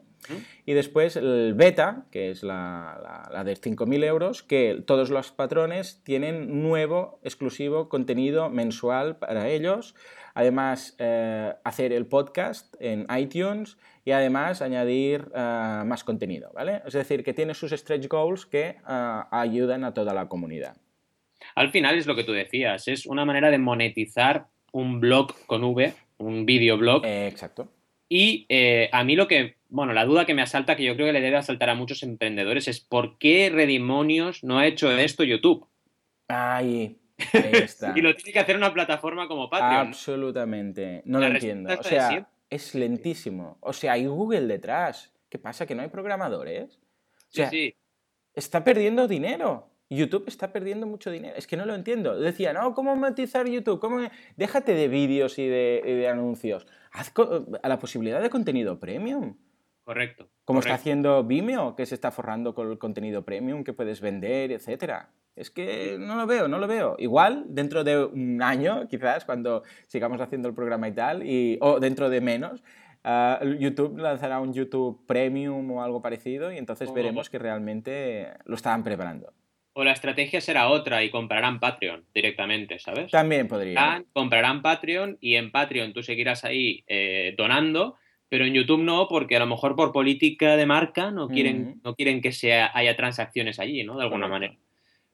Y 0.67 0.73
después 0.73 1.17
el 1.17 1.55
beta, 1.55 2.07
que 2.11 2.31
es 2.31 2.43
la, 2.43 3.29
la, 3.33 3.45
de 3.45 3.55
5.000 3.55 4.05
euros, 4.05 4.43
que 4.43 4.83
todos 4.87 5.11
los 5.11 5.33
patrones 5.33 6.03
tienen 6.05 6.63
nuevo, 6.63 7.21
exclusivo 7.23 7.89
contenido 7.89 8.51
mensual 8.51 9.17
para 9.17 9.49
ellos. 9.49 9.95
Además, 10.35 10.97
eh, 10.99 11.55
hacer 11.63 11.93
el 11.93 12.07
podcast 12.07 12.75
en 12.81 13.07
iTunes 13.17 13.79
y 14.05 14.11
además 14.11 14.63
añadir 14.63 15.31
eh, 15.33 15.83
más 15.87 16.03
contenido, 16.03 16.51
¿vale? 16.53 16.83
Es 16.85 16.95
decir, 16.95 17.23
que 17.23 17.33
tiene 17.33 17.55
sus 17.55 17.71
stretch 17.71 18.09
goals 18.09 18.45
que 18.45 18.77
eh, 18.89 19.21
ayudan 19.31 19.85
a 19.85 19.95
toda 19.95 20.13
la 20.13 20.29
comunidad. 20.29 20.77
Al 21.55 21.71
final 21.71 21.97
es 21.97 22.07
lo 22.07 22.17
que 22.17 22.25
tú 22.25 22.33
decías, 22.33 22.89
es 22.89 23.07
una 23.07 23.25
manera 23.25 23.51
de 23.51 23.59
monetizar 23.59 24.49
un 24.73 24.99
blog 24.99 25.35
con 25.47 25.63
V, 25.63 25.95
un 26.19 26.45
videoblog. 26.47 27.05
exacto. 27.05 27.69
Y 28.09 28.47
a 28.93 29.03
mí 29.05 29.17
lo 29.17 29.27
que 29.29 29.57
bueno, 29.75 29.93
la 29.93 30.05
duda 30.05 30.25
que 30.25 30.35
me 30.35 30.43
asalta, 30.43 30.77
que 30.77 30.85
yo 30.85 30.95
creo 30.95 31.09
que 31.09 31.13
le 31.13 31.21
debe 31.21 31.37
asaltar 31.37 31.69
a 31.69 31.75
muchos 31.75 32.05
emprendedores, 32.05 32.69
es 32.69 32.79
¿por 32.79 33.19
qué 33.19 33.51
Redimonios 33.53 34.45
no 34.45 34.61
ha 34.61 34.69
hecho 34.69 34.89
esto 34.97 35.25
YouTube? 35.25 35.67
Ahí, 36.29 36.97
ahí 37.33 37.51
está. 37.55 37.93
y 37.97 38.01
lo 38.01 38.15
tiene 38.15 38.33
que 38.33 38.39
hacer 38.39 38.57
una 38.57 38.73
plataforma 38.73 39.27
como 39.27 39.51
Patreon. 39.51 39.89
Absolutamente. 39.89 41.03
No 41.07 41.19
lo 41.19 41.27
entiendo. 41.27 41.75
O 41.77 41.83
sea, 41.83 42.31
es 42.49 42.77
lentísimo. 42.77 43.59
O 43.61 43.73
sea, 43.73 43.95
hay 43.95 44.07
Google 44.07 44.47
detrás. 44.47 45.13
¿Qué 45.29 45.41
pasa? 45.41 45.67
¿Que 45.67 45.75
no 45.75 45.83
hay 45.83 45.89
programadores? 45.89 46.77
O 46.77 47.31
sea, 47.31 47.51
sí, 47.51 47.75
está 48.33 48.63
perdiendo 48.63 49.09
dinero. 49.09 49.71
YouTube 49.91 50.29
está 50.29 50.53
perdiendo 50.53 50.87
mucho 50.87 51.11
dinero. 51.11 51.35
Es 51.37 51.49
que 51.49 51.57
no 51.57 51.67
lo 51.67 51.75
entiendo. 51.75 52.17
Decía, 52.17 52.53
no, 52.53 52.75
¿cómo 52.75 52.95
monetizar 52.95 53.49
YouTube? 53.49 53.81
¿Cómo... 53.81 54.09
Déjate 54.37 54.73
de 54.73 54.87
vídeos 54.87 55.37
y 55.41 55.49
de, 55.49 55.83
y 55.85 55.93
de 55.95 56.09
anuncios. 56.09 56.65
Haz 56.93 57.13
a 57.61 57.69
la 57.69 57.81
posibilidad 57.81 58.23
de 58.23 58.31
contenido 58.31 58.79
premium. 58.79 59.35
Correcto. 59.85 60.31
Como 60.45 60.61
está 60.61 60.75
haciendo 60.75 61.25
Vimeo, 61.25 61.77
que 61.77 61.87
se 61.87 61.95
está 61.95 62.11
forrando 62.11 62.55
con 62.55 62.71
el 62.71 62.79
contenido 62.79 63.25
premium 63.25 63.65
que 63.65 63.75
puedes 63.75 64.01
vender, 64.01 64.51
etcétera. 64.51 65.11
Es 65.37 65.51
que 65.51 65.97
no 65.99 66.17
lo 66.17 66.27
veo, 66.27 66.49
no 66.49 66.59
lo 66.59 66.67
veo. 66.67 66.97
Igual 66.99 67.45
dentro 67.49 67.85
de 67.85 68.05
un 68.05 68.41
año, 68.43 68.89
quizás, 68.89 69.25
cuando 69.25 69.63
sigamos 69.89 70.21
haciendo 70.21 70.49
el 70.49 70.55
programa 70.55 70.89
y 70.89 70.93
tal, 70.93 71.27
y, 71.27 71.59
o 71.61 71.81
dentro 71.81 72.09
de 72.09 72.21
menos, 72.21 72.63
ah, 73.03 73.41
YouTube 73.59 73.99
lanzará 73.99 74.41
un 74.41 74.55
YouTube 74.55 75.05
Premium 75.07 75.71
o 75.73 75.83
algo 75.83 76.01
parecido 76.01 76.53
y 76.53 76.57
entonces 76.57 76.93
veremos 76.95 77.29
que 77.29 77.39
realmente 77.39 78.29
lo 78.45 78.55
estaban 78.55 78.85
preparando. 78.85 79.33
O 79.77 79.83
la 79.83 79.93
estrategia 79.93 80.41
será 80.41 80.69
otra 80.69 81.03
y 81.03 81.11
comprarán 81.11 81.59
Patreon 81.59 82.07
directamente, 82.15 82.79
¿sabes? 82.79 83.11
También 83.11 83.49
podría. 83.49 84.05
comprarán 84.13 84.63
Patreon 84.63 85.19
y 85.21 85.35
en 85.35 85.51
Patreon 85.51 85.93
tú 85.93 86.03
seguirás 86.05 86.45
ahí 86.45 86.85
eh, 86.87 87.35
donando 87.37 87.97
pero 88.35 88.47
en 88.47 88.53
YouTube 88.53 88.83
no, 88.83 89.07
porque 89.07 89.37
a 89.37 89.39
lo 89.39 89.47
mejor 89.47 89.77
por 89.77 89.93
política 89.93 90.57
de 90.57 90.67
marca 90.67 91.13
no 91.13 91.29
quieren, 91.29 91.81
no 91.85 91.95
quieren 91.95 92.21
que 92.21 92.33
sea, 92.33 92.73
haya 92.75 92.97
transacciones 92.97 93.61
allí, 93.61 93.85
¿no? 93.85 93.97
De 93.97 94.03
alguna 94.03 94.27
manera. 94.27 94.57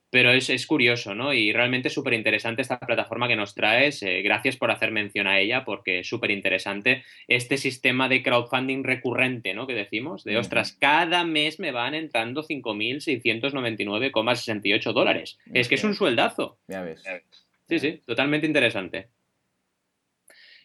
Pero 0.08 0.32
es, 0.32 0.48
es, 0.48 0.66
curioso, 0.66 1.14
¿no? 1.14 1.34
Y 1.34 1.52
realmente 1.52 1.88
es 1.88 1.94
súper 1.94 2.14
interesante 2.14 2.62
esta 2.62 2.80
plataforma 2.80 3.28
que 3.28 3.36
nos 3.36 3.54
traes. 3.54 4.02
Eh, 4.02 4.22
gracias 4.22 4.56
por 4.56 4.70
hacer 4.70 4.90
mención 4.90 5.26
a 5.26 5.38
ella, 5.38 5.66
porque 5.66 5.98
es 5.98 6.08
súper 6.08 6.30
interesante 6.30 7.04
este 7.28 7.58
sistema 7.58 8.08
de 8.08 8.22
crowdfunding 8.22 8.84
recurrente, 8.84 9.52
¿no? 9.52 9.66
Que 9.66 9.74
decimos, 9.74 10.24
de, 10.24 10.38
ostras, 10.38 10.72
cada 10.72 11.22
mes 11.22 11.60
me 11.60 11.72
van 11.72 11.94
entrando 11.94 12.42
5.699,68 12.42 14.92
dólares. 14.94 15.38
Es 15.52 15.68
que 15.68 15.74
es 15.74 15.84
un 15.84 15.94
sueldazo. 15.94 16.56
Ya 16.68 16.80
ves. 16.80 17.04
Sí, 17.68 17.80
sí, 17.80 18.00
totalmente 18.06 18.46
interesante. 18.46 19.08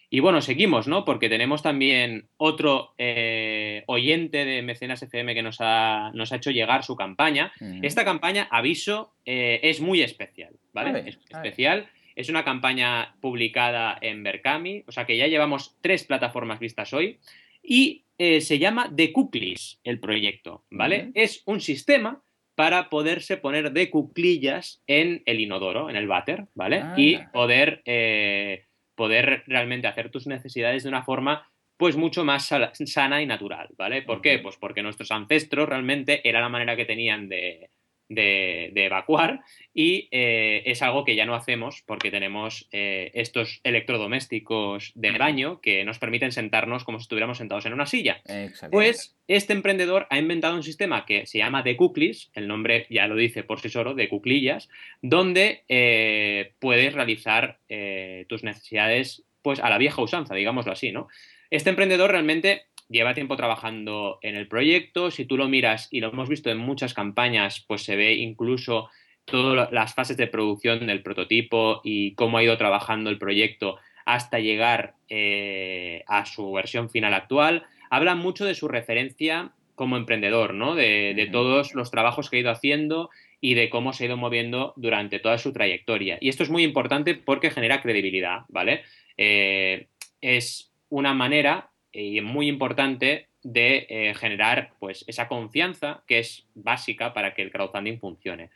Y 0.10 0.20
bueno, 0.20 0.42
seguimos, 0.42 0.88
¿no? 0.88 1.06
Porque 1.06 1.30
tenemos 1.30 1.64
también 1.64 2.28
otro 2.38 2.94
eh, 2.98 3.84
oyente 3.88 4.46
de 4.46 4.62
Mecenas 4.62 5.02
FM 5.02 5.34
que 5.34 5.42
nos 5.42 5.58
ha, 5.60 6.12
nos 6.14 6.32
ha 6.32 6.38
hecho 6.38 6.52
llegar 6.52 6.84
su 6.84 6.96
campaña. 6.96 7.52
Esta 7.82 8.06
campaña, 8.06 8.48
aviso, 8.52 9.14
eh, 9.26 9.60
es 9.64 9.82
muy 9.82 10.02
especial, 10.02 10.54
¿vale? 10.74 11.04
es 11.08 11.20
especial. 11.30 11.88
Es 12.16 12.30
una 12.30 12.46
campaña 12.46 13.16
publicada 13.20 13.98
en 14.00 14.24
Berkami, 14.24 14.84
o 14.88 14.92
sea 14.92 15.06
que 15.06 15.18
ya 15.18 15.28
llevamos 15.28 15.76
tres 15.82 16.06
plataformas 16.06 16.60
vistas 16.60 16.94
hoy. 16.94 17.20
Y 17.62 18.06
eh, 18.18 18.40
se 18.42 18.60
llama 18.60 18.90
The 18.96 19.12
Cuclis 19.12 19.80
el 19.84 20.00
proyecto, 20.00 20.64
¿vale? 20.70 21.12
Es 21.14 21.44
un 21.46 21.60
sistema 21.60 22.22
para 22.56 22.90
poderse 22.90 23.36
poner 23.36 23.74
de 23.74 23.90
cuclillas 23.90 24.82
en 24.88 25.24
el 25.26 25.42
inodoro, 25.42 25.90
en 25.90 25.98
el 25.98 26.08
váter, 26.08 26.46
¿vale? 26.54 26.84
Y 26.96 27.18
poder 27.34 27.82
poder 28.96 29.44
realmente 29.48 29.88
hacer 29.88 30.10
tus 30.10 30.28
necesidades 30.28 30.84
de 30.84 30.90
una 30.90 31.04
forma 31.04 31.48
pues 31.78 31.98
mucho 31.98 32.24
más 32.24 32.46
sana 32.46 33.22
y 33.22 33.26
natural, 33.26 33.70
¿vale? 33.78 34.02
¿Por 34.02 34.22
qué? 34.22 34.40
Pues 34.40 34.56
porque 34.58 34.82
nuestros 34.82 35.12
ancestros 35.12 35.68
realmente 35.68 36.28
era 36.28 36.40
la 36.40 36.50
manera 36.50 36.76
que 36.76 36.86
tenían 36.86 37.28
de, 37.28 37.70
de, 38.10 38.72
evacuar 38.76 39.42
y 39.74 40.08
eh, 40.12 40.64
es 40.66 40.82
algo 40.82 41.04
que 41.04 41.16
ya 41.16 41.26
no 41.26 41.36
hacemos 41.36 41.84
porque 41.86 42.12
tenemos 42.12 42.68
eh, 42.72 43.12
estos 43.14 43.62
electrodomésticos 43.64 44.92
de 44.96 45.12
baño 45.18 45.60
que 45.62 45.84
nos 45.86 46.00
permiten 46.00 46.32
sentarnos 46.32 46.84
como 46.84 47.00
si 47.00 47.04
estuviéramos 47.04 47.38
sentados 47.38 47.66
en 47.66 47.74
una 47.74 47.86
silla. 47.86 48.22
Pues 48.72 49.16
este 49.28 49.54
emprendedor 49.54 50.08
ha 50.10 50.18
inventado 50.18 50.56
un 50.56 50.64
sistema 50.64 51.06
que 51.06 51.26
se 51.26 51.40
llama 51.40 51.64
de 51.64 51.76
cuclis, 51.76 52.30
el 52.34 52.48
nombre 52.48 52.86
ya 52.90 53.08
lo 53.08 53.16
dice 53.16 53.44
por 53.44 53.60
sí 53.60 53.70
solo, 53.70 53.96
de 53.96 54.10
cuclillas, 54.10 54.70
donde 55.02 55.64
eh, 55.68 56.54
puedes 56.60 56.94
realizar 56.94 57.60
tus 58.28 58.44
necesidades 58.44 59.24
pues 59.42 59.60
a 59.60 59.70
la 59.70 59.78
vieja 59.78 60.02
usanza, 60.02 60.34
digámoslo 60.34 60.72
así, 60.72 60.92
¿no? 60.92 61.08
Este 61.52 61.70
emprendedor 61.70 62.12
realmente 62.12 62.64
lleva 62.90 63.14
tiempo 63.14 63.36
trabajando 63.36 64.20
en 64.22 64.36
el 64.36 64.48
proyecto. 64.48 65.12
Si 65.12 65.26
tú 65.26 65.38
lo 65.38 65.48
miras 65.48 65.88
y 65.92 66.00
lo 66.00 66.10
hemos 66.10 66.30
visto 66.30 66.50
en 66.50 66.58
muchas 66.58 66.94
campañas, 66.94 67.64
pues 67.68 67.84
se 67.84 67.96
ve 67.96 68.14
incluso 68.14 68.90
todas 69.26 69.72
las 69.72 69.94
fases 69.94 70.18
de 70.18 70.28
producción 70.28 70.86
del 70.86 71.02
prototipo 71.02 71.82
y 71.84 72.14
cómo 72.14 72.38
ha 72.38 72.44
ido 72.44 72.58
trabajando 72.58 73.10
el 73.10 73.18
proyecto 73.18 73.78
hasta 74.06 74.40
llegar 74.40 74.94
eh, 75.10 76.04
a 76.08 76.26
su 76.26 76.52
versión 76.52 76.90
final 76.90 77.14
actual. 77.14 77.66
Habla 77.90 78.16
mucho 78.16 78.46
de 78.46 78.56
su 78.56 78.68
referencia 78.68 79.52
como 79.74 79.98
emprendedor, 79.98 80.54
¿no? 80.54 80.76
De, 80.76 81.30
todos 81.32 81.74
los 81.74 81.92
trabajos 81.92 82.30
que 82.30 82.38
ha 82.38 82.40
ido 82.40 82.52
haciendo 82.52 83.10
y 83.42 83.56
de 83.56 83.70
cómo 83.70 83.94
se 83.94 84.04
ha 84.04 84.08
ido 84.08 84.18
moviendo 84.18 84.74
durante 84.78 85.20
toda 85.20 85.38
su 85.38 85.52
trayectoria. 85.52 86.18
Y 86.22 86.30
esto 86.30 86.44
es 86.44 86.50
muy 86.50 86.64
importante 86.64 87.16
porque 87.16 87.52
genera 87.52 87.82
credibilidad, 87.82 88.42
¿vale? 88.48 88.84
Eh, 89.18 89.88
es 90.22 90.72
una 90.90 91.14
manera 91.14 91.72
y 91.96 92.22
muy 92.22 92.48
importante 92.48 93.30
de 93.44 93.86
eh, 93.90 94.14
generar 94.16 94.74
pues, 94.80 95.06
esa 95.08 95.28
confianza 95.28 96.04
que 96.08 96.20
es 96.20 96.46
básica 96.56 97.14
para 97.14 97.34
que 97.34 97.42
el 97.42 97.52
crowdfunding 97.52 98.00
funcione. 98.00 98.50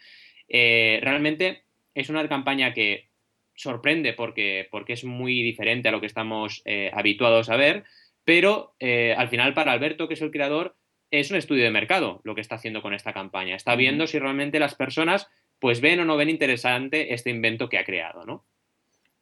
Eh, 0.47 0.99
realmente 1.01 1.63
es 1.93 2.09
una 2.09 2.27
campaña 2.27 2.73
que 2.73 3.07
sorprende 3.55 4.13
porque, 4.13 4.67
porque 4.71 4.93
es 4.93 5.03
muy 5.03 5.41
diferente 5.43 5.89
a 5.89 5.91
lo 5.91 5.99
que 6.01 6.07
estamos 6.07 6.61
eh, 6.65 6.91
habituados 6.93 7.49
a 7.49 7.55
ver, 7.55 7.83
pero 8.23 8.75
al 8.79 9.27
final 9.29 9.53
para 9.55 9.71
Alberto, 9.71 10.07
que 10.07 10.13
es 10.13 10.21
el 10.21 10.29
creador, 10.29 10.75
es 11.09 11.31
un 11.31 11.37
estudio 11.37 11.63
de 11.63 11.71
mercado 11.71 12.21
lo 12.23 12.35
que 12.35 12.41
está 12.41 12.55
haciendo 12.55 12.83
con 12.83 12.93
esta 12.93 13.13
campaña. 13.13 13.55
Está 13.55 13.75
viendo 13.75 14.05
si 14.05 14.19
realmente 14.19 14.59
las 14.59 14.75
personas 14.75 15.27
pues 15.59 15.81
ven 15.81 15.99
o 15.99 16.05
no 16.05 16.15
ven 16.15 16.29
interesante 16.29 17.13
este 17.13 17.31
invento 17.31 17.69
que 17.69 17.77
ha 17.77 17.83
creado, 17.83 18.25
¿no? 18.25 18.45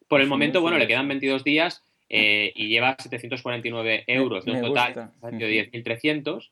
Por 0.08 0.22
el 0.22 0.28
momento, 0.28 0.62
bueno, 0.62 0.78
le 0.78 0.88
quedan 0.88 1.08
22 1.08 1.44
días 1.44 1.84
eh, 2.10 2.54
y 2.56 2.68
lleva 2.68 2.96
749 2.98 4.04
euros 4.08 4.46
de 4.46 4.52
un 4.52 4.62
total 4.62 5.12
de 5.22 5.72
10.300. 5.72 6.50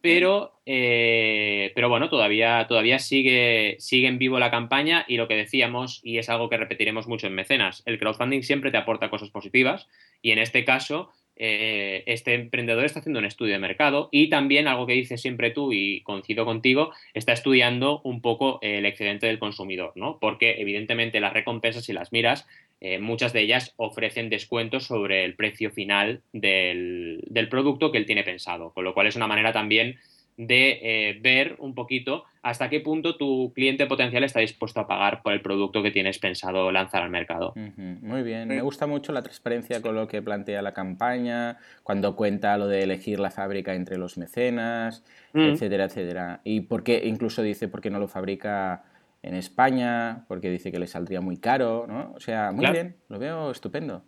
Pero, 0.00 0.60
eh, 0.66 1.72
pero 1.74 1.88
bueno, 1.88 2.08
todavía, 2.08 2.64
todavía 2.68 3.00
sigue, 3.00 3.74
sigue 3.80 4.06
en 4.06 4.18
vivo 4.18 4.38
la 4.38 4.52
campaña 4.52 5.04
y 5.08 5.16
lo 5.16 5.26
que 5.26 5.34
decíamos, 5.34 6.00
y 6.04 6.18
es 6.18 6.28
algo 6.28 6.48
que 6.48 6.56
repetiremos 6.56 7.08
mucho 7.08 7.26
en 7.26 7.34
Mecenas, 7.34 7.82
el 7.84 7.98
crowdfunding 7.98 8.42
siempre 8.42 8.70
te 8.70 8.76
aporta 8.76 9.10
cosas 9.10 9.30
positivas 9.30 9.88
y 10.22 10.30
en 10.30 10.38
este 10.38 10.64
caso 10.64 11.10
eh, 11.40 12.02
este 12.06 12.34
emprendedor 12.34 12.84
está 12.84 12.98
haciendo 12.98 13.20
un 13.20 13.24
estudio 13.24 13.54
de 13.54 13.60
mercado 13.60 14.08
y 14.10 14.28
también 14.28 14.66
algo 14.66 14.86
que 14.86 14.92
dices 14.92 15.20
siempre 15.20 15.50
tú 15.50 15.72
y 15.72 16.02
coincido 16.02 16.44
contigo, 16.44 16.92
está 17.14 17.32
estudiando 17.32 18.00
un 18.02 18.20
poco 18.20 18.60
el 18.60 18.86
excedente 18.86 19.26
del 19.26 19.38
consumidor, 19.38 19.92
¿no? 19.94 20.18
Porque 20.20 20.60
evidentemente 20.60 21.20
las 21.20 21.32
recompensas, 21.32 21.84
si 21.84 21.92
las 21.92 22.12
miras, 22.12 22.46
eh, 22.80 22.98
muchas 22.98 23.32
de 23.32 23.40
ellas 23.40 23.74
ofrecen 23.76 24.30
descuentos 24.30 24.84
sobre 24.84 25.24
el 25.24 25.34
precio 25.34 25.70
final 25.70 26.22
del, 26.32 27.20
producto 27.50 27.90
que 27.90 27.98
él 27.98 28.06
tiene 28.06 28.22
pensado, 28.22 28.72
con 28.72 28.84
lo 28.84 28.94
cual 28.94 29.06
es 29.06 29.16
una 29.16 29.26
manera 29.26 29.52
también 29.52 29.96
de 30.36 30.78
eh, 30.82 31.18
ver 31.20 31.56
un 31.58 31.74
poquito 31.74 32.24
hasta 32.42 32.70
qué 32.70 32.78
punto 32.78 33.16
tu 33.16 33.52
cliente 33.52 33.86
potencial 33.86 34.22
está 34.22 34.38
dispuesto 34.38 34.78
a 34.78 34.86
pagar 34.86 35.22
por 35.22 35.32
el 35.32 35.40
producto 35.40 35.82
que 35.82 35.90
tienes 35.90 36.20
pensado 36.20 36.70
lanzar 36.70 37.02
al 37.02 37.10
mercado. 37.10 37.52
Muy 37.56 38.22
bien, 38.22 38.46
me 38.46 38.60
gusta 38.62 38.86
mucho 38.86 39.12
la 39.12 39.22
transparencia 39.22 39.82
con 39.82 39.96
lo 39.96 40.06
que 40.06 40.22
plantea 40.22 40.62
la 40.62 40.72
campaña, 40.72 41.58
cuando 41.82 42.14
cuenta 42.14 42.56
lo 42.56 42.68
de 42.68 42.84
elegir 42.84 43.18
la 43.18 43.32
fábrica 43.32 43.74
entre 43.74 43.98
los 43.98 44.16
mecenas, 44.16 45.02
mm. 45.32 45.40
etcétera, 45.40 45.84
etcétera. 45.84 46.40
Y 46.44 46.60
por 46.60 46.84
qué, 46.84 47.02
incluso 47.04 47.42
dice 47.42 47.66
por 47.66 47.80
qué 47.80 47.90
no 47.90 47.98
lo 47.98 48.06
fabrica 48.06 48.84
en 49.22 49.34
España, 49.34 50.24
porque 50.28 50.50
dice 50.50 50.70
que 50.70 50.78
le 50.78 50.86
saldría 50.86 51.20
muy 51.20 51.38
caro, 51.38 51.86
¿no? 51.88 52.12
O 52.14 52.20
sea, 52.20 52.52
muy 52.52 52.66
bien, 52.70 52.96
lo 53.08 53.18
veo 53.18 53.50
estupendo. 53.50 54.04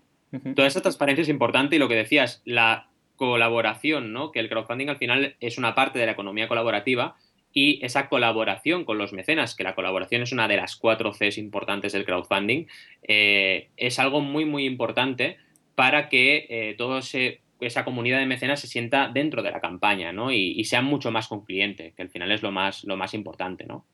Toda 0.55 0.69
esa 0.69 0.81
transparencia 0.81 1.23
es 1.23 1.29
importante 1.29 1.77
y 1.77 1.79
lo 1.79 1.89
que 1.89 1.97
decías, 1.97 2.41
la 2.45 2.89
colaboración, 3.17 4.13
¿no? 4.13 4.31
Que 4.31 4.41
el 4.41 4.49
crowdfunding 4.49 4.89
al 4.89 4.99
final 4.99 5.37
es 5.41 5.59
una 5.59 5.75
parte 5.75 5.99
de 5.99 6.07
la 6.07 6.13
economía 6.13 6.49
colaborativa 6.49 7.17
y 7.53 7.85
esa 7.85 8.09
colaboración 8.09 8.85
con 8.85 8.97
los 8.97 9.13
mecenas, 9.13 9.57
que 9.57 9.65
la 9.65 9.75
colaboración 9.75 10.23
es 10.23 10.33
una 10.33 10.47
de 10.47 10.57
las 10.57 10.77
cuatro 10.77 11.13
Cs 11.13 11.37
importantes 11.39 11.93
del 11.93 12.05
crowdfunding, 12.05 12.67
eh, 13.03 13.71
es 13.77 13.99
algo 13.99 14.21
muy, 14.21 14.45
muy 14.45 14.65
importante 14.65 15.37
para 15.75 16.09
que 16.09 16.47
eh, 16.49 16.75
toda 16.79 17.01
esa 17.01 17.85
comunidad 17.85 18.21
de 18.21 18.27
mecenas 18.27 18.61
se 18.61 18.69
sienta 18.69 19.11
dentro 19.13 19.43
de 19.43 19.51
la 19.51 19.61
campaña, 19.61 20.13
¿no? 20.13 20.31
Y, 20.31 20.53
y 20.53 20.65
sea 20.65 20.81
mucho 20.81 21.11
más 21.11 21.27
con 21.27 21.45
cliente, 21.45 21.93
que 21.97 22.03
al 22.03 22.11
final 22.11 22.31
es 22.31 22.43
lo 22.43 22.53
más, 22.53 22.85
lo 22.85 22.97
más 22.97 23.15
importante, 23.15 23.67
¿no? 23.67 23.85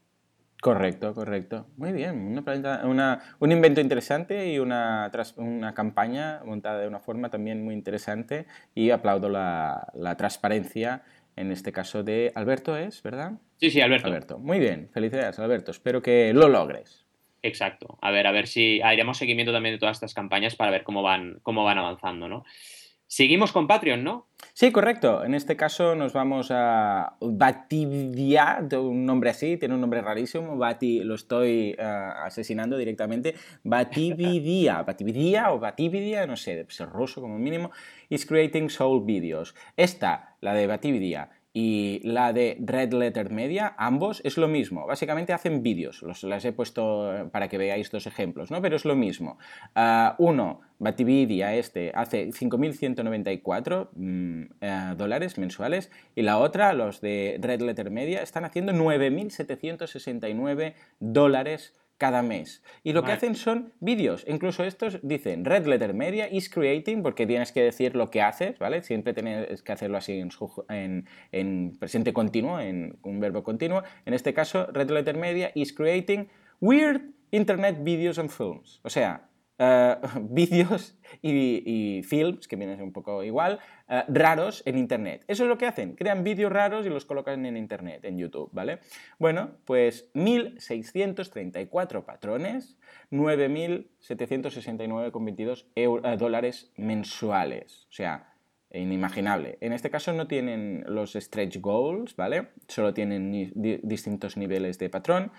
Correcto, 0.67 1.15
correcto. 1.15 1.69
Muy 1.77 1.93
bien. 1.93 2.43
Una, 2.83 3.21
un 3.39 3.53
invento 3.53 3.81
interesante 3.81 4.51
y 4.53 4.59
una, 4.59 5.09
una 5.37 5.75
campaña 5.75 6.41
montada 6.45 6.81
de 6.81 6.89
una 6.89 6.99
forma 6.99 7.31
también 7.31 7.65
muy 7.65 7.73
interesante 7.73 8.47
y 8.75 8.91
aplaudo 8.91 9.29
la, 9.29 10.17
transparencia 10.19 11.05
en 11.37 11.53
este 11.53 11.71
caso 11.71 12.03
de 12.03 12.33
Alberto, 12.35 12.77
¿es 12.77 13.01
verdad? 13.01 13.35
Sí, 13.61 13.71
sí, 13.71 13.81
Alberto. 13.81 14.09
Alberto. 14.09 14.39
Muy 14.41 14.59
bien. 14.59 14.89
Felicidades, 14.93 15.39
Alberto. 15.39 15.71
Espero 15.71 16.03
que 16.03 16.33
lo 16.35 16.49
logres. 16.49 17.07
Exacto. 17.43 17.97
A 18.03 18.11
ver, 18.11 18.27
a 18.27 18.33
ver 18.33 18.49
si 18.49 18.81
haremos 18.83 19.19
seguimiento 19.19 19.53
también 19.53 19.77
de 19.77 19.79
todas 19.79 19.99
estas 19.99 20.15
campañas 20.15 20.57
para 20.57 20.73
ver 20.73 20.83
cómo 20.83 21.01
van, 21.01 21.39
cómo 21.45 21.63
van 21.63 21.79
avanzando, 21.79 22.27
¿no? 22.27 22.45
Seguimos 23.09 23.53
con 23.53 23.67
Patreon, 23.67 24.03
¿no? 24.03 24.27
Sí, 24.53 24.73
correcto. 24.73 25.25
En 25.25 25.35
este 25.35 25.57
caso 25.57 25.95
nos 25.95 26.13
vamos 26.13 26.49
a 26.51 27.17
Batividia, 27.21 28.67
un 28.73 29.07
nombre 29.07 29.31
así, 29.31 29.57
tiene 29.57 29.75
un 29.75 29.81
nombre 29.81 30.03
rarísimo. 30.03 30.57
Bati, 30.57 31.01
lo 31.01 31.15
estoy 31.15 31.77
eh, 31.79 31.83
asesinando 31.83 32.77
directamente. 32.77 33.35
Batividia, 33.63 34.83
Batividia 34.87 35.53
o 35.53 35.61
Batividia, 35.61 36.27
no 36.27 36.37
sé, 36.37 36.67
ser 36.69 36.89
ruso 36.89 37.21
como 37.21 37.39
mínimo. 37.39 37.71
Is 38.09 38.27
creating 38.27 38.71
soul 38.71 39.05
videos. 39.05 39.55
Esta, 39.77 40.37
la 40.41 40.55
de 40.55 40.67
Batividia, 40.67 41.31
y 41.59 42.01
la 42.03 42.35
de 42.35 42.59
Red 42.61 42.93
Letter 42.93 43.31
Media, 43.31 43.75
ambos 43.79 44.21
es 44.27 44.37
lo 44.37 44.47
mismo. 44.47 44.87
Básicamente 44.87 45.33
hacen 45.33 45.63
vídeos, 45.63 46.03
los 46.03 46.23
las 46.23 46.45
he 46.45 46.53
puesto 46.53 47.17
eh, 47.17 47.25
para 47.33 47.49
que 47.49 47.57
veáis 47.57 47.91
dos 47.91 48.07
ejemplos, 48.07 48.51
¿no? 48.51 48.61
Pero 48.61 48.77
es 48.77 48.85
lo 48.85 48.95
mismo. 48.95 49.39
Uh, 49.75 50.11
uno, 50.19 50.61
Batividia, 50.79 51.55
este, 51.55 51.93
hace 51.95 52.29
5.194 52.29 53.89
mm, 53.95 54.43
eh, 54.61 54.95
dólares 54.99 55.39
mensuales 55.39 55.91
y 56.15 56.21
la 56.21 56.37
otra, 56.37 56.75
los 56.75 57.01
de 57.01 57.39
Red 57.41 57.63
Letter 57.63 57.91
Media, 57.91 58.21
están 58.21 58.45
haciendo 58.45 58.75
9.769 58.75 60.75
dólares 61.01 61.73
cada 61.99 62.23
mes. 62.23 62.63
Y 62.83 62.93
lo 62.93 63.03
que 63.03 63.13
hacen 63.13 63.35
son 63.35 63.73
vídeos. 63.81 64.25
Incluso 64.27 64.65
estos 64.65 65.01
dicen 65.03 65.45
Red 65.45 65.67
Letter 65.67 65.95
Media 65.95 66.29
is 66.29 66.51
creating, 66.51 67.03
porque 67.03 67.27
tienes 67.27 67.53
que 67.53 67.63
decir 67.63 67.97
lo 67.97 68.11
que 68.11 68.23
haces, 68.23 68.59
¿vale? 68.59 68.83
Siempre 68.83 69.15
tienes 69.15 69.63
que 69.63 69.73
hacerlo 69.73 69.97
así 69.97 70.23
en, 70.69 71.07
en 71.33 71.77
presente 71.79 72.13
continuo, 72.13 72.61
en 72.61 72.99
un 73.03 73.21
verbo 73.21 73.43
continuo. 73.43 73.83
En 74.05 74.15
este 74.15 74.35
caso, 74.35 74.67
Red 74.73 74.91
Letter 74.91 75.17
Media 75.17 75.51
is 75.55 75.73
creating 75.73 76.29
weird 76.61 77.03
internet 77.31 77.79
videos 77.83 78.19
and 78.19 78.31
films. 78.31 78.81
O 78.83 78.91
sea, 78.91 79.29
eh, 79.59 79.97
vídeos 80.21 80.95
y, 81.23 82.03
films, 82.05 82.47
que 82.47 82.57
vienen 82.57 82.83
un 82.83 82.93
poco 82.93 83.23
igual, 83.23 83.59
eh, 83.89 84.05
raros 84.09 84.63
en 84.67 84.77
Internet. 84.79 85.25
Eso 85.29 85.45
es 85.45 85.49
lo 85.49 85.57
que 85.57 85.65
hacen, 85.67 85.95
crean 85.97 86.25
vídeos 86.25 86.53
raros 86.53 86.85
y 86.87 86.91
los 86.91 87.07
colocan 87.07 87.47
en 87.47 87.57
Internet, 87.57 88.05
en 88.05 88.19
YouTube, 88.19 88.51
¿vale? 88.53 88.81
Bueno, 89.19 89.53
pues 89.65 90.13
1.634 90.15 92.05
patrones, 92.05 92.77
9.769,22 93.11 95.65
eh, 95.75 95.89
dólares 96.19 96.71
mensuales. 96.77 97.87
O 97.89 97.93
sea, 97.93 98.35
inimaginable. 98.73 99.59
En 99.61 99.73
este 99.73 99.91
caso 99.91 100.13
no 100.13 100.27
tienen 100.27 100.85
los 100.87 101.15
stretch 101.15 101.61
goals, 101.61 102.17
¿vale? 102.17 102.49
Solo 102.69 102.93
tienen 102.93 103.53
distintos 103.55 104.37
niveles 104.37 104.79
de 104.79 104.91
patrón. 104.91 105.33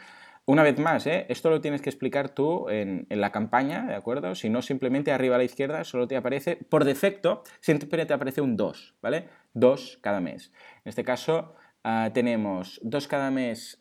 Una 0.50 0.64
vez 0.64 0.80
más, 0.80 1.06
¿eh? 1.08 1.26
esto 1.28 1.50
lo 1.50 1.60
tienes 1.60 1.82
que 1.82 1.90
explicar 1.90 2.30
tú 2.30 2.70
en, 2.70 3.06
la 3.10 3.34
campaña, 3.34 3.86
¿de 3.86 3.96
acuerdo? 3.96 4.34
Si 4.34 4.50
no, 4.50 4.62
simplemente 4.62 5.12
arriba 5.12 5.36
a 5.36 5.40
la 5.40 5.44
izquierda 5.44 5.84
solo 5.84 6.08
te 6.08 6.16
aparece, 6.16 6.56
por 6.56 6.86
defecto, 6.86 7.44
siempre 7.60 8.06
te 8.06 8.14
aparece 8.14 8.40
un 8.40 8.56
2, 8.56 8.96
¿vale? 9.02 9.28
2 9.56 10.00
cada 10.00 10.22
mes. 10.22 10.54
En 10.86 10.90
este 10.90 11.04
caso, 11.04 11.54
ah, 11.90 12.12
tenemos 12.14 12.80
dos 12.84 13.08
cada 13.08 13.32
mes 13.32 13.78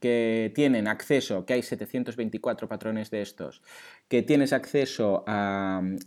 que 0.00 0.52
tienen 0.54 0.88
acceso, 0.88 1.46
que 1.46 1.54
hay 1.54 1.62
724 1.62 2.68
patrones 2.68 3.10
de 3.10 3.22
estos, 3.22 3.62
que 4.08 4.22
tienes 4.22 4.52
acceso 4.52 5.24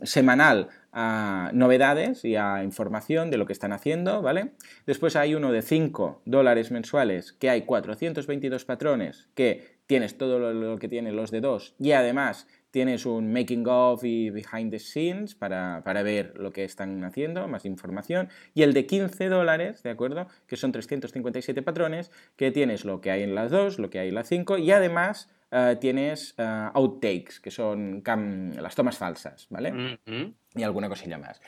semanal 0.03 0.69
a 0.91 1.51
novedades 1.53 2.23
y 2.25 2.35
a 2.35 2.63
información 2.63 3.31
de 3.31 3.37
lo 3.37 3.45
que 3.45 3.53
están 3.53 3.73
haciendo, 3.73 4.21
¿vale? 4.21 4.51
Después 4.85 5.15
hay 5.15 5.35
uno 5.35 5.51
de 5.51 5.61
5 5.61 6.21
dólares 6.25 6.71
mensuales, 6.71 7.33
que 7.33 7.49
hay 7.49 7.63
422 7.63 8.65
patrones, 8.65 9.29
que 9.35 9.75
tienes 9.87 10.17
todo 10.17 10.39
lo, 10.53 10.77
que 10.77 10.87
tienen 10.87 11.15
los 11.15 11.31
de 11.31 11.41
2 11.41 11.75
y 11.79 11.91
además 11.91 12.47
tienes 12.75 13.05
un 13.05 13.31
making 13.31 13.65
of 13.69 14.03
y 14.03 14.29
behind 14.31 14.69
the 14.69 14.79
scenes 14.79 15.33
para, 15.33 15.81
ver 16.03 16.33
lo 16.35 16.51
que 16.51 16.65
están 16.65 17.05
haciendo, 17.05 17.47
más 17.47 17.63
información. 17.63 18.27
Y 18.53 18.63
el 18.63 18.73
de 18.73 18.85
15 18.85 19.29
dólares, 19.29 19.81
¿de 19.81 19.91
acuerdo? 19.91 20.27
Que 20.45 20.57
son 20.57 20.73
357 20.73 21.61
patrones, 21.61 22.11
que 22.35 22.51
tienes 22.51 22.83
lo 22.83 22.99
que 22.99 23.11
hay 23.11 23.23
en 23.23 23.33
las 23.33 23.49
2, 23.49 23.79
lo 23.79 23.89
que 23.89 23.99
hay 23.99 24.09
en 24.09 24.15
las 24.15 24.27
5 24.27 24.57
y 24.57 24.71
además 24.71 25.29
eh, 25.51 25.77
tienes 25.79 26.35
eh, 26.37 26.43
outtakes, 26.73 27.39
que 27.39 27.49
son 27.49 28.03
las 28.59 28.75
tomas 28.75 28.97
falsas, 28.97 29.47
¿vale? 29.49 29.97
Y 30.53 30.63
alguna 30.63 30.89
cosilla 30.89 31.17
más. 31.17 31.41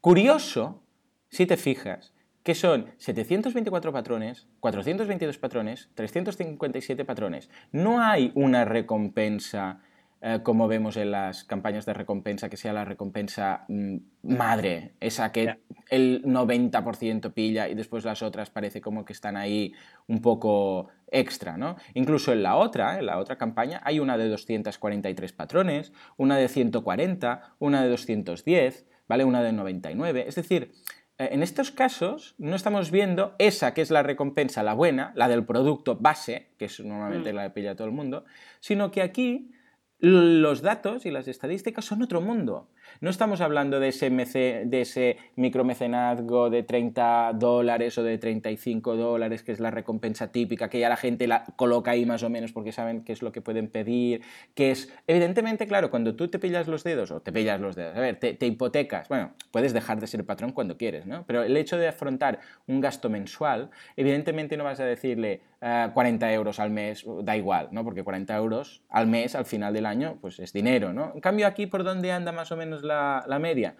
Curioso, 0.00 0.84
si 1.28 1.44
te 1.46 1.56
fijas, 1.56 2.14
que 2.44 2.54
son 2.54 2.92
724 2.98 3.92
patrones, 3.92 4.46
422 4.60 5.38
patrones, 5.38 5.90
357 5.96 7.04
patrones. 7.04 7.50
No 7.72 8.00
hay 8.00 8.30
una 8.36 8.64
recompensa 8.64 9.80
eh, 10.20 10.40
como 10.42 10.66
vemos 10.66 10.96
en 10.96 11.12
las 11.12 11.44
campañas 11.44 11.86
de 11.86 11.94
recompensa, 11.94 12.48
que 12.48 12.56
sea 12.56 12.72
la 12.72 12.84
recompensa 12.84 13.64
mm, 13.68 13.96
madre, 14.24 14.94
esa 14.98 15.30
que 15.30 15.60
el 15.90 16.24
90% 16.24 17.32
pilla 17.32 17.68
y 17.68 17.76
después 17.76 18.04
las 18.04 18.22
otras 18.22 18.50
parece 18.50 18.80
como 18.80 19.04
que 19.04 19.12
están 19.12 19.36
ahí 19.36 19.74
un 20.08 20.20
poco 20.20 20.88
extra, 21.12 21.56
¿no? 21.56 21.76
Incluso 21.94 22.32
en 22.32 22.42
la 22.42 22.56
otra, 22.56 22.98
en 22.98 23.06
la 23.06 23.18
otra 23.18 23.38
campaña, 23.38 23.80
hay 23.84 24.00
una 24.00 24.18
de 24.18 24.28
243 24.28 25.32
patrones, 25.32 25.92
una 26.16 26.36
de 26.36 26.48
140, 26.48 27.54
una 27.60 27.82
de 27.84 27.88
210, 27.88 28.86
¿vale? 29.06 29.24
Una 29.24 29.42
de 29.42 29.52
99, 29.52 30.24
es 30.26 30.34
decir... 30.34 30.72
Eh, 31.20 31.30
en 31.32 31.42
estos 31.42 31.72
casos 31.72 32.36
no 32.38 32.54
estamos 32.54 32.92
viendo 32.92 33.34
esa 33.38 33.74
que 33.74 33.80
es 33.80 33.90
la 33.90 34.04
recompensa, 34.04 34.62
la 34.62 34.72
buena, 34.72 35.10
la 35.16 35.26
del 35.26 35.44
producto 35.44 35.96
base, 35.96 36.50
que 36.58 36.66
es 36.66 36.78
normalmente 36.78 37.32
mm. 37.32 37.36
la 37.36 37.42
que 37.42 37.50
pilla 37.50 37.74
todo 37.74 37.88
el 37.88 37.92
mundo, 37.92 38.24
sino 38.60 38.92
que 38.92 39.02
aquí 39.02 39.50
los 39.98 40.62
datos 40.62 41.06
y 41.06 41.10
las 41.10 41.28
estadísticas 41.28 41.84
son 41.84 42.02
otro 42.02 42.20
mundo. 42.20 42.68
No 43.00 43.10
estamos 43.10 43.40
hablando 43.40 43.80
de 43.80 43.88
ese, 43.88 44.10
de 44.10 44.80
ese 44.80 45.16
micromecenazgo 45.36 46.50
de 46.50 46.62
30 46.62 47.32
dólares 47.34 47.96
o 47.98 48.02
de 48.02 48.18
35 48.18 48.96
dólares, 48.96 49.42
que 49.42 49.52
es 49.52 49.60
la 49.60 49.70
recompensa 49.70 50.32
típica, 50.32 50.68
que 50.68 50.78
ya 50.78 50.88
la 50.88 50.96
gente 50.96 51.26
la 51.26 51.44
coloca 51.56 51.92
ahí 51.92 52.06
más 52.06 52.22
o 52.22 52.30
menos 52.30 52.52
porque 52.52 52.72
saben 52.72 53.04
qué 53.04 53.12
es 53.12 53.22
lo 53.22 53.32
que 53.32 53.40
pueden 53.40 53.68
pedir, 53.68 54.22
que 54.54 54.70
es, 54.70 54.92
evidentemente, 55.06 55.66
claro, 55.66 55.90
cuando 55.90 56.14
tú 56.14 56.28
te 56.28 56.38
pillas 56.38 56.68
los 56.68 56.84
dedos, 56.84 57.10
o 57.10 57.20
te 57.20 57.32
pillas 57.32 57.60
los 57.60 57.76
dedos, 57.76 57.96
a 57.96 58.00
ver, 58.00 58.16
te, 58.16 58.46
hipotecas, 58.46 59.08
bueno, 59.08 59.32
puedes 59.50 59.72
dejar 59.72 60.00
de 60.00 60.06
ser 60.06 60.24
patrón 60.24 60.52
cuando 60.52 60.76
quieres, 60.76 61.06
¿no? 61.06 61.24
Pero 61.26 61.42
el 61.42 61.56
hecho 61.56 61.76
de 61.76 61.88
afrontar 61.88 62.40
un 62.66 62.80
gasto 62.80 63.08
mensual, 63.10 63.70
evidentemente 63.96 64.56
no 64.56 64.64
vas 64.64 64.80
a 64.80 64.84
decirle 64.84 65.42
40 65.60 66.30
eh, 66.30 66.34
euros 66.34 66.60
al 66.60 66.70
mes, 66.70 67.04
da 67.22 67.36
igual, 67.36 67.68
¿no? 67.72 67.84
Porque 67.84 68.04
40 68.04 68.36
euros 68.36 68.82
al 68.88 69.06
mes, 69.06 69.34
al 69.34 69.44
final 69.44 69.72
del 69.72 69.86
año, 69.86 70.18
pues 70.20 70.38
es 70.38 70.52
dinero, 70.52 70.92
¿no? 70.92 71.12
En 71.14 71.20
cambio, 71.20 71.46
aquí, 71.46 71.66
¿por 71.66 71.82
dónde 71.82 72.12
anda 72.12 72.30
más 72.30 72.52
o 72.52 72.56
menos 72.56 72.77
la, 72.82 73.38
media? 73.40 73.76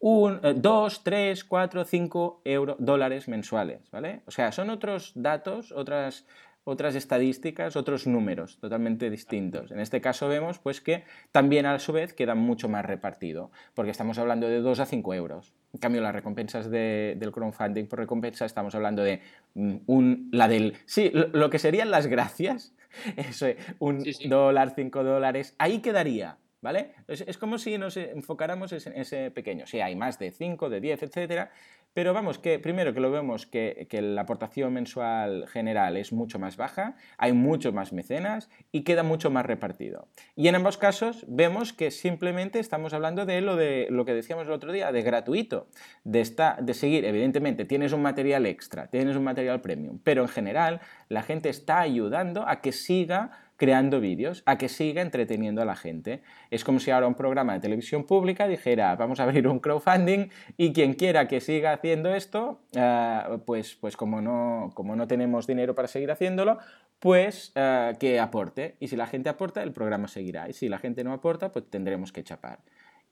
2, 0.00 1.02
3, 1.02 1.44
4, 1.44 1.84
5 1.84 2.42
dólares 2.78 3.28
mensuales, 3.28 3.90
¿vale? 3.90 4.22
O 4.26 4.30
sea, 4.30 4.52
son 4.52 4.70
otros 4.70 5.12
datos, 5.14 5.72
otras, 5.72 6.24
otras 6.70 6.94
estadísticas, 6.94 7.76
otros 7.76 8.06
números 8.06 8.58
totalmente 8.60 9.08
distintos. 9.08 9.70
En 9.70 9.80
este 9.80 10.02
caso 10.02 10.28
vemos 10.28 10.58
pues 10.58 10.82
que 10.82 11.04
también 11.32 11.64
a 11.64 11.78
su 11.78 11.92
vez 11.92 12.12
queda 12.12 12.34
mucho 12.34 12.68
más 12.68 12.84
repartido, 12.84 13.50
porque 13.72 13.90
estamos 13.90 14.18
hablando 14.18 14.48
de 14.48 14.60
2 14.60 14.80
a 14.80 14.86
5 14.86 15.14
euros. 15.14 15.54
En 15.72 15.80
cambio, 15.80 16.02
las 16.02 16.14
recompensas 16.14 16.70
del 16.70 17.32
crowdfunding 17.32 17.86
por 17.86 18.00
recompensa 18.00 18.44
estamos 18.44 18.74
hablando 18.74 19.02
de 19.02 19.22
mm, 19.54 19.76
un, 19.86 20.28
la 20.30 20.46
del... 20.46 20.74
Sí, 20.84 21.10
lo, 21.12 21.48
que 21.48 21.58
serían 21.58 21.90
las 21.90 22.06
gracias, 22.06 22.74
eso, 23.16 23.46
un 23.78 24.04
dólar, 24.28 24.74
5 24.76 25.04
dólares, 25.04 25.54
ahí 25.58 25.78
quedaría 25.78 26.36
¿vale? 26.60 26.92
Es, 27.06 27.38
como 27.38 27.58
si 27.58 27.78
nos 27.78 27.96
enfocáramos 27.96 28.72
en 28.72 28.94
ese 28.94 29.30
pequeño. 29.30 29.66
Si 29.66 29.80
hay 29.80 29.96
más 29.96 30.18
de 30.18 30.30
5, 30.30 30.68
de 30.68 30.80
10, 30.80 31.02
etcétera, 31.02 31.50
pero 31.94 32.14
vamos, 32.14 32.38
que 32.38 32.58
primero 32.58 32.94
que 32.94 33.00
lo 33.00 33.10
vemos 33.10 33.46
que, 33.46 33.88
la 33.90 34.20
aportación 34.20 34.72
mensual 34.72 35.48
general 35.48 35.96
es 35.96 36.12
mucho 36.12 36.38
más 36.38 36.56
baja, 36.56 36.94
hay 37.16 37.32
mucho 37.32 37.72
más 37.72 37.92
mecenas 37.92 38.50
y 38.70 38.82
queda 38.82 39.02
mucho 39.02 39.30
más 39.30 39.44
repartido. 39.46 40.06
Y 40.36 40.48
en 40.48 40.54
ambos 40.54 40.78
casos 40.78 41.24
vemos 41.26 41.72
que 41.72 41.90
simplemente 41.90 42.60
estamos 42.60 42.92
hablando 42.92 43.26
de 43.26 43.40
lo, 43.40 43.56
de, 43.56 43.88
lo 43.90 44.04
que 44.04 44.14
decíamos 44.14 44.46
el 44.46 44.52
otro 44.52 44.70
día, 44.70 44.92
de 44.92 45.02
gratuito, 45.02 45.66
de, 46.04 46.24
de 46.60 46.74
seguir, 46.74 47.04
evidentemente, 47.04 47.64
tienes 47.64 47.92
un 47.92 48.02
material 48.02 48.46
extra, 48.46 48.88
tienes 48.88 49.16
un 49.16 49.24
material 49.24 49.60
premium, 49.60 49.98
pero 50.04 50.22
en 50.22 50.28
general 50.28 50.80
la 51.08 51.22
gente 51.22 51.48
está 51.48 51.80
ayudando 51.80 52.46
a 52.46 52.60
que 52.60 52.70
siga 52.70 53.47
creando 53.58 54.00
vídeos, 54.00 54.42
a 54.46 54.56
que 54.56 54.68
siga 54.68 55.02
entreteniendo 55.02 55.60
a 55.60 55.64
la 55.64 55.74
gente. 55.74 56.22
Es 56.50 56.64
como 56.64 56.78
si 56.78 56.92
ahora 56.92 57.08
un 57.08 57.16
programa 57.16 57.54
de 57.54 57.60
televisión 57.60 58.04
pública 58.04 58.46
dijera, 58.46 58.94
vamos 58.94 59.20
a 59.20 59.24
abrir 59.24 59.48
un 59.48 59.58
crowdfunding 59.58 60.28
y 60.56 60.72
quien 60.72 60.94
quiera 60.94 61.26
que 61.26 61.40
siga 61.40 61.72
haciendo 61.72 62.14
esto, 62.14 62.60
eh, 62.72 63.38
pues, 63.44 63.74
pues 63.74 63.96
como, 63.96 64.22
no, 64.22 64.70
como 64.74 64.94
no 64.94 65.08
tenemos 65.08 65.46
dinero 65.46 65.74
para 65.74 65.88
seguir 65.88 66.10
haciéndolo, 66.12 66.58
pues 67.00 67.52
eh, 67.56 67.94
que 67.98 68.20
aporte. 68.20 68.76
Y 68.78 68.88
si 68.88 68.96
la 68.96 69.08
gente 69.08 69.28
aporta, 69.28 69.62
el 69.62 69.72
programa 69.72 70.06
seguirá. 70.06 70.48
Y 70.48 70.52
si 70.52 70.68
la 70.68 70.78
gente 70.78 71.02
no 71.02 71.12
aporta, 71.12 71.50
pues 71.52 71.68
tendremos 71.68 72.12
que 72.12 72.22
chapar. 72.22 72.60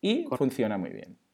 Y 0.01 0.27
funciona 0.39 0.79
muy 0.79 0.91
bien. 0.91 1.26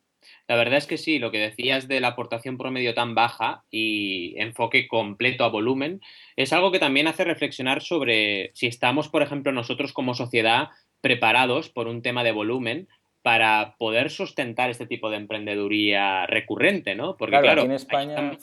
La 0.49 0.57
verdad 0.57 0.79
es 0.79 0.87
que 0.87 0.99
sí, 0.99 1.19
lo 1.19 1.31
que 1.31 1.39
decías 1.39 1.89
de 1.89 2.01
la 2.01 2.09
aportación 2.09 2.59
promedio 2.59 2.95
tan 2.95 3.15
baja 3.15 3.65
y 3.71 4.35
enfoque 4.39 4.89
completo 4.89 5.45
a 5.45 5.49
volumen 5.49 6.01
es 6.37 6.53
algo 6.53 6.73
que 6.73 6.79
también 6.79 7.07
hace 7.07 7.25
reflexionar 7.25 7.83
sobre 7.83 8.51
si 8.55 8.67
estamos, 8.67 9.09
por 9.09 9.23
ejemplo, 9.23 9.53
nosotros 9.53 9.93
como 9.93 10.15
sociedad 10.15 10.69
preparados 11.01 11.69
por 11.69 11.89
un 11.89 12.03
tema 12.03 12.25
de 12.25 12.33
volumen 12.33 12.89
para 13.23 13.77
poder 13.79 14.11
sustentar 14.11 14.71
este 14.71 14.87
tipo 14.87 15.11
de 15.11 15.17
emprendeduría 15.17 16.27
recurrente, 16.27 16.95
¿no? 16.95 17.17
Porque 17.17 17.39
claro, 17.39 17.63
en 17.63 17.73
España 17.73 18.39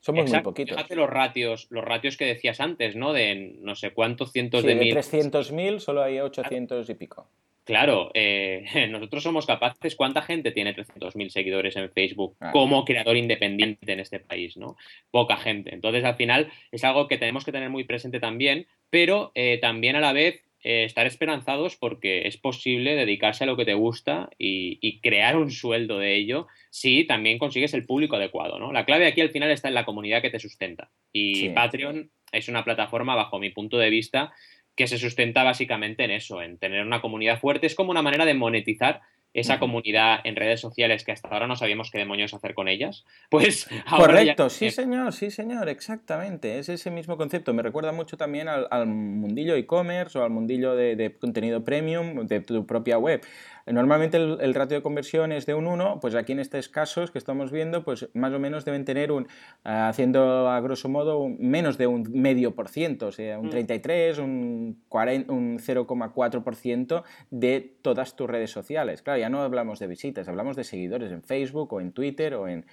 somos 0.00 0.30
muy 0.30 0.40
poquitos. 0.40 0.76
Fíjate 0.76 0.96
los 0.96 1.08
ratios, 1.08 1.66
los 1.70 1.84
ratios 1.84 2.16
que 2.16 2.26
decías 2.26 2.60
antes, 2.60 2.96
¿no? 2.96 3.12
De 3.12 3.56
no 3.60 3.74
sé 3.74 3.92
cuántos 3.92 4.32
cientos 4.32 4.62
de, 4.62 4.74
de 4.74 4.74
mil. 4.76 4.96
300.000 4.96 5.78
solo 5.78 6.02
hay 6.02 6.20
800 6.20 6.88
y 6.88 6.94
pico. 6.94 7.26
Claro, 7.64 8.10
eh, 8.14 8.64
nosotros 8.90 9.22
somos 9.22 9.46
capaces. 9.46 9.96
¿Cuánta 9.96 10.22
gente 10.22 10.52
tiene 10.52 10.74
300.000 10.76 11.28
seguidores 11.30 11.76
en 11.76 11.90
Facebook 11.90 12.36
ah. 12.40 12.52
como 12.52 12.84
creador 12.84 13.16
independiente 13.16 13.90
en 13.92 14.00
este 14.00 14.20
país? 14.20 14.56
¿no? 14.56 14.76
Poca 15.10 15.36
gente. 15.36 15.74
Entonces, 15.74 16.04
al 16.04 16.16
final, 16.16 16.52
es 16.70 16.84
algo 16.84 17.08
que 17.08 17.18
tenemos 17.18 17.44
que 17.44 17.52
tener 17.52 17.70
muy 17.70 17.84
presente 17.84 18.20
también, 18.20 18.66
pero 18.90 19.32
eh, 19.34 19.58
también 19.58 19.96
a 19.96 20.00
la 20.00 20.12
vez 20.12 20.44
eh, 20.62 20.84
estar 20.84 21.06
esperanzados 21.06 21.76
porque 21.76 22.26
es 22.26 22.38
posible 22.38 22.96
dedicarse 22.96 23.44
a 23.44 23.46
lo 23.46 23.56
que 23.56 23.66
te 23.66 23.74
gusta 23.74 24.30
y, 24.38 25.00
crear 25.00 25.36
un 25.36 25.50
sueldo 25.50 25.98
de 25.98 26.14
ello 26.14 26.46
si 26.70 27.04
también 27.04 27.38
consigues 27.38 27.74
el 27.74 27.84
público 27.84 28.16
adecuado. 28.16 28.58
¿no? 28.58 28.72
La 28.72 28.86
clave 28.86 29.06
aquí 29.06 29.20
al 29.20 29.30
final 29.30 29.50
está 29.50 29.68
en 29.68 29.74
la 29.74 29.84
comunidad 29.84 30.22
que 30.22 30.30
te 30.30 30.40
sustenta. 30.40 30.90
Y 31.12 31.50
Patreon 31.50 32.10
es 32.32 32.48
una 32.48 32.64
plataforma, 32.64 33.14
bajo 33.14 33.38
mi 33.38 33.50
punto 33.50 33.76
de 33.76 33.90
vista, 33.90 34.32
que 34.76 34.86
se 34.86 34.98
sustenta 34.98 35.42
básicamente 35.42 36.04
en 36.04 36.10
eso, 36.10 36.42
en 36.42 36.58
tener 36.58 36.84
una 36.84 37.00
comunidad 37.00 37.38
fuerte. 37.38 37.66
Es 37.66 37.74
como 37.74 37.90
una 37.90 38.02
manera 38.02 38.24
de 38.24 38.34
monetizar 38.34 39.02
esa 39.34 39.58
comunidad 39.58 40.20
en 40.22 40.36
redes 40.36 40.60
sociales 40.60 41.02
que 41.02 41.10
hasta 41.10 41.28
ahora 41.28 41.48
no 41.48 41.56
sabíamos 41.56 41.90
qué 41.90 41.98
demonios 41.98 42.32
hacer 42.32 42.54
con 42.54 42.68
ellas. 42.68 43.04
Pues 43.30 43.68
Correcto, 43.90 44.48
sí 44.48 44.70
señor, 44.70 45.12
sí 45.12 45.30
señor, 45.32 45.68
exactamente. 45.68 46.60
Es 46.60 46.68
ese 46.68 46.92
mismo 46.92 47.16
concepto. 47.16 47.52
Me 47.52 47.62
recuerda 47.62 47.90
mucho 47.90 48.16
también 48.16 48.46
al, 48.46 48.86
mundillo 48.86 49.56
e-commerce 49.56 50.16
o 50.16 50.22
al 50.22 50.30
mundillo 50.30 50.76
de, 50.76 51.16
contenido 51.18 51.64
premium 51.64 52.26
de 52.28 52.40
tu 52.40 52.64
propia 52.64 52.96
web. 52.96 53.22
Normalmente 53.66 54.18
el, 54.18 54.54
ratio 54.54 54.76
de 54.76 54.82
conversión 54.82 55.32
es 55.32 55.46
de 55.46 55.54
un 55.54 55.66
1, 55.66 55.98
pues 56.00 56.14
aquí 56.14 56.32
en 56.32 56.40
estos 56.40 56.68
casos 56.68 57.10
que 57.10 57.18
estamos 57.18 57.50
viendo, 57.50 57.82
pues 57.82 58.08
más 58.12 58.32
o 58.34 58.38
menos 58.38 58.64
deben 58.64 58.84
tener 58.84 59.10
un, 59.10 59.26
ah, 59.64 59.88
haciendo 59.88 60.48
a 60.50 60.60
grosso 60.60 60.90
modo, 60.90 61.28
menos 61.38 61.78
de 61.78 61.86
un 61.86 62.06
medio 62.12 62.54
por 62.54 62.68
ciento, 62.68 63.06
o 63.06 63.12
sea, 63.12 63.38
un 63.38 63.48
33, 63.48 64.18
mm. 64.18 64.22
un, 64.22 64.84
un 64.90 65.58
0,4% 65.58 67.04
de 67.30 67.76
todas 67.80 68.16
tus 68.16 68.28
redes 68.28 68.50
sociales. 68.50 69.00
Claro, 69.00 69.18
ya 69.18 69.30
no 69.30 69.42
hablamos 69.42 69.78
de 69.78 69.86
visitas, 69.86 70.28
hablamos 70.28 70.56
de 70.56 70.64
seguidores 70.64 71.10
en 71.10 71.22
Facebook 71.22 71.72
o 71.72 71.80
en 71.80 71.92
Twitter 71.92 72.34
o 72.34 72.48
en... 72.48 72.66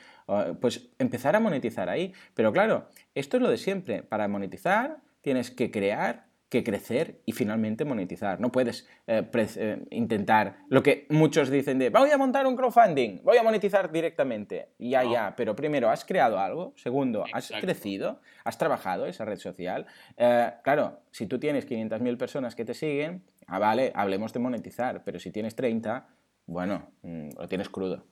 pues 0.60 0.90
empezar 1.00 1.36
a 1.36 1.40
monetizar 1.40 1.90
ahí. 1.90 2.14
Pero 2.34 2.52
claro, 2.52 2.88
esto 3.16 3.38
es 3.38 3.44
lo 3.44 3.50
de 3.50 3.58
siempre. 3.58 4.04
Para 4.04 4.28
monetizar 4.28 4.98
tienes 5.22 5.52
que 5.52 5.72
crear 5.72 6.31
que 6.52 6.66
crecer 6.66 7.22
y 7.26 7.32
finalmente 7.32 7.86
monetizar. 7.86 8.42
No 8.42 8.52
puedes 8.52 8.86
eh, 9.08 9.24
eh, 9.34 9.86
intentar 9.90 10.58
lo 10.68 10.84
que 10.84 11.08
muchos 11.10 11.50
dicen 11.50 11.80
de 11.80 11.90
voy 11.90 12.12
a 12.12 12.18
montar 12.18 12.46
un 12.46 12.58
crowdfunding, 12.58 13.24
voy 13.24 13.38
a 13.38 13.44
monetizar 13.44 13.90
directamente. 13.90 14.68
Ya, 14.78 15.06
ya, 15.06 15.34
pero 15.38 15.56
primero, 15.56 15.90
¿has 15.90 16.04
creado 16.04 16.38
algo? 16.38 16.74
Segundo, 16.76 17.24
¿has 17.32 17.52
crecido? 17.62 18.20
¿Has 18.44 18.58
trabajado 18.58 19.06
esa 19.06 19.24
red 19.24 19.38
social? 19.38 19.86
Eh, 20.18 20.52
claro, 20.62 21.00
si 21.10 21.26
tú 21.26 21.40
tienes 21.40 21.66
500.000 21.66 22.18
personas 22.18 22.54
que 22.54 22.66
te 22.66 22.74
siguen, 22.74 23.24
ah, 23.48 23.58
vale, 23.58 23.94
hablemos 23.96 24.34
de 24.34 24.40
monetizar, 24.40 25.06
pero 25.06 25.20
si 25.20 25.32
tienes 25.32 25.56
30, 25.56 26.06
bueno, 26.48 26.92
mm, 27.04 27.30
lo 27.40 27.48
tienes 27.48 27.70
crudo. 27.70 28.06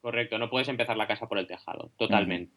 Correcto, 0.00 0.38
no 0.38 0.48
puedes 0.48 0.68
empezar 0.68 0.96
la 0.96 1.06
casa 1.06 1.28
por 1.28 1.36
el 1.36 1.46
tejado, 1.46 1.92
totalmente. 1.98 2.50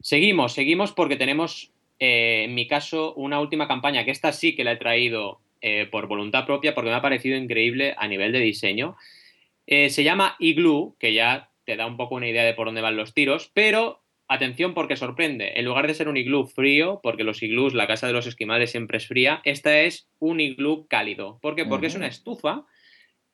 Seguimos, 0.00 0.52
seguimos 0.52 0.92
porque 0.92 1.16
tenemos 1.16 1.73
eh, 2.06 2.44
en 2.44 2.54
mi 2.54 2.66
caso, 2.66 3.14
una 3.14 3.40
última 3.40 3.66
campaña, 3.66 4.04
que 4.04 4.10
esta 4.10 4.30
sí 4.32 4.54
que 4.54 4.62
la 4.62 4.72
he 4.72 4.76
traído 4.76 5.40
eh, 5.62 5.88
por 5.90 6.06
voluntad 6.06 6.44
propia 6.44 6.74
porque 6.74 6.90
me 6.90 6.96
ha 6.96 7.00
parecido 7.00 7.38
increíble 7.38 7.94
a 7.96 8.06
nivel 8.08 8.30
de 8.30 8.40
diseño. 8.40 8.96
Eh, 9.66 9.88
se 9.88 10.04
llama 10.04 10.36
Igloo, 10.38 10.96
que 10.98 11.14
ya 11.14 11.48
te 11.64 11.76
da 11.76 11.86
un 11.86 11.96
poco 11.96 12.16
una 12.16 12.28
idea 12.28 12.44
de 12.44 12.52
por 12.52 12.66
dónde 12.66 12.82
van 12.82 12.98
los 12.98 13.14
tiros, 13.14 13.50
pero 13.54 14.02
atención 14.28 14.74
porque 14.74 14.96
sorprende. 14.96 15.54
En 15.56 15.64
lugar 15.64 15.86
de 15.86 15.94
ser 15.94 16.08
un 16.08 16.18
iglú 16.18 16.44
frío, 16.44 17.00
porque 17.02 17.24
los 17.24 17.42
iglús, 17.42 17.72
la 17.72 17.86
casa 17.86 18.06
de 18.06 18.12
los 18.12 18.26
esquimales 18.26 18.70
siempre 18.70 18.98
es 18.98 19.06
fría, 19.06 19.40
esta 19.44 19.80
es 19.80 20.06
un 20.18 20.40
iglú 20.40 20.86
cálido. 20.86 21.38
¿Por 21.40 21.56
qué? 21.56 21.64
Porque 21.64 21.86
es 21.86 21.94
una 21.94 22.06
estufa 22.06 22.66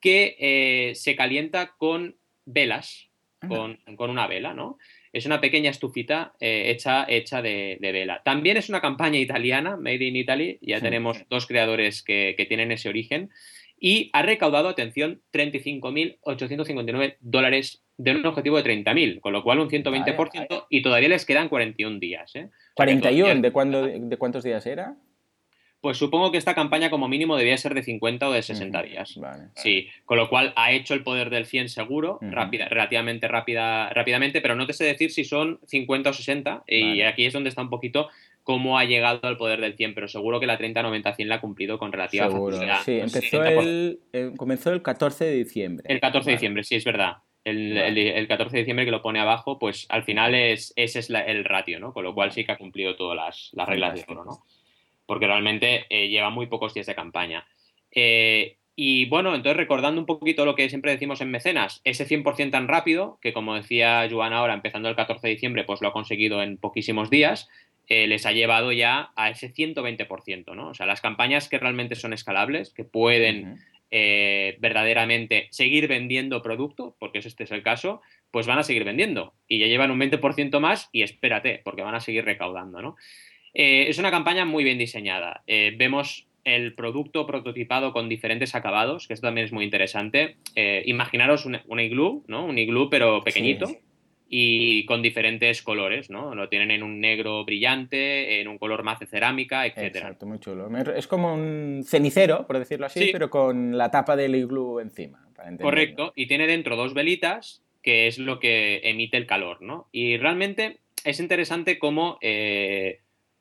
que 0.01 0.93
se 0.95 1.17
calienta 1.17 1.75
con 1.77 2.15
velas, 2.45 3.09
con, 3.49 3.81
con, 3.97 4.11
una 4.11 4.29
vela, 4.29 4.55
¿no? 4.55 4.79
Es 5.13 5.27
una 5.27 5.41
pequeña 5.41 5.71
estufita 5.71 6.35
eh, 6.41 6.71
hecha, 6.71 7.05
hecha 7.09 7.43
de, 7.43 7.79
vela. 7.81 8.23
También 8.25 8.57
es 8.57 8.69
una 8.69 8.81
campaña 8.81 9.19
italiana, 9.19 9.77
Made 9.77 10.05
in 10.05 10.17
Italy. 10.17 10.59
Ya 10.63 10.81
tenemos 10.81 11.25
dos 11.29 11.47
creadores 11.47 12.03
que, 12.03 12.35
tienen 12.49 12.73
ese 12.73 12.89
origen. 12.89 13.31
Y 13.79 14.11
ha 14.13 14.23
recaudado, 14.23 14.69
atención, 14.69 15.23
35.859 15.33 17.17
dólares 17.21 17.83
de 17.97 18.13
un 18.13 18.27
objetivo 18.27 18.61
de 18.63 18.85
30.000, 18.85 19.21
con 19.21 19.33
lo 19.33 19.43
cual 19.43 19.61
un 19.61 19.69
120% 19.69 20.67
y 20.69 20.83
todavía 20.83 21.09
les 21.09 21.25
quedan 21.25 21.49
41 21.49 21.99
días. 21.99 22.35
¿eh? 22.37 22.51
¿41? 22.77 23.41
¿De, 23.41 23.51
cuándo, 23.53 23.83
¿De 23.87 24.17
cuántos 24.17 24.45
días 24.45 24.67
era? 24.67 24.97
Pues 25.81 25.97
supongo 25.97 26.31
que 26.31 26.37
esta 26.37 26.55
campaña 26.55 26.91
como 26.91 27.09
mínimo 27.09 27.37
debía 27.37 27.57
ser 27.57 27.75
de 27.75 27.83
50 27.83 28.29
o 28.29 28.33
de 28.33 28.43
60 28.43 28.83
días. 28.83 29.19
Sí, 29.55 29.89
con 30.05 30.19
lo 30.19 30.29
cual 30.29 30.53
ha 30.57 30.73
hecho 30.73 30.93
el 30.93 31.03
poder 31.03 31.31
del 31.31 31.47
100 31.47 31.71
seguro, 31.71 32.19
rápida, 32.21 32.69
relativamente 32.69 33.29
rápida, 33.29 33.89
rápidamente, 33.91 34.43
pero 34.43 34.55
no 34.55 34.67
te 34.67 34.75
sé 34.75 34.85
decir 34.85 35.11
si 35.11 35.25
son 35.25 35.59
50 35.67 36.11
o 36.11 36.13
60 36.13 36.65
y 36.67 37.01
aquí 37.03 37.25
es 37.25 37.33
donde 37.33 37.49
está 37.49 37.63
un 37.63 37.71
poquito 37.71 38.09
cómo 38.43 38.79
ha 38.79 38.85
llegado 38.85 39.21
al 39.23 39.37
poder 39.37 39.61
del 39.61 39.75
100, 39.75 39.95
pero 39.95 40.09
seguro 40.09 40.41
que 40.41 40.47
la 40.47 40.59
30-90-100 40.59 41.27
la 41.27 41.37
ha 41.37 41.41
cumplido 41.41 41.79
con 41.79 41.93
relativa 41.93 42.29
facilidad. 42.29 42.83
Sí, 42.85 42.99
empezó 42.99 43.45
el, 43.45 44.01
eh, 44.13 44.33
comenzó 44.37 44.73
el 44.73 44.83
14 44.83 45.25
de 45.25 45.35
diciembre. 45.37 45.87
El 45.89 46.01
14 46.01 46.31
de 46.31 46.37
diciembre, 46.37 46.65
sí, 46.65 46.75
es 46.75 46.85
verdad. 46.85 47.19
El, 47.45 48.27
14 48.29 48.57
de 48.57 48.63
diciembre 48.63 48.85
que 48.85 48.91
lo 48.91 49.03
pone 49.03 49.21
abajo, 49.21 49.59
pues 49.59 49.87
al 49.89 50.05
final 50.05 50.35
es, 50.35 50.73
ese 50.77 50.99
es 50.99 51.11
el 51.11 51.45
ratio, 51.45 51.81
¿no? 51.81 51.93
Con 51.93 52.05
lo 52.05 52.15
cual 52.15 52.33
sí 52.33 52.45
que 52.45 52.53
ha 52.53 52.59
cumplido 52.59 52.97
todas 52.97 53.17
las, 53.17 53.51
las 53.53 53.69
reglas 53.69 53.95
de 53.95 54.05
oro, 54.09 54.25
¿no? 54.25 54.45
Porque 55.11 55.27
realmente 55.27 55.87
eh, 55.91 56.09
lleva 56.09 56.31
muy 56.31 56.47
pocos 56.47 56.73
días 56.73 56.87
de 56.87 56.95
campaña. 56.95 57.45
Eh, 57.91 58.59
y 58.77 59.07
bueno, 59.07 59.35
entonces 59.35 59.57
recordando 59.57 60.01
un 60.01 60.07
poquito 60.07 60.45
lo 60.45 60.55
que 60.55 60.69
siempre 60.69 60.93
decimos 60.93 61.21
en 61.21 61.33
mecenas, 61.33 61.81
ese 61.83 62.07
100% 62.07 62.53
tan 62.53 62.69
rápido, 62.69 63.19
que 63.21 63.33
como 63.33 63.57
decía 63.57 64.07
Joan 64.09 64.33
ahora, 64.33 64.55
empezando 64.55 64.89
el 64.89 64.95
14 64.95 65.27
de 65.27 65.35
diciembre, 65.35 65.65
pues 65.65 65.81
lo 65.81 65.89
ha 65.89 65.93
conseguido 65.93 66.45
en 66.45 66.59
poquísimos 66.59 67.11
días, 67.11 67.49
eh, 67.89 68.07
les 68.07 68.25
ha 68.25 68.31
llevado 68.31 68.71
ya 68.71 69.11
a 69.17 69.31
ese 69.31 69.53
120%, 69.53 70.55
¿no? 70.55 70.69
O 70.69 70.75
sea, 70.75 70.87
las 70.87 71.01
campañas 71.01 71.49
que 71.49 71.59
realmente 71.59 71.97
son 71.97 72.13
escalables, 72.13 72.73
que 72.73 72.85
pueden 72.85 73.59
verdaderamente 73.91 75.49
seguir 75.51 75.89
vendiendo 75.89 76.43
producto, 76.43 76.95
porque 77.01 77.19
este 77.19 77.43
es 77.43 77.51
el 77.51 77.65
caso, 77.65 78.01
pues 78.31 78.47
van 78.47 78.61
a 78.61 78.63
seguir 78.63 78.85
vendiendo. 78.85 79.35
Y 79.49 79.59
ya 79.59 79.67
llevan 79.67 79.91
un 79.91 79.99
20% 79.99 80.61
más 80.61 80.89
y 80.93 81.03
espérate, 81.03 81.61
porque 81.65 81.83
van 81.83 81.97
a 81.97 82.01
seguir 82.01 82.25
recaudando, 82.25 82.81
¿no? 82.81 82.95
Eh, 83.55 83.87
es 83.89 83.99
una 83.99 84.11
campaña 84.11 84.45
muy 84.45 84.65
bien 84.65 84.79
diseñada. 84.79 85.43
Eh, 85.47 85.75
vemos 85.77 86.27
el 86.45 86.75
producto 86.75 87.27
prototipado 87.27 87.93
con 87.93 88.09
diferentes 88.09 88.55
acabados, 88.55 89.07
que 89.07 89.15
esto 89.15 89.27
también 89.27 89.47
es 89.47 89.53
muy 89.53 89.65
interesante. 89.65 90.37
Eh, 90.55 90.83
imaginaros 90.87 91.45
un, 91.47 91.59
un, 91.67 91.81
iglú, 91.81 92.25
¿no? 92.29 92.47
Un 92.47 92.59
iglú 92.59 92.89
pero 92.91 93.23
pequeñito. 93.23 93.71
Y 94.33 94.87
con 94.87 95.03
diferentes 95.03 95.61
colores, 95.61 96.09
¿no? 96.09 96.37
Lo 96.37 96.49
tienen 96.49 96.71
en 96.71 96.85
un 96.85 97.01
negro 97.01 97.45
brillante, 97.45 98.41
en 98.41 98.47
un 98.47 98.59
color 98.59 98.85
más 98.85 99.01
de 99.01 99.07
cerámica, 99.07 99.67
etc. 99.67 99.79
Exacto, 99.97 100.25
muy 100.25 100.39
chulo. 100.39 100.71
Es 100.95 101.09
como 101.09 101.35
un 101.35 101.83
cenicero, 101.85 102.47
por 102.47 102.61
decirlo 102.61 102.87
así, 102.87 103.11
pero 103.11 103.29
con 103.29 103.77
la 103.77 103.91
tapa 103.91 104.15
del 104.15 104.37
iglú 104.37 104.79
encima. 104.79 105.27
Correcto, 105.61 106.13
y 106.15 106.27
tiene 106.27 106.47
dentro 106.47 106.77
dos 106.77 106.95
velitas, 106.95 107.65
que 107.83 108.07
es 108.07 108.19
lo 108.19 108.39
que 108.39 108.81
emite 108.85 109.17
el 109.17 109.27
calor, 109.27 109.63
¿no? 109.63 109.89
Y 109.91 110.17
realmente 110.17 110.79
es 111.05 111.19
interesante 111.19 111.81
cómo 111.81 112.19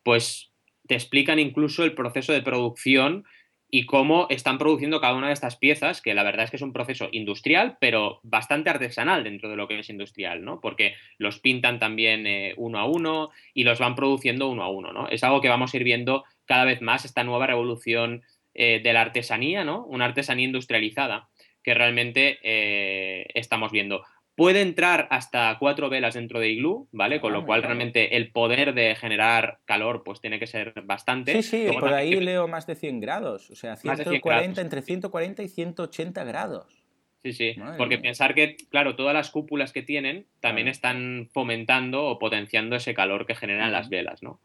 pues 0.04 0.52
te 0.88 0.96
explican 0.96 1.40
incluso 1.40 1.84
el 1.84 1.94
proceso 1.94 2.34
de 2.34 2.42
producción 2.42 3.26
y 3.72 3.86
cómo 3.86 4.26
están 4.30 4.58
produciendo 4.58 5.00
cada 5.00 5.14
una 5.14 5.28
de 5.28 5.34
estas 5.34 5.56
piezas, 5.56 6.02
que 6.02 6.16
la 6.16 6.24
verdad 6.24 6.46
es 6.46 6.50
que 6.50 6.56
es 6.56 6.64
un 6.64 6.74
proceso 6.74 7.08
industrial, 7.12 7.78
pero 7.80 8.20
bastante 8.24 8.72
artesanal 8.72 9.24
dentro 9.24 9.50
de 9.50 9.56
lo 9.56 9.68
que 9.68 9.78
es 9.78 9.90
industrial, 9.90 10.44
¿no? 10.44 10.60
Porque 10.60 10.96
los 11.20 11.40
pintan 11.40 11.78
también 11.78 12.26
eh, 12.26 12.56
uno 12.58 12.80
a 12.80 12.86
uno 12.86 13.30
y 13.54 13.64
los 13.64 13.78
van 13.78 13.96
produciendo 13.96 14.50
uno 14.50 14.64
a 14.64 14.70
uno, 14.70 14.92
¿no? 14.92 15.08
Es 15.10 15.24
algo 15.24 15.42
que 15.42 15.50
vamos 15.50 15.74
a 15.74 15.78
ir 15.78 15.84
viendo 15.84 16.24
cada 16.46 16.66
vez 16.66 16.82
más, 16.82 17.06
esta 17.06 17.24
nueva 17.24 17.46
revolución 17.46 18.24
eh, 18.56 18.82
de 18.84 18.94
la 18.94 19.02
artesanía, 19.02 19.64
¿no? 19.64 19.86
Una 19.86 20.06
artesanía 20.06 20.46
industrializada 20.46 21.30
que 21.62 21.76
realmente 21.76 22.40
eh, 22.42 23.28
estamos 23.36 23.72
viendo. 23.72 24.04
Puede 24.40 24.62
entrar 24.62 25.06
hasta 25.12 25.58
cuatro 25.60 25.90
velas 25.90 26.14
dentro 26.14 26.40
de 26.40 26.48
iglú, 26.48 26.88
¿vale? 26.94 27.20
Con 27.20 27.34
lo 27.34 27.40
ah, 27.40 27.46
cual 27.46 27.62
realmente 27.62 28.16
el 28.16 28.32
poder 28.32 28.74
de 28.74 28.96
generar 28.96 29.60
calor 29.66 30.02
pues 30.06 30.22
tiene 30.22 30.40
que 30.40 30.48
ser 30.48 30.72
bastante. 30.86 31.34
Sí, 31.34 31.44
sí, 31.44 31.68
por 31.78 31.94
ahí 31.94 32.18
leo 32.22 32.48
más 32.48 32.66
de 32.66 32.76
100 32.76 33.02
grados, 33.02 33.52
o 33.52 33.56
sea, 33.56 33.76
140, 33.76 34.62
entre 34.62 34.82
140 34.82 35.44
y 35.44 35.50
180 35.50 36.24
grados. 36.24 36.86
Sí, 37.22 37.34
sí, 37.34 37.56
porque 37.78 37.98
pensar 37.98 38.34
que, 38.34 38.56
claro, 38.70 38.96
todas 38.96 39.14
las 39.14 39.30
cúpulas 39.30 39.74
que 39.74 39.82
tienen 39.82 40.26
también 40.40 40.70
están 40.70 41.28
fomentando 41.34 42.06
o 42.06 42.18
potenciando 42.18 42.78
ese 42.78 42.94
calor 42.94 43.26
que 43.26 43.36
generan 43.36 43.74
las 43.74 43.90
velas, 43.90 44.24
¿no? 44.24 44.40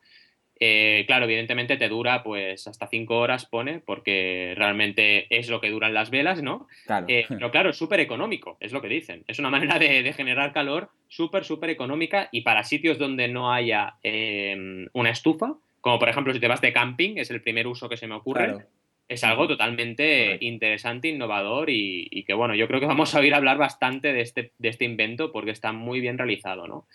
Eh, 0.61 1.05
claro, 1.07 1.25
evidentemente 1.25 1.77
te 1.77 1.88
dura 1.88 2.23
pues 2.23 2.67
hasta 2.69 2.87
5 2.87 3.19
horas, 3.19 3.47
pone, 3.47 3.81
porque 3.81 4.55
realmente 4.57 5.27
es 5.37 5.49
lo 5.49 5.61
que 5.61 5.71
duran 5.71 5.95
las 5.95 6.11
velas, 6.11 6.43
¿no? 6.43 6.69
Claro. 6.87 7.07
Eh, 7.09 7.27
pero 7.29 7.51
claro, 7.51 7.71
es 7.71 7.77
súper 7.77 8.01
económico, 8.01 8.57
es 8.61 8.73
lo 8.73 8.81
que 8.81 8.88
dicen. 8.88 9.25
Es 9.27 9.38
una 9.38 9.51
manera 9.51 9.79
de, 9.79 10.12
generar 10.12 10.53
calor 10.53 10.90
súper, 11.09 11.45
súper 11.45 11.71
económica 11.71 12.29
y 12.31 12.43
para 12.43 12.62
sitios 12.62 12.99
donde 12.99 13.27
no 13.27 13.53
haya 13.53 13.95
em, 14.03 14.87
una 14.93 15.11
estufa, 15.11 15.55
como 15.81 15.99
por 15.99 16.09
ejemplo 16.09 16.33
si 16.33 16.40
te 16.40 16.49
vas 16.49 16.61
de 16.61 16.73
camping, 16.73 17.17
es 17.17 17.31
el 17.31 17.43
primer 17.43 17.67
uso 17.67 17.88
que 17.88 17.97
se 17.97 18.07
me 18.07 18.14
ocurre. 18.14 18.67
Es 19.07 19.23
algo 19.23 19.47
totalmente 19.47 20.38
interesante, 20.40 21.09
innovador 21.09 21.69
y, 21.69 22.09
y, 22.11 22.23
que 22.23 22.33
bueno, 22.33 22.55
yo 22.55 22.67
creo 22.69 22.81
que 22.81 22.87
vamos 22.87 23.14
a 23.14 23.19
oír 23.21 23.35
hablar 23.35 23.59
bastante 23.59 24.14
de 24.14 24.23
este, 24.23 24.53
de 24.57 24.69
este 24.71 24.87
invento 24.87 25.31
porque 25.31 25.51
está 25.51 25.73
muy 25.73 26.01
bien 26.01 26.17
realizado, 26.17 26.67
¿no? 26.67 26.87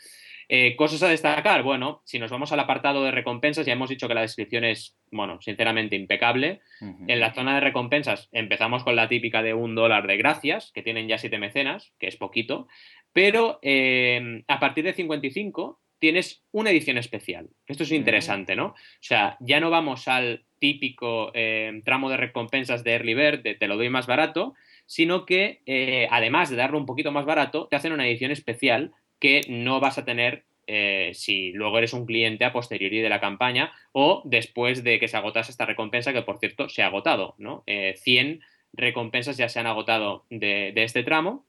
Eh, 0.51 0.75
cosas 0.75 1.03
a 1.03 1.09
destacar, 1.09 1.61
bueno, 1.61 2.01
si 2.05 2.17
nos 2.17 2.31
vamos 2.31 2.51
al 2.51 2.59
apartado 2.59 3.03
de 3.03 3.11
recompensas, 3.11 3.67
ya 3.67 3.73
hemos 3.73 3.87
dicho 3.87 4.07
que 4.07 4.15
la 4.15 4.21
descripción 4.21 4.63
es, 4.63 4.97
bueno, 5.11 5.39
sinceramente 5.41 5.95
impecable. 5.95 6.61
En 6.81 7.19
la 7.19 7.35
zona 7.35 7.53
de 7.53 7.59
recompensas 7.59 8.29
empezamos 8.31 8.83
con 8.83 8.95
la 8.95 9.07
típica 9.07 9.43
de 9.43 9.53
un 9.53 9.75
dólar 9.75 10.07
de 10.07 10.17
gracias, 10.17 10.71
que 10.73 10.81
tienen 10.81 11.07
ya 11.07 11.19
siete 11.19 11.37
mecenas, 11.37 11.93
que 11.99 12.07
es 12.07 12.17
poquito, 12.17 12.67
pero 13.13 13.59
eh, 13.61 14.43
a 14.47 14.59
partir 14.59 14.85
de 14.85 14.93
55 14.93 15.79
tienes 15.99 16.43
una 16.51 16.71
edición 16.71 16.97
especial. 16.97 17.49
Esto 17.67 17.83
es 17.83 17.91
interesante, 17.91 18.55
¿no? 18.55 18.69
O 18.69 18.75
sea, 19.01 19.37
ya 19.41 19.59
no 19.59 19.69
vamos 19.69 20.07
al 20.07 20.45
típico 20.57 21.29
eh, 21.35 21.79
tramo 21.85 22.09
de 22.09 22.17
recompensas 22.17 22.83
de 22.83 22.93
Early 22.93 23.13
Bird, 23.13 23.43
de 23.43 23.53
te 23.53 23.67
lo 23.67 23.77
doy 23.77 23.89
más 23.89 24.07
barato, 24.07 24.55
sino 24.87 25.27
que 25.27 26.07
además 26.09 26.49
de 26.49 26.55
darlo 26.55 26.79
un 26.79 26.87
poquito 26.87 27.11
más 27.11 27.25
barato, 27.25 27.67
te 27.67 27.75
hacen 27.75 27.91
una 27.91 28.07
edición 28.07 28.31
especial 28.31 28.93
que 29.19 29.41
no 29.47 29.79
vas 29.79 29.97
a 29.97 30.05
tener 30.05 30.45
eh, 30.71 31.13
si 31.15 31.51
luego 31.51 31.79
eres 31.79 31.93
un 31.93 32.05
cliente 32.05 32.45
a 32.45 32.53
posteriori 32.53 33.01
de 33.01 33.09
la 33.09 33.19
campaña 33.19 33.71
o 33.91 34.21
después 34.23 34.83
de 34.83 34.99
que 34.99 35.07
se 35.07 35.17
agotase 35.17 35.51
esta 35.51 35.65
recompensa, 35.65 36.13
que 36.13 36.21
por 36.21 36.37
cierto 36.37 36.69
se 36.69 36.83
ha 36.83 36.85
agotado, 36.85 37.33
¿no? 37.39 37.63
100 37.65 38.27
eh, 38.27 38.39
recompensas 38.73 39.35
ya 39.35 39.49
se 39.49 39.59
han 39.59 39.65
agotado 39.65 40.25
de, 40.29 40.71
este 40.75 41.01
tramo 41.01 41.43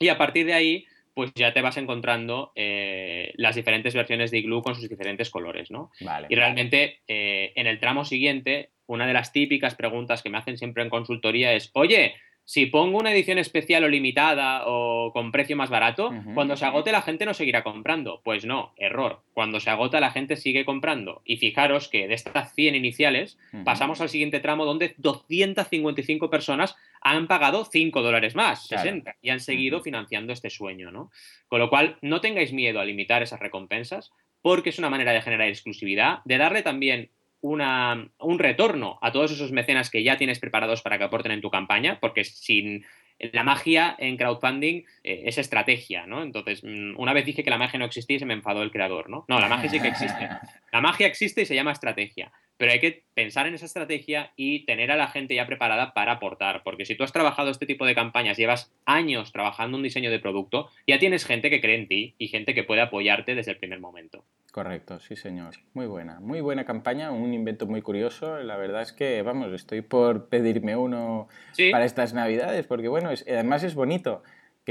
y 0.00 0.08
a 0.08 0.18
partir 0.18 0.46
de 0.46 0.54
ahí 0.54 0.84
pues 1.14 1.30
ya 1.36 1.52
te 1.52 1.62
vas 1.62 1.76
encontrando 1.76 2.50
eh, 2.56 3.32
las 3.36 3.54
diferentes 3.54 3.94
versiones 3.94 4.32
de 4.32 4.38
Igloo 4.38 4.62
con 4.62 4.74
sus 4.74 4.88
diferentes 4.88 5.30
colores, 5.30 5.70
¿no? 5.70 5.92
y 6.28 6.34
realmente 6.34 7.02
en 7.06 7.68
el 7.68 7.78
tramo 7.78 8.04
siguiente, 8.04 8.70
una 8.86 9.06
de 9.06 9.12
las 9.12 9.32
típicas 9.32 9.76
preguntas 9.76 10.22
que 10.22 10.30
me 10.30 10.38
hacen 10.38 10.58
siempre 10.58 10.82
en 10.82 10.90
consultoría 10.90 11.52
es, 11.52 11.70
oye, 11.74 12.14
si 12.50 12.66
pongo 12.66 12.98
una 12.98 13.12
edición 13.12 13.38
especial 13.38 13.84
o 13.84 13.88
limitada 13.88 14.64
o 14.66 15.12
con 15.12 15.30
precio 15.30 15.56
más 15.56 15.70
barato, 15.70 16.10
cuando 16.34 16.56
se 16.56 16.64
agote 16.64 16.90
la 16.90 17.00
gente 17.00 17.24
no 17.24 17.32
seguirá 17.32 17.62
comprando. 17.62 18.22
Pues 18.24 18.44
no, 18.44 18.72
error. 18.76 19.22
Cuando 19.34 19.60
se 19.60 19.70
agota 19.70 20.00
la 20.00 20.10
gente 20.10 20.34
sigue 20.34 20.64
comprando. 20.64 21.22
Y 21.24 21.36
fijaros 21.36 21.86
que 21.86 22.08
de 22.08 22.14
estas 22.14 22.52
100 22.52 22.74
iniciales 22.74 23.38
pasamos 23.64 24.00
al 24.00 24.08
siguiente 24.08 24.40
tramo 24.40 24.64
donde 24.64 24.96
255 24.98 26.28
personas 26.28 26.74
han 27.00 27.28
pagado 27.28 27.64
5 27.66 28.02
dólares 28.02 28.34
más, 28.34 28.66
60, 28.66 29.14
y 29.22 29.30
han 29.30 29.38
seguido 29.38 29.80
financiando 29.80 30.32
este 30.32 30.50
sueño, 30.50 30.90
¿no? 30.90 31.12
Con 31.46 31.60
lo 31.60 31.70
cual, 31.70 31.98
no 32.02 32.20
tengáis 32.20 32.52
miedo 32.52 32.80
a 32.80 32.84
limitar 32.84 33.22
esas 33.22 33.38
recompensas 33.38 34.10
porque 34.42 34.70
es 34.70 34.78
una 34.80 34.90
manera 34.90 35.12
de 35.12 35.22
generar 35.22 35.46
exclusividad, 35.46 36.18
de 36.24 36.38
darle 36.38 36.62
también 36.62 37.10
una, 37.40 38.08
un 38.18 38.38
retorno 38.38 38.98
a 39.00 39.12
todos 39.12 39.32
esos 39.32 39.52
mecenas 39.52 39.90
que 39.90 40.02
ya 40.02 40.16
tienes 40.16 40.38
preparados 40.38 40.82
para 40.82 40.98
que 40.98 41.04
aporten 41.04 41.32
en 41.32 41.40
tu 41.40 41.50
campaña, 41.50 41.98
porque 42.00 42.24
sin 42.24 42.84
la 43.32 43.44
magia 43.44 43.94
en 43.98 44.16
crowdfunding 44.16 44.84
eh, 45.04 45.22
es 45.26 45.38
estrategia, 45.38 46.06
¿no? 46.06 46.22
Entonces, 46.22 46.62
mm, 46.64 46.98
una 46.98 47.12
vez 47.12 47.26
dije 47.26 47.44
que 47.44 47.50
la 47.50 47.58
magia 47.58 47.78
no 47.78 47.84
existía 47.84 48.16
y 48.16 48.20
se 48.20 48.26
me 48.26 48.34
enfadó 48.34 48.62
el 48.62 48.70
creador, 48.70 49.10
¿no? 49.10 49.24
No, 49.28 49.40
la 49.40 49.48
magia 49.48 49.68
sí 49.68 49.80
que 49.80 49.88
existe. 49.88 50.28
La 50.72 50.80
magia 50.80 51.08
existe 51.08 51.42
y 51.42 51.46
se 51.46 51.56
llama 51.56 51.72
estrategia 51.72 52.30
pero 52.60 52.72
hay 52.72 52.78
que 52.78 53.04
pensar 53.14 53.46
en 53.46 53.54
esa 53.54 53.64
estrategia 53.64 54.34
y 54.36 54.66
tener 54.66 54.90
a 54.90 54.96
la 54.96 55.06
gente 55.06 55.34
ya 55.34 55.46
preparada 55.46 55.94
para 55.94 56.12
aportar, 56.12 56.62
porque 56.62 56.84
si 56.84 56.94
tú 56.94 57.04
has 57.04 57.10
trabajado 57.10 57.50
este 57.50 57.64
tipo 57.64 57.86
de 57.86 57.94
campañas, 57.94 58.36
llevas 58.36 58.70
años 58.84 59.32
trabajando 59.32 59.78
un 59.78 59.82
diseño 59.82 60.10
de 60.10 60.18
producto, 60.18 60.68
ya 60.86 60.98
tienes 60.98 61.24
gente 61.24 61.48
que 61.48 61.62
cree 61.62 61.76
en 61.76 61.88
ti 61.88 62.14
y 62.18 62.28
gente 62.28 62.52
que 62.52 62.62
puede 62.62 62.82
apoyarte 62.82 63.34
desde 63.34 63.52
el 63.52 63.56
primer 63.56 63.80
momento. 63.80 64.26
Correcto, 64.52 65.00
sí 65.00 65.16
señor. 65.16 65.54
Muy 65.72 65.86
buena, 65.86 66.20
muy 66.20 66.42
buena 66.42 66.66
campaña, 66.66 67.12
un 67.12 67.32
invento 67.32 67.66
muy 67.66 67.80
curioso. 67.80 68.38
La 68.40 68.58
verdad 68.58 68.82
es 68.82 68.92
que, 68.92 69.22
vamos, 69.22 69.54
estoy 69.54 69.80
por 69.80 70.28
pedirme 70.28 70.76
uno 70.76 71.28
para 71.70 71.86
estas 71.86 72.12
navidades, 72.12 72.66
porque 72.66 72.88
bueno, 72.88 73.08
además 73.08 73.62
es 73.62 73.74
bonito 73.74 74.22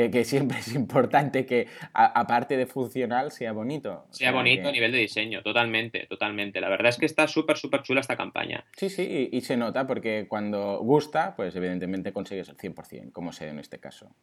que, 0.10 0.24
siempre 0.24 0.60
es 0.60 0.74
importante 0.74 1.46
que, 1.46 1.68
aparte 1.94 2.56
de 2.56 2.66
funcional, 2.66 3.32
sea 3.32 3.52
bonito. 3.52 4.06
sea, 4.12 4.32
bonito 4.32 4.70
a 4.70 4.72
nivel 4.72 4.92
de 4.92 5.00
diseño, 5.00 5.42
totalmente, 5.42 6.06
totalmente. 6.08 6.62
La 6.62 6.70
verdad 6.70 6.90
es 6.90 6.98
que 6.98 7.06
está 7.06 7.28
súper, 7.28 7.58
súper 7.58 7.84
chula 7.84 8.02
esta 8.02 8.16
campaña. 8.16 8.66
Sí, 8.78 8.90
sí, 8.90 9.30
y, 9.32 9.42
se 9.42 9.58
nota 9.58 9.88
porque 9.88 10.28
cuando 10.28 10.80
gusta, 10.80 11.36
pues 11.36 11.56
evidentemente 11.56 12.14
consigues 12.14 12.50
el 12.50 12.58
100%, 12.58 13.12
como 13.12 13.32
sea 13.34 13.50
en 13.50 13.60
este 13.60 13.80
caso. 13.80 14.16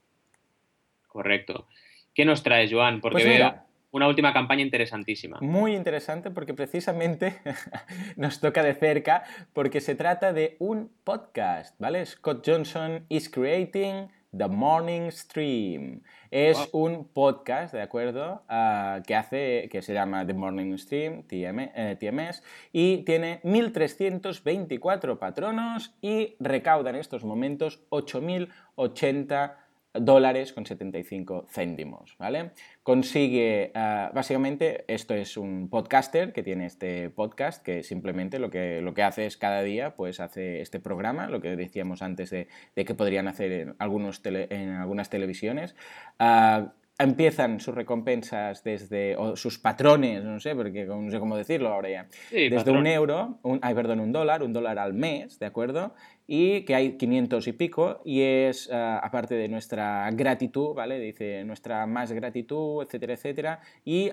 Correcto. 1.09 1.67
¿Qué 2.15 2.25
nos 2.25 2.43
traes, 2.43 2.73
Joan? 2.73 3.01
Porque 3.01 3.25
pues 3.25 3.39
veo 3.39 3.67
una 3.97 4.09
última 4.09 4.33
campaña 4.33 4.63
interesantísima. 4.63 5.39
Muy 5.41 5.75
interesante 5.75 6.31
porque 6.31 6.53
precisamente 6.55 7.41
nos 8.17 8.41
toca 8.41 8.63
de 8.63 8.75
cerca 8.75 9.25
porque 9.53 9.81
se 9.81 9.95
trata 9.95 10.33
de 10.33 10.57
un 10.59 10.93
podcast, 11.03 11.75
¿vale? 11.79 12.05
Scott 12.05 12.47
Johnson 12.47 13.07
is 13.09 13.31
creating 13.31 14.09
The 14.37 14.49
Morning 14.49 15.11
Stream. 15.11 16.03
Es 16.31 16.69
un 16.73 17.09
podcast, 17.09 17.73
¿de 17.73 17.83
acuerdo? 17.83 18.43
Ah, 18.49 19.01
que 19.07 19.15
hace, 19.15 19.69
que 19.71 19.81
se 19.83 19.95
llama 19.95 20.27
The 20.27 20.35
Morning 20.35 20.77
Stream, 20.77 21.23
TMS, 21.23 21.71
eh, 21.75 22.33
y 22.73 22.99
tiene 23.05 23.41
1.324 23.43 25.19
patronos 25.19 25.95
y 26.03 26.37
recauda 26.41 26.91
en 26.91 26.97
estos 26.97 27.25
momentos 27.25 27.81
8.080 27.91 29.55
dólares 30.01 30.53
con 30.53 30.67
75 30.67 31.47
céntimos, 31.49 32.17
¿vale? 32.19 32.51
Consigue, 32.83 33.73
ah, 33.75 34.11
básicamente, 34.15 34.85
esto 34.89 35.15
es 35.15 35.37
un 35.37 35.69
podcaster 35.69 36.33
que 36.33 36.43
tiene 36.43 36.67
este 36.67 37.11
podcast 37.11 37.63
que 37.63 37.83
simplemente 37.83 38.39
lo 38.39 38.51
que, 38.51 38.81
lo 38.81 38.95
que 38.95 39.03
hace 39.03 39.27
es 39.27 39.37
cada 39.37 39.63
día, 39.63 39.97
pues 39.97 40.21
hace 40.21 40.61
este 40.61 40.81
programa, 40.81 41.29
lo 41.29 41.41
que 41.41 41.57
decíamos 41.57 42.03
antes 42.03 42.31
de, 42.31 42.49
que 42.75 42.95
podrían 42.95 43.29
hacer 43.29 43.53
en, 43.53 43.75
algunos 43.79 44.21
en 44.25 44.71
algunas 44.71 45.11
televisiones. 45.11 45.75
Ah, 46.19 46.73
empiezan 46.99 47.61
sus 47.61 47.75
recompensas 47.75 48.65
desde, 48.65 49.17
o 49.17 49.37
sus 49.37 49.59
patrones, 49.59 50.25
no 50.25 50.41
sé, 50.41 50.55
porque 50.55 50.87
no 50.87 51.11
sé 51.11 51.19
cómo 51.19 51.37
decirlo 51.37 51.69
ahora 51.69 51.91
ya, 51.91 52.07
desde 52.31 52.71
un 52.71 52.87
euro, 52.87 53.39
un, 53.43 53.59
ay, 53.63 53.75
perdón, 53.75 54.01
un 54.01 54.13
dólar, 54.13 54.43
un 54.43 54.53
dólar 54.53 54.79
al 54.79 54.95
mes, 54.95 55.39
¿de 55.39 55.47
acuerdo? 55.47 55.95
Y 56.27 56.63
que 56.63 56.75
hay 56.75 56.97
500 56.97 57.47
y 57.47 57.53
pico 57.53 58.01
y 58.05 58.23
es, 58.23 58.71
ah, 58.73 59.01
aparte 59.03 59.35
de 59.35 59.49
nuestra 59.49 60.11
gratitud, 60.13 60.75
¿vale? 60.75 60.99
Dice 60.99 61.45
nuestra 61.45 61.87
más 61.87 62.13
gratitud, 62.13 62.83
etcétera, 62.83 63.15
etcétera, 63.15 63.61
y 63.85 64.11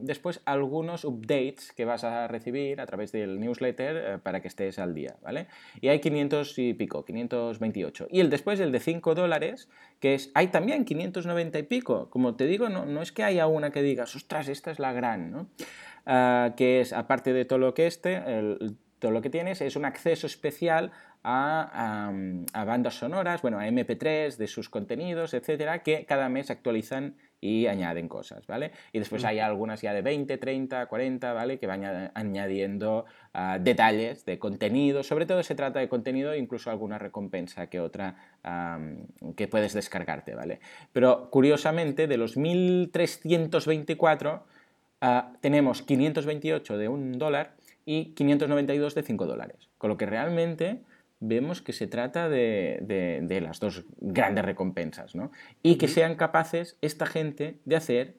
después 0.00 0.40
algunos 0.44 1.04
updates 1.04 1.72
que 1.72 1.84
vas 1.84 2.04
a 2.04 2.26
recibir 2.28 2.80
a 2.80 2.86
través 2.86 3.12
del 3.12 3.38
newsletter 3.38 3.96
eh, 3.96 4.18
para 4.22 4.40
que 4.40 4.48
estés 4.48 4.78
al 4.78 4.94
día, 4.94 5.16
¿vale? 5.22 5.46
Y 5.80 5.88
hay 5.88 6.00
500 6.00 6.58
y 6.58 6.74
pico, 6.74 7.04
528. 7.04 8.08
Y 8.10 8.20
el 8.20 8.30
después 8.30 8.58
el 8.60 8.72
de 8.72 8.80
5 8.80 9.14
dólares, 9.14 9.68
que 10.00 10.14
es, 10.14 10.30
hay 10.34 10.48
también 10.48 10.84
590 10.84 11.58
y 11.58 11.62
pico, 11.62 12.10
como 12.10 12.34
te 12.34 12.46
digo, 12.46 12.68
no, 12.68 12.84
no 12.84 13.02
es 13.02 13.12
que 13.12 13.22
haya 13.22 13.46
una 13.46 13.70
que 13.70 13.82
digas, 13.82 14.16
ostras, 14.16 14.48
esta 14.48 14.70
es 14.70 14.78
la 14.78 14.92
gran, 14.92 15.30
¿no? 15.30 15.46
Ah, 16.06 16.52
que 16.56 16.80
es, 16.80 16.92
aparte 16.92 17.32
de 17.32 17.44
todo 17.44 17.58
lo 17.58 17.72
que 17.72 17.86
este, 17.86 18.20
todo 18.98 19.10
lo 19.10 19.22
que 19.22 19.30
tienes 19.30 19.60
es 19.60 19.76
un 19.76 19.84
acceso 19.84 20.26
especial 20.26 20.92
a, 21.24 22.12
bandas 22.52 22.94
sonoras, 22.94 23.42
bueno, 23.42 23.58
a 23.58 23.66
MP3 23.66 24.36
de 24.36 24.46
sus 24.46 24.68
contenidos, 24.68 25.32
etcétera, 25.32 25.82
que 25.82 26.04
cada 26.04 26.28
mes 26.28 26.50
actualizan 26.50 27.14
y 27.40 27.66
añaden 27.66 28.08
cosas, 28.08 28.46
¿vale? 28.46 28.72
Y 28.92 28.98
después 28.98 29.22
mm. 29.22 29.26
hay 29.26 29.38
algunas 29.40 29.80
ya 29.82 29.94
de 29.94 30.02
20, 30.02 30.38
30, 30.38 30.86
40, 30.86 31.32
¿vale? 31.32 31.58
Que 31.58 31.66
van 31.66 32.10
añadiendo 32.14 33.06
ah, 33.32 33.58
detalles 33.60 34.24
de 34.24 34.38
contenido, 34.38 35.02
sobre 35.02 35.26
todo 35.26 35.42
se 35.42 35.54
trata 35.54 35.80
de 35.80 35.88
contenido 35.88 36.32
e 36.32 36.38
incluso 36.38 36.70
alguna 36.70 36.98
recompensa 36.98 37.66
que 37.68 37.80
otra 37.80 38.16
que 39.36 39.48
puedes 39.48 39.72
descargarte, 39.72 40.34
¿vale? 40.34 40.60
Pero 40.92 41.30
curiosamente, 41.30 42.06
de 42.06 42.18
los 42.18 42.36
1324, 42.36 44.44
ah, 45.00 45.32
tenemos 45.40 45.80
528 45.82 46.76
de 46.76 46.88
un 46.88 47.18
dólar 47.18 47.54
y 47.86 48.14
592 48.14 48.94
de 48.94 49.02
5 49.02 49.26
dólares, 49.26 49.68
con 49.78 49.90
lo 49.90 49.96
que 49.96 50.06
realmente 50.06 50.82
vemos 51.26 51.62
que 51.62 51.72
se 51.72 51.86
trata 51.86 52.28
de, 52.28 53.38
las 53.42 53.60
dos 53.60 53.84
grandes 53.98 54.44
recompensas, 54.44 55.14
¿no? 55.14 55.32
Y 55.62 55.76
que 55.76 55.88
sean 55.88 56.16
capaces 56.16 56.76
esta 56.82 57.06
gente 57.06 57.58
de 57.64 57.76
hacer 57.76 58.14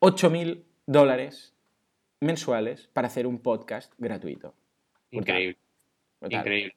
8.000 0.00 0.62
dólares 0.86 1.54
mensuales 2.20 2.88
para 2.92 3.06
hacer 3.08 3.26
un 3.26 3.38
podcast 3.38 3.92
gratuito. 3.98 4.54
Increíble. 5.10 5.58
Increíble. 6.28 6.74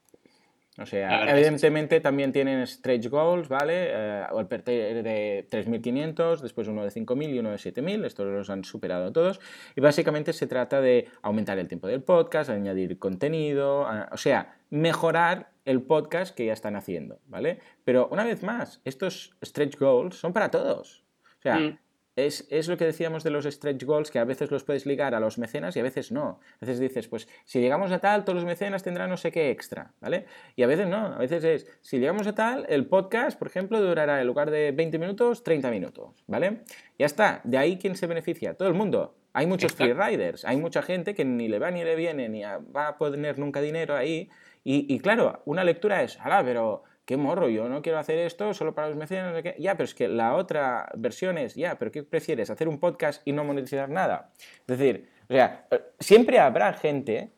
O 0.81 0.85
sea, 0.85 1.29
evidentemente 1.29 1.99
también 1.99 2.31
tienen 2.31 2.65
stretch 2.65 3.07
goals, 3.09 3.49
¿vale? 3.49 3.87
Eh, 3.89 4.25
el 4.31 5.03
de 5.03 5.47
3.500, 5.49 6.39
después 6.39 6.67
uno 6.67 6.83
de 6.83 6.89
5.000 6.89 7.33
y 7.33 7.39
uno 7.39 7.51
de 7.51 7.57
7.000, 7.57 8.05
estos 8.05 8.27
los 8.27 8.49
han 8.49 8.63
superado 8.63 9.11
todos. 9.11 9.39
Y 9.75 9.81
básicamente 9.81 10.33
se 10.33 10.47
trata 10.47 10.81
de 10.81 11.07
aumentar 11.21 11.59
el 11.59 11.67
tiempo 11.67 11.87
del 11.87 12.01
podcast, 12.01 12.49
añadir 12.49 12.97
contenido, 12.99 13.87
o 14.11 14.17
sea, 14.17 14.55
mejorar 14.69 15.51
el 15.65 15.81
podcast 15.81 16.35
que 16.35 16.45
ya 16.45 16.53
están 16.53 16.75
haciendo, 16.75 17.19
¿vale? 17.27 17.59
Pero 17.83 18.07
una 18.11 18.23
vez 18.23 18.43
más, 18.43 18.81
estos 18.85 19.35
stretch 19.43 19.77
goals 19.77 20.15
son 20.15 20.33
para 20.33 20.49
todos. 20.49 21.03
O 21.39 21.41
sea, 21.41 21.55
mm 21.57 21.77
es, 22.25 22.67
lo 22.67 22.77
que 22.77 22.85
decíamos 22.85 23.23
de 23.23 23.29
los 23.29 23.45
stretch 23.45 23.83
goals, 23.83 24.11
que 24.11 24.19
a 24.19 24.23
veces 24.23 24.51
los 24.51 24.63
puedes 24.63 24.85
ligar 24.85 25.15
a 25.15 25.19
los 25.19 25.37
mecenas 25.37 25.75
y 25.75 25.79
a 25.79 25.83
veces 25.83 26.11
no. 26.11 26.39
A 26.55 26.65
veces 26.65 26.79
dices, 26.79 27.07
pues 27.07 27.27
si 27.45 27.59
llegamos 27.59 27.91
a 27.91 27.99
tal, 27.99 28.23
todos 28.23 28.35
los 28.35 28.45
mecenas 28.45 28.83
tendrán 28.83 29.09
no 29.09 29.17
sé 29.17 29.31
qué 29.31 29.49
extra, 29.49 29.93
¿vale? 29.99 30.25
Y 30.55 30.63
a 30.63 30.67
veces 30.67 30.87
no, 30.87 30.97
a 30.97 31.17
veces 31.17 31.43
es, 31.43 31.67
si 31.81 31.99
llegamos 31.99 32.27
a 32.27 32.35
tal, 32.35 32.65
el 32.69 32.87
podcast, 32.87 33.37
por 33.37 33.47
ejemplo, 33.47 33.81
durará 33.81 34.21
en 34.21 34.27
lugar 34.27 34.51
de 34.51 34.71
20 34.71 34.97
minutos, 34.99 35.43
30 35.43 35.71
minutos, 35.71 36.23
¿vale? 36.27 36.61
Ya 36.97 37.05
está, 37.05 37.41
de 37.43 37.57
ahí 37.57 37.77
quién 37.77 37.95
se 37.95 38.07
beneficia, 38.07 38.53
todo 38.53 38.67
el 38.67 38.73
mundo. 38.73 39.15
Hay 39.33 39.45
muchos 39.45 39.73
freeriders, 39.73 40.43
hay 40.45 40.57
mucha 40.57 40.81
gente 40.81 41.13
que 41.13 41.23
ni 41.23 41.47
le 41.47 41.59
va 41.59 41.69
ni 41.69 41.83
le 41.83 41.95
viene, 41.95 42.29
ni 42.29 42.41
va 42.41 42.87
a 42.87 42.97
poner 42.97 43.37
nunca 43.37 43.61
dinero 43.61 43.95
ahí. 43.95 44.29
Y, 44.63 44.93
y 44.93 44.99
claro, 44.99 45.41
una 45.45 45.63
lectura 45.63 46.01
es, 46.01 46.19
ala, 46.19 46.43
pero 46.43 46.83
qué 47.09 47.17
morro, 47.17 47.49
yo 47.49 47.67
no 47.67 47.81
quiero 47.81 47.97
hacer 47.97 48.19
esto 48.19 48.53
solo 48.53 48.75
para 48.75 48.89
los 48.89 48.95
mecenas. 48.95 49.33
Ya, 49.57 49.73
pero 49.73 49.85
es 49.85 49.95
que 49.95 50.07
la 50.07 50.35
otra 50.35 50.91
versión 50.95 51.39
es, 51.39 51.55
ya, 51.55 51.75
pero 51.79 51.89
¿qué 51.89 52.03
prefieres? 52.03 52.51
¿Hacer 52.51 52.67
un 52.67 52.79
podcast 52.79 53.27
y 53.27 53.31
no 53.31 53.43
monetizar 53.43 53.89
nada? 53.89 54.29
Es 54.67 54.77
decir, 54.77 55.09
o 55.27 55.33
sea, 55.33 55.67
siempre 55.99 56.37
habrá 56.37 56.71
gente, 56.73 57.33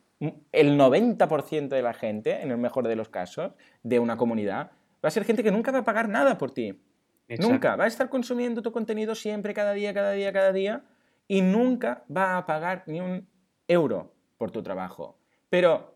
el 0.52 0.78
90% 0.78 1.70
de 1.70 1.82
la 1.82 1.94
gente, 1.94 2.42
en 2.42 2.52
el 2.52 2.58
mejor 2.58 2.86
de 2.86 2.98
los 2.98 3.08
casos, 3.08 3.54
de 3.82 4.00
una 4.00 4.18
comunidad, 4.18 4.72
va 4.96 5.08
a 5.08 5.10
ser 5.10 5.24
gente 5.24 5.42
que 5.42 5.52
nunca 5.52 5.72
va 5.72 5.80
a 5.80 5.84
pagar 5.86 6.10
nada 6.10 6.38
por 6.38 6.52
ti. 6.52 6.78
Nunca. 7.40 7.78
Va 7.78 7.86
a 7.86 7.88
estar 7.88 8.10
consumiendo 8.10 8.62
tu 8.62 8.74
contenido 8.74 9.16
siempre, 9.16 9.54
cada 9.54 9.72
día, 9.72 9.94
cada 9.94 10.12
día, 10.12 10.34
cada 10.34 10.52
día, 10.52 10.84
y 11.30 11.42
nunca 11.42 12.04
va 12.14 12.36
a 12.36 12.46
pagar 12.46 12.84
ni 12.88 13.00
un 13.00 13.26
euro 13.70 14.14
por 14.38 14.52
tu 14.52 14.62
trabajo. 14.62 15.18
Pero 15.50 15.91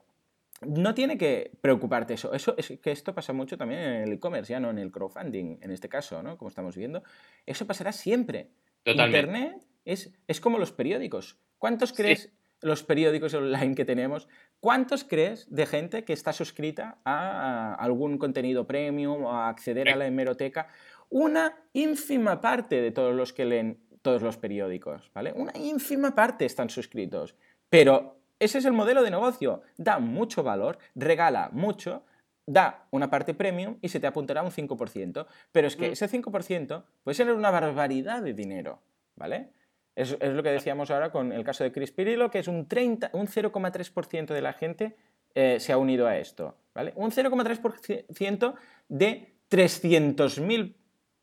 no 0.62 0.94
tiene 0.94 1.18
que 1.18 1.52
preocuparte 1.62 2.14
eso. 2.14 2.34
Eso 2.34 2.56
es 2.58 2.80
que 2.82 2.92
esto 2.92 3.14
pasa 3.14 3.34
mucho 3.34 3.58
también 3.58 3.82
en 3.82 4.02
el 4.04 4.14
e-commerce, 4.14 4.52
ya 4.52 4.60
no 4.60 4.70
en 4.70 4.80
el 4.80 4.92
crowdfunding, 4.92 5.58
en 5.62 5.72
este 5.72 5.90
caso, 5.90 6.24
¿no? 6.24 6.38
Como 6.38 6.50
estamos 6.50 6.76
viendo. 6.76 7.04
Eso 7.46 7.68
pasará 7.68 7.92
siempre. 7.92 8.50
Internet 8.86 9.66
es, 9.84 10.14
es 10.28 10.40
como 10.40 10.58
los 10.58 10.72
periódicos. 10.72 11.38
¿Cuántos 11.58 11.94
crees? 11.94 12.32
los 12.62 12.84
periódicos 12.84 13.34
online 13.34 13.76
que 13.76 13.86
tenemos, 13.86 14.28
¿cuántos 14.60 15.04
crees 15.04 15.46
de 15.54 15.66
gente 15.66 16.04
que 16.04 16.14
está 16.14 16.34
suscrita 16.34 17.00
a 17.06 17.76
algún 17.76 18.18
contenido 18.18 18.66
premium 18.66 19.26
o 19.26 19.34
a 19.34 19.50
acceder 19.50 19.90
a 19.90 19.96
la 19.96 20.08
hemeroteca? 20.08 20.70
Una 21.10 21.56
ínfima 21.74 22.42
parte 22.42 22.82
de 22.82 22.92
todos 22.92 23.14
los 23.14 23.34
que 23.34 23.46
leen 23.46 23.86
todos 24.02 24.22
los 24.22 24.38
periódicos, 24.38 25.12
¿vale? 25.14 25.32
Una 25.36 25.52
ínfima 25.56 26.16
parte 26.16 26.46
están 26.46 26.70
suscritos. 26.70 27.36
Pero 27.70 28.20
ese 28.40 28.58
es 28.58 28.66
el 28.66 28.74
modelo 28.74 29.04
de 29.04 29.12
negocio. 29.12 29.62
Da 29.78 30.00
mucho 30.00 30.44
valor, 30.44 30.78
regala 30.96 31.50
mucho, 31.52 32.04
da 32.46 32.86
una 32.92 33.10
parte 33.10 33.34
premium 33.34 33.78
y 33.82 33.90
se 33.90 34.00
te 34.00 34.08
apuntará 34.08 34.44
un 34.44 34.52
5%. 34.52 35.26
Pero 35.52 35.68
es 35.68 35.76
que 35.76 35.90
mm. 35.90 35.94
ese 35.94 36.10
5% 36.10 36.84
puede 37.04 37.16
ser 37.16 37.32
una 37.32 37.52
barbaridad 37.52 38.22
de 38.22 38.34
dinero, 38.34 38.82
¿vale? 39.16 39.50
Es, 39.96 40.18
lo 40.20 40.44
que 40.44 40.50
decíamos 40.50 40.92
ahora 40.92 41.12
con 41.12 41.32
el 41.32 41.44
caso 41.44 41.64
de 41.64 41.72
Chris 41.72 41.92
Pirillo, 41.92 42.30
que 42.30 42.40
es 42.40 42.48
un, 42.48 42.58
un 42.58 42.66
0,3% 42.68 44.26
de 44.34 44.42
la 44.42 44.54
gente 44.54 44.96
eh, 45.34 45.60
se 45.60 45.72
ha 45.72 45.78
unido 45.78 46.08
a 46.08 46.18
esto, 46.18 46.58
¿vale? 46.74 46.92
Un 46.96 47.12
0,3% 47.12 48.56
de 48.90 49.34
300.000 49.50 50.76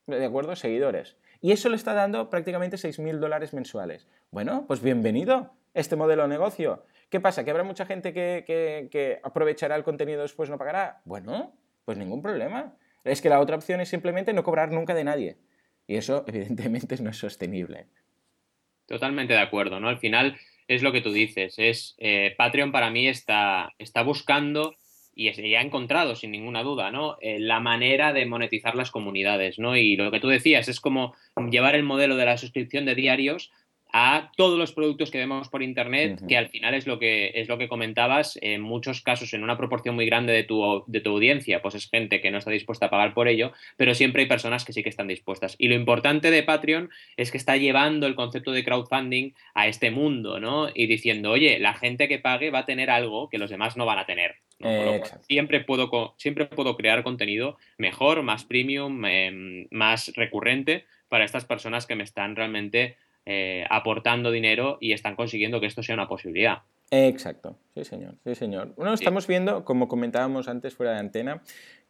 ¿de 0.07 0.25
acuerdo? 0.25 0.57
seguidores. 0.57 1.17
Y 1.41 1.53
eso 1.53 1.69
le 1.69 1.77
está 1.77 1.93
dando 1.93 2.31
prácticamente 2.31 2.77
6.000 2.77 3.19
dólares 3.19 3.53
mensuales. 3.53 4.07
Bueno, 4.31 4.65
pues 4.67 4.81
bienvenido 4.81 5.51
este 5.75 5.97
modelo 5.97 6.23
de 6.23 6.29
negocio. 6.29 6.85
¿Qué 7.13 7.21
pasa? 7.21 7.45
¿Que 7.45 7.51
habrá 7.51 7.63
mucha 7.63 7.85
gente 7.85 8.15
que, 8.15 9.21
aprovechará 9.23 9.77
el 9.77 9.85
contenido 9.85 10.21
y 10.21 10.23
después 10.23 10.49
no 10.49 10.57
pagará? 10.57 11.03
Bueno, 11.05 11.53
pues 11.85 11.99
ningún 11.99 12.23
problema. 12.23 12.75
Es 13.05 13.21
que 13.21 13.29
la 13.29 13.39
otra 13.39 13.57
opción 13.57 13.83
es 13.83 13.91
simplemente 13.91 14.33
no 14.33 14.43
cobrar 14.43 14.73
nunca 14.73 14.95
de 14.95 15.05
nadie. 15.05 15.37
Y 15.87 15.97
eso, 15.97 16.25
evidentemente, 16.27 16.97
no 17.03 17.11
es 17.11 17.19
sostenible. 17.19 17.89
Totalmente 18.87 19.35
de 19.35 19.41
acuerdo, 19.41 19.79
¿no? 19.79 19.91
Al 19.91 19.99
final 19.99 20.39
es 20.67 20.83
lo 20.83 20.91
que 20.91 21.03
tú 21.03 21.13
dices. 21.13 21.59
Es 21.59 21.97
eh, 21.99 22.35
Patreon 22.39 22.73
para 22.73 22.91
mí 22.91 23.07
está, 23.07 23.75
está 23.79 24.03
buscando 24.03 24.77
y, 25.15 25.29
ha 25.29 25.61
encontrado, 25.61 26.17
sin 26.17 26.31
ninguna 26.31 26.63
duda, 26.63 26.91
¿no? 26.91 27.19
Eh, 27.21 27.39
la 27.39 27.61
manera 27.61 28.15
de 28.15 28.25
monetizar 28.25 28.75
las 28.75 28.91
comunidades, 28.91 29.59
¿no? 29.59 29.77
Y 29.77 29.97
lo 29.97 30.11
que 30.11 30.21
tú 30.21 30.29
decías 30.29 30.67
es 30.69 30.81
como 30.81 31.15
llevar 31.51 31.75
el 31.75 31.83
modelo 31.83 32.17
de 32.17 32.25
la 32.25 32.39
suscripción 32.39 32.87
de 32.87 32.95
diarios 32.95 33.53
a 33.93 34.33
todos 34.37 34.59
los 34.59 34.73
productos 34.73 35.11
que 35.11 35.19
vemos 35.19 35.51
por 35.51 35.63
internet, 35.63 36.23
que 36.27 36.39
al 36.39 36.49
final 36.49 36.73
es 36.73 36.87
lo 36.87 36.99
que 36.99 37.33
es 37.35 37.49
lo 37.49 37.59
que 37.59 37.69
comentabas, 37.69 38.39
en 38.41 38.63
muchos 38.63 39.03
casos, 39.03 39.35
en 39.35 39.45
una 39.45 39.59
proporción 39.59 39.95
muy 39.95 40.07
grande 40.07 40.33
de 40.33 40.45
tu, 40.45 40.83
de 40.87 41.01
tu 41.01 41.11
audiencia, 41.11 41.61
pues 41.61 41.75
es 41.75 41.91
gente 41.91 42.23
que 42.23 42.31
no 42.31 42.39
está 42.39 42.51
dispuesta 42.51 42.87
a 42.87 42.91
pagar 42.91 43.13
por 43.13 43.29
ello, 43.29 43.53
pero 43.77 43.95
siempre 43.95 44.23
hay 44.23 44.29
personas 44.29 44.65
que 44.65 44.73
sí 44.73 44.83
que 44.83 44.89
están 44.89 45.09
dispuestas. 45.09 45.57
Y 45.59 45.69
lo 45.69 45.75
importante 45.75 46.31
de 46.31 46.43
Patreon 46.43 46.91
es 47.19 47.31
que 47.31 47.37
está 47.37 47.59
llevando 47.59 48.07
el 48.07 48.15
concepto 48.15 48.53
de 48.53 48.65
crowdfunding 48.65 49.35
a 49.53 49.69
este 49.69 49.91
mundo, 49.91 50.41
¿no? 50.41 50.71
Y 50.75 50.87
diciendo, 50.87 51.31
oye, 51.31 51.59
la 51.59 51.75
gente 51.75 52.09
que 52.09 52.19
pague 52.19 52.51
va 52.51 52.61
a 52.61 52.67
tener 52.67 52.89
algo 52.89 53.29
que 53.29 53.39
los 53.39 53.51
demás 53.51 53.77
no 53.77 53.85
van 53.85 53.99
a 53.99 54.07
tener. 54.07 54.37
siempre, 55.29 55.61
puedo, 55.61 56.15
siempre 56.17 56.47
puedo 56.47 56.77
crear 56.77 57.03
contenido 57.03 57.59
mejor, 57.77 58.23
más 58.23 58.45
premium, 58.45 59.05
em, 59.05 59.67
más 59.71 60.13
recurrente 60.15 60.87
para 61.09 61.25
estas 61.25 61.45
personas 61.45 61.85
que 61.85 61.95
me 61.95 62.05
están 62.05 62.37
realmente 62.37 62.97
eh, 63.27 63.65
aportando 63.71 64.31
dinero 64.31 64.79
y 64.81 64.93
están 64.93 65.17
consiguiendo 65.17 65.61
que 65.61 65.67
esto 65.67 65.83
sea 65.83 65.95
una 65.95 66.09
posibilidad. 66.09 66.63
Exacto, 66.91 67.57
sí 67.75 67.85
señor, 67.85 68.17
sí 68.25 68.35
señor. 68.35 68.75
Bueno, 68.77 68.93
estamos 68.93 69.27
viendo, 69.27 69.65
como 69.65 69.89
comentábamos 69.89 70.49
antes 70.49 70.75
fuera 70.75 70.93
de 70.93 70.99
antena, 70.99 71.43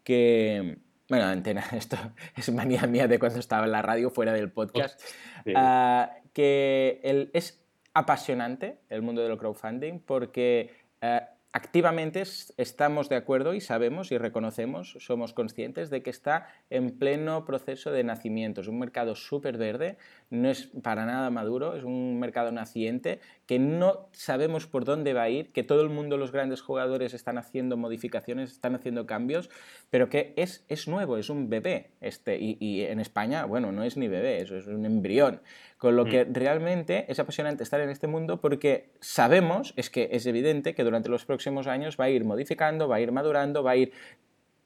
que... 0.05 0.79
Bueno, 1.09 1.27
antena, 1.27 1.65
esto 1.77 1.97
es 2.37 2.53
manía 2.53 2.87
mía 2.87 3.09
de 3.09 3.19
cuando 3.19 3.39
estaba 3.39 3.67
en 3.67 3.73
la 3.73 3.83
radio 3.83 4.11
fuera 4.11 4.33
del 4.33 4.51
podcast, 4.51 5.01
ah, 5.57 6.11
que 6.33 7.31
es 7.33 7.63
apasionante 7.95 8.79
el 8.89 9.03
mundo 9.03 9.23
del 9.23 9.37
crowdfunding 9.37 9.99
porque 10.01 10.71
ah, 11.01 11.31
activamente 11.53 12.23
estamos 12.57 13.09
de 13.09 13.17
acuerdo 13.17 13.55
y 13.55 13.61
sabemos 13.61 14.11
y 14.11 14.19
reconocemos, 14.19 14.97
somos 15.01 15.35
conscientes 15.35 15.91
de 15.91 16.03
que 16.03 16.11
está 16.11 16.49
en 16.71 16.99
pleno 16.99 17.45
proceso 17.45 17.91
de 17.91 18.05
nacimiento. 18.05 18.63
Es 18.63 18.69
un 18.69 18.79
mercado 18.79 19.15
súper 19.15 19.59
verde, 19.59 19.99
no 20.31 20.49
es 20.49 20.69
para 20.83 21.05
nada 21.05 21.29
maduro, 21.31 21.77
es 21.77 21.85
un 21.85 22.19
mercado 22.19 22.53
naciente 22.53 23.21
que 23.47 23.59
no 23.59 24.09
sabemos 24.13 24.67
por 24.67 24.85
dónde 24.85 25.13
va 25.13 25.23
a 25.23 25.29
ir, 25.29 25.53
que 25.53 25.63
todo 25.63 25.83
el 25.83 25.91
mundo, 25.91 26.17
los 26.17 26.33
grandes 26.33 26.63
jugadores 26.63 27.13
están 27.13 27.37
haciendo 27.37 27.77
modificaciones, 27.77 28.51
están 28.51 28.75
haciendo 28.75 29.07
cambios, 29.07 29.51
pero 29.91 30.09
que 30.09 30.33
es, 30.37 30.65
es 30.69 30.89
nuevo, 30.89 31.19
es 31.19 31.29
un 31.29 31.51
bebé. 31.51 31.91
Este, 32.01 32.39
y, 32.39 32.57
y 32.61 32.83
en 32.83 32.99
España, 32.99 33.45
bueno, 33.45 33.73
no 33.73 33.83
es 33.83 33.99
ni 33.99 34.09
bebé, 34.09 34.41
eso 34.41 34.57
es 34.57 34.67
un 34.67 34.87
embrión. 34.87 35.41
Con 35.83 35.97
lo 35.97 36.05
que 36.05 36.25
mm. 36.25 36.33
realmente 36.33 37.07
es 37.09 37.19
apasionante 37.19 37.65
estar 37.65 37.81
en 37.81 37.91
este 37.91 38.07
mundo 38.07 38.41
porque 38.41 38.93
sabemos, 39.01 39.75
es 39.77 39.91
que 39.91 40.11
es 40.13 40.27
evidente 40.27 40.77
que 40.77 40.85
durante 40.85 41.09
los 41.09 41.25
próximos 41.25 41.67
años 41.67 41.97
va 41.99 42.05
a 42.05 42.11
ir 42.11 42.25
modificando, 42.25 42.87
va 42.87 42.95
a 42.95 43.01
ir 43.01 43.11
madurando, 43.11 43.65
va 43.65 43.73
a 43.73 43.77
ir 43.77 43.93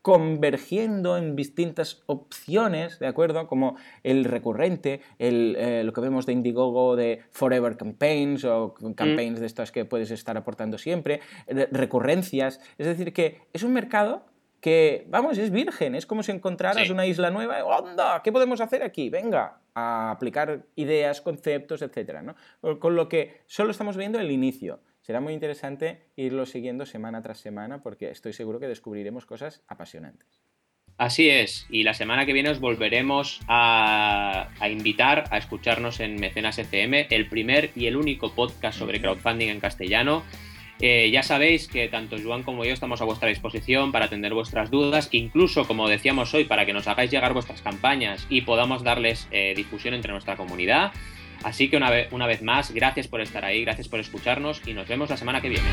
convergiendo 0.02 1.16
en 1.16 1.34
distintas 1.34 2.02
opciones, 2.04 2.98
¿de 2.98 3.06
acuerdo? 3.06 3.46
Como 3.46 3.78
el 4.02 4.26
recurrente, 4.26 5.00
el, 5.18 5.56
eh, 5.58 5.84
lo 5.84 5.94
que 5.94 6.02
vemos 6.02 6.26
de 6.26 6.34
Indiegogo 6.34 6.96
de 6.96 7.22
Forever 7.30 7.78
Campaigns 7.78 8.44
o 8.44 8.74
mm. 8.78 8.92
campaigns 8.92 9.40
de 9.40 9.46
estas 9.46 9.72
que 9.72 9.86
puedes 9.86 10.10
estar 10.10 10.36
aportando 10.36 10.76
siempre, 10.76 11.20
recurrencias. 11.72 12.60
Es 12.76 12.86
decir, 12.86 13.14
que 13.14 13.40
es 13.54 13.62
un 13.62 13.72
mercado 13.72 14.26
que, 14.60 15.04
vamos, 15.08 15.38
es 15.38 15.50
virgen, 15.50 15.94
es 15.94 16.06
como 16.06 16.22
si 16.22 16.32
encontraras 16.32 16.90
una 16.90 17.06
isla 17.06 17.30
nueva, 17.30 17.64
¡onda! 17.64 18.22
¿Qué 18.22 18.32
podemos 18.32 18.60
hacer 18.60 18.82
aquí? 18.82 19.10
Venga, 19.10 19.60
a 19.74 20.10
aplicar 20.10 20.66
ideas, 20.74 21.20
conceptos, 21.20 21.82
etc. 21.82 22.22
¿no? 22.22 22.78
Con 22.78 22.96
lo 22.96 23.08
que 23.08 23.42
solo 23.46 23.70
estamos 23.70 23.96
viendo 23.96 24.18
el 24.18 24.30
inicio. 24.30 24.80
Será 25.02 25.20
muy 25.20 25.34
interesante 25.34 26.08
irlo 26.16 26.46
siguiendo 26.46 26.84
semana 26.84 27.22
tras 27.22 27.38
semana 27.38 27.82
porque 27.82 28.10
estoy 28.10 28.32
seguro 28.32 28.58
que 28.58 28.66
descubriremos 28.66 29.26
cosas 29.26 29.62
apasionantes. 29.68 30.42
Así 30.98 31.28
es, 31.28 31.66
y 31.68 31.82
la 31.82 31.92
semana 31.92 32.24
que 32.24 32.32
viene 32.32 32.48
os 32.48 32.58
volveremos 32.58 33.40
a, 33.48 34.48
a, 34.58 34.68
invitar 34.70 35.24
a 35.30 35.36
escucharnos 35.36 36.00
en 36.00 36.18
Mecenas 36.18 36.58
FM, 36.58 37.08
el 37.10 37.28
primer 37.28 37.70
y 37.76 37.86
el 37.86 37.96
único 37.96 38.34
podcast 38.34 38.78
sobre 38.78 39.00
crowdfunding 39.02 39.48
en 39.48 39.60
castellano. 39.60 40.24
Eh, 40.80 41.10
ya 41.10 41.22
sabéis 41.22 41.68
que 41.68 41.88
tanto 41.88 42.16
Joan 42.22 42.42
como 42.42 42.64
yo 42.64 42.72
estamos 42.72 43.00
a 43.00 43.04
vuestra 43.04 43.28
disposición 43.28 43.92
para 43.92 44.06
atender 44.06 44.34
vuestras 44.34 44.70
dudas, 44.70 45.08
incluso 45.12 45.66
como 45.66 45.88
decíamos 45.88 46.34
hoy, 46.34 46.44
para 46.44 46.66
que 46.66 46.74
nos 46.74 46.86
hagáis 46.86 47.10
llegar 47.10 47.32
vuestras 47.32 47.62
campañas 47.62 48.26
y 48.28 48.42
podamos 48.42 48.82
darles 48.82 49.26
eh, 49.30 49.54
difusión 49.56 49.94
entre 49.94 50.12
nuestra 50.12 50.36
comunidad. 50.36 50.92
Así 51.44 51.68
que 51.68 51.76
una 51.76 51.90
una 52.10 52.26
vez 52.26 52.42
más, 52.42 52.72
gracias 52.72 53.08
por 53.08 53.20
estar 53.20 53.44
ahí, 53.44 53.62
gracias 53.62 53.88
por 53.88 54.00
escucharnos 54.00 54.60
y 54.66 54.74
nos 54.74 54.88
vemos 54.88 55.08
la 55.08 55.16
semana 55.16 55.40
que 55.40 55.48
viene. 55.48 55.68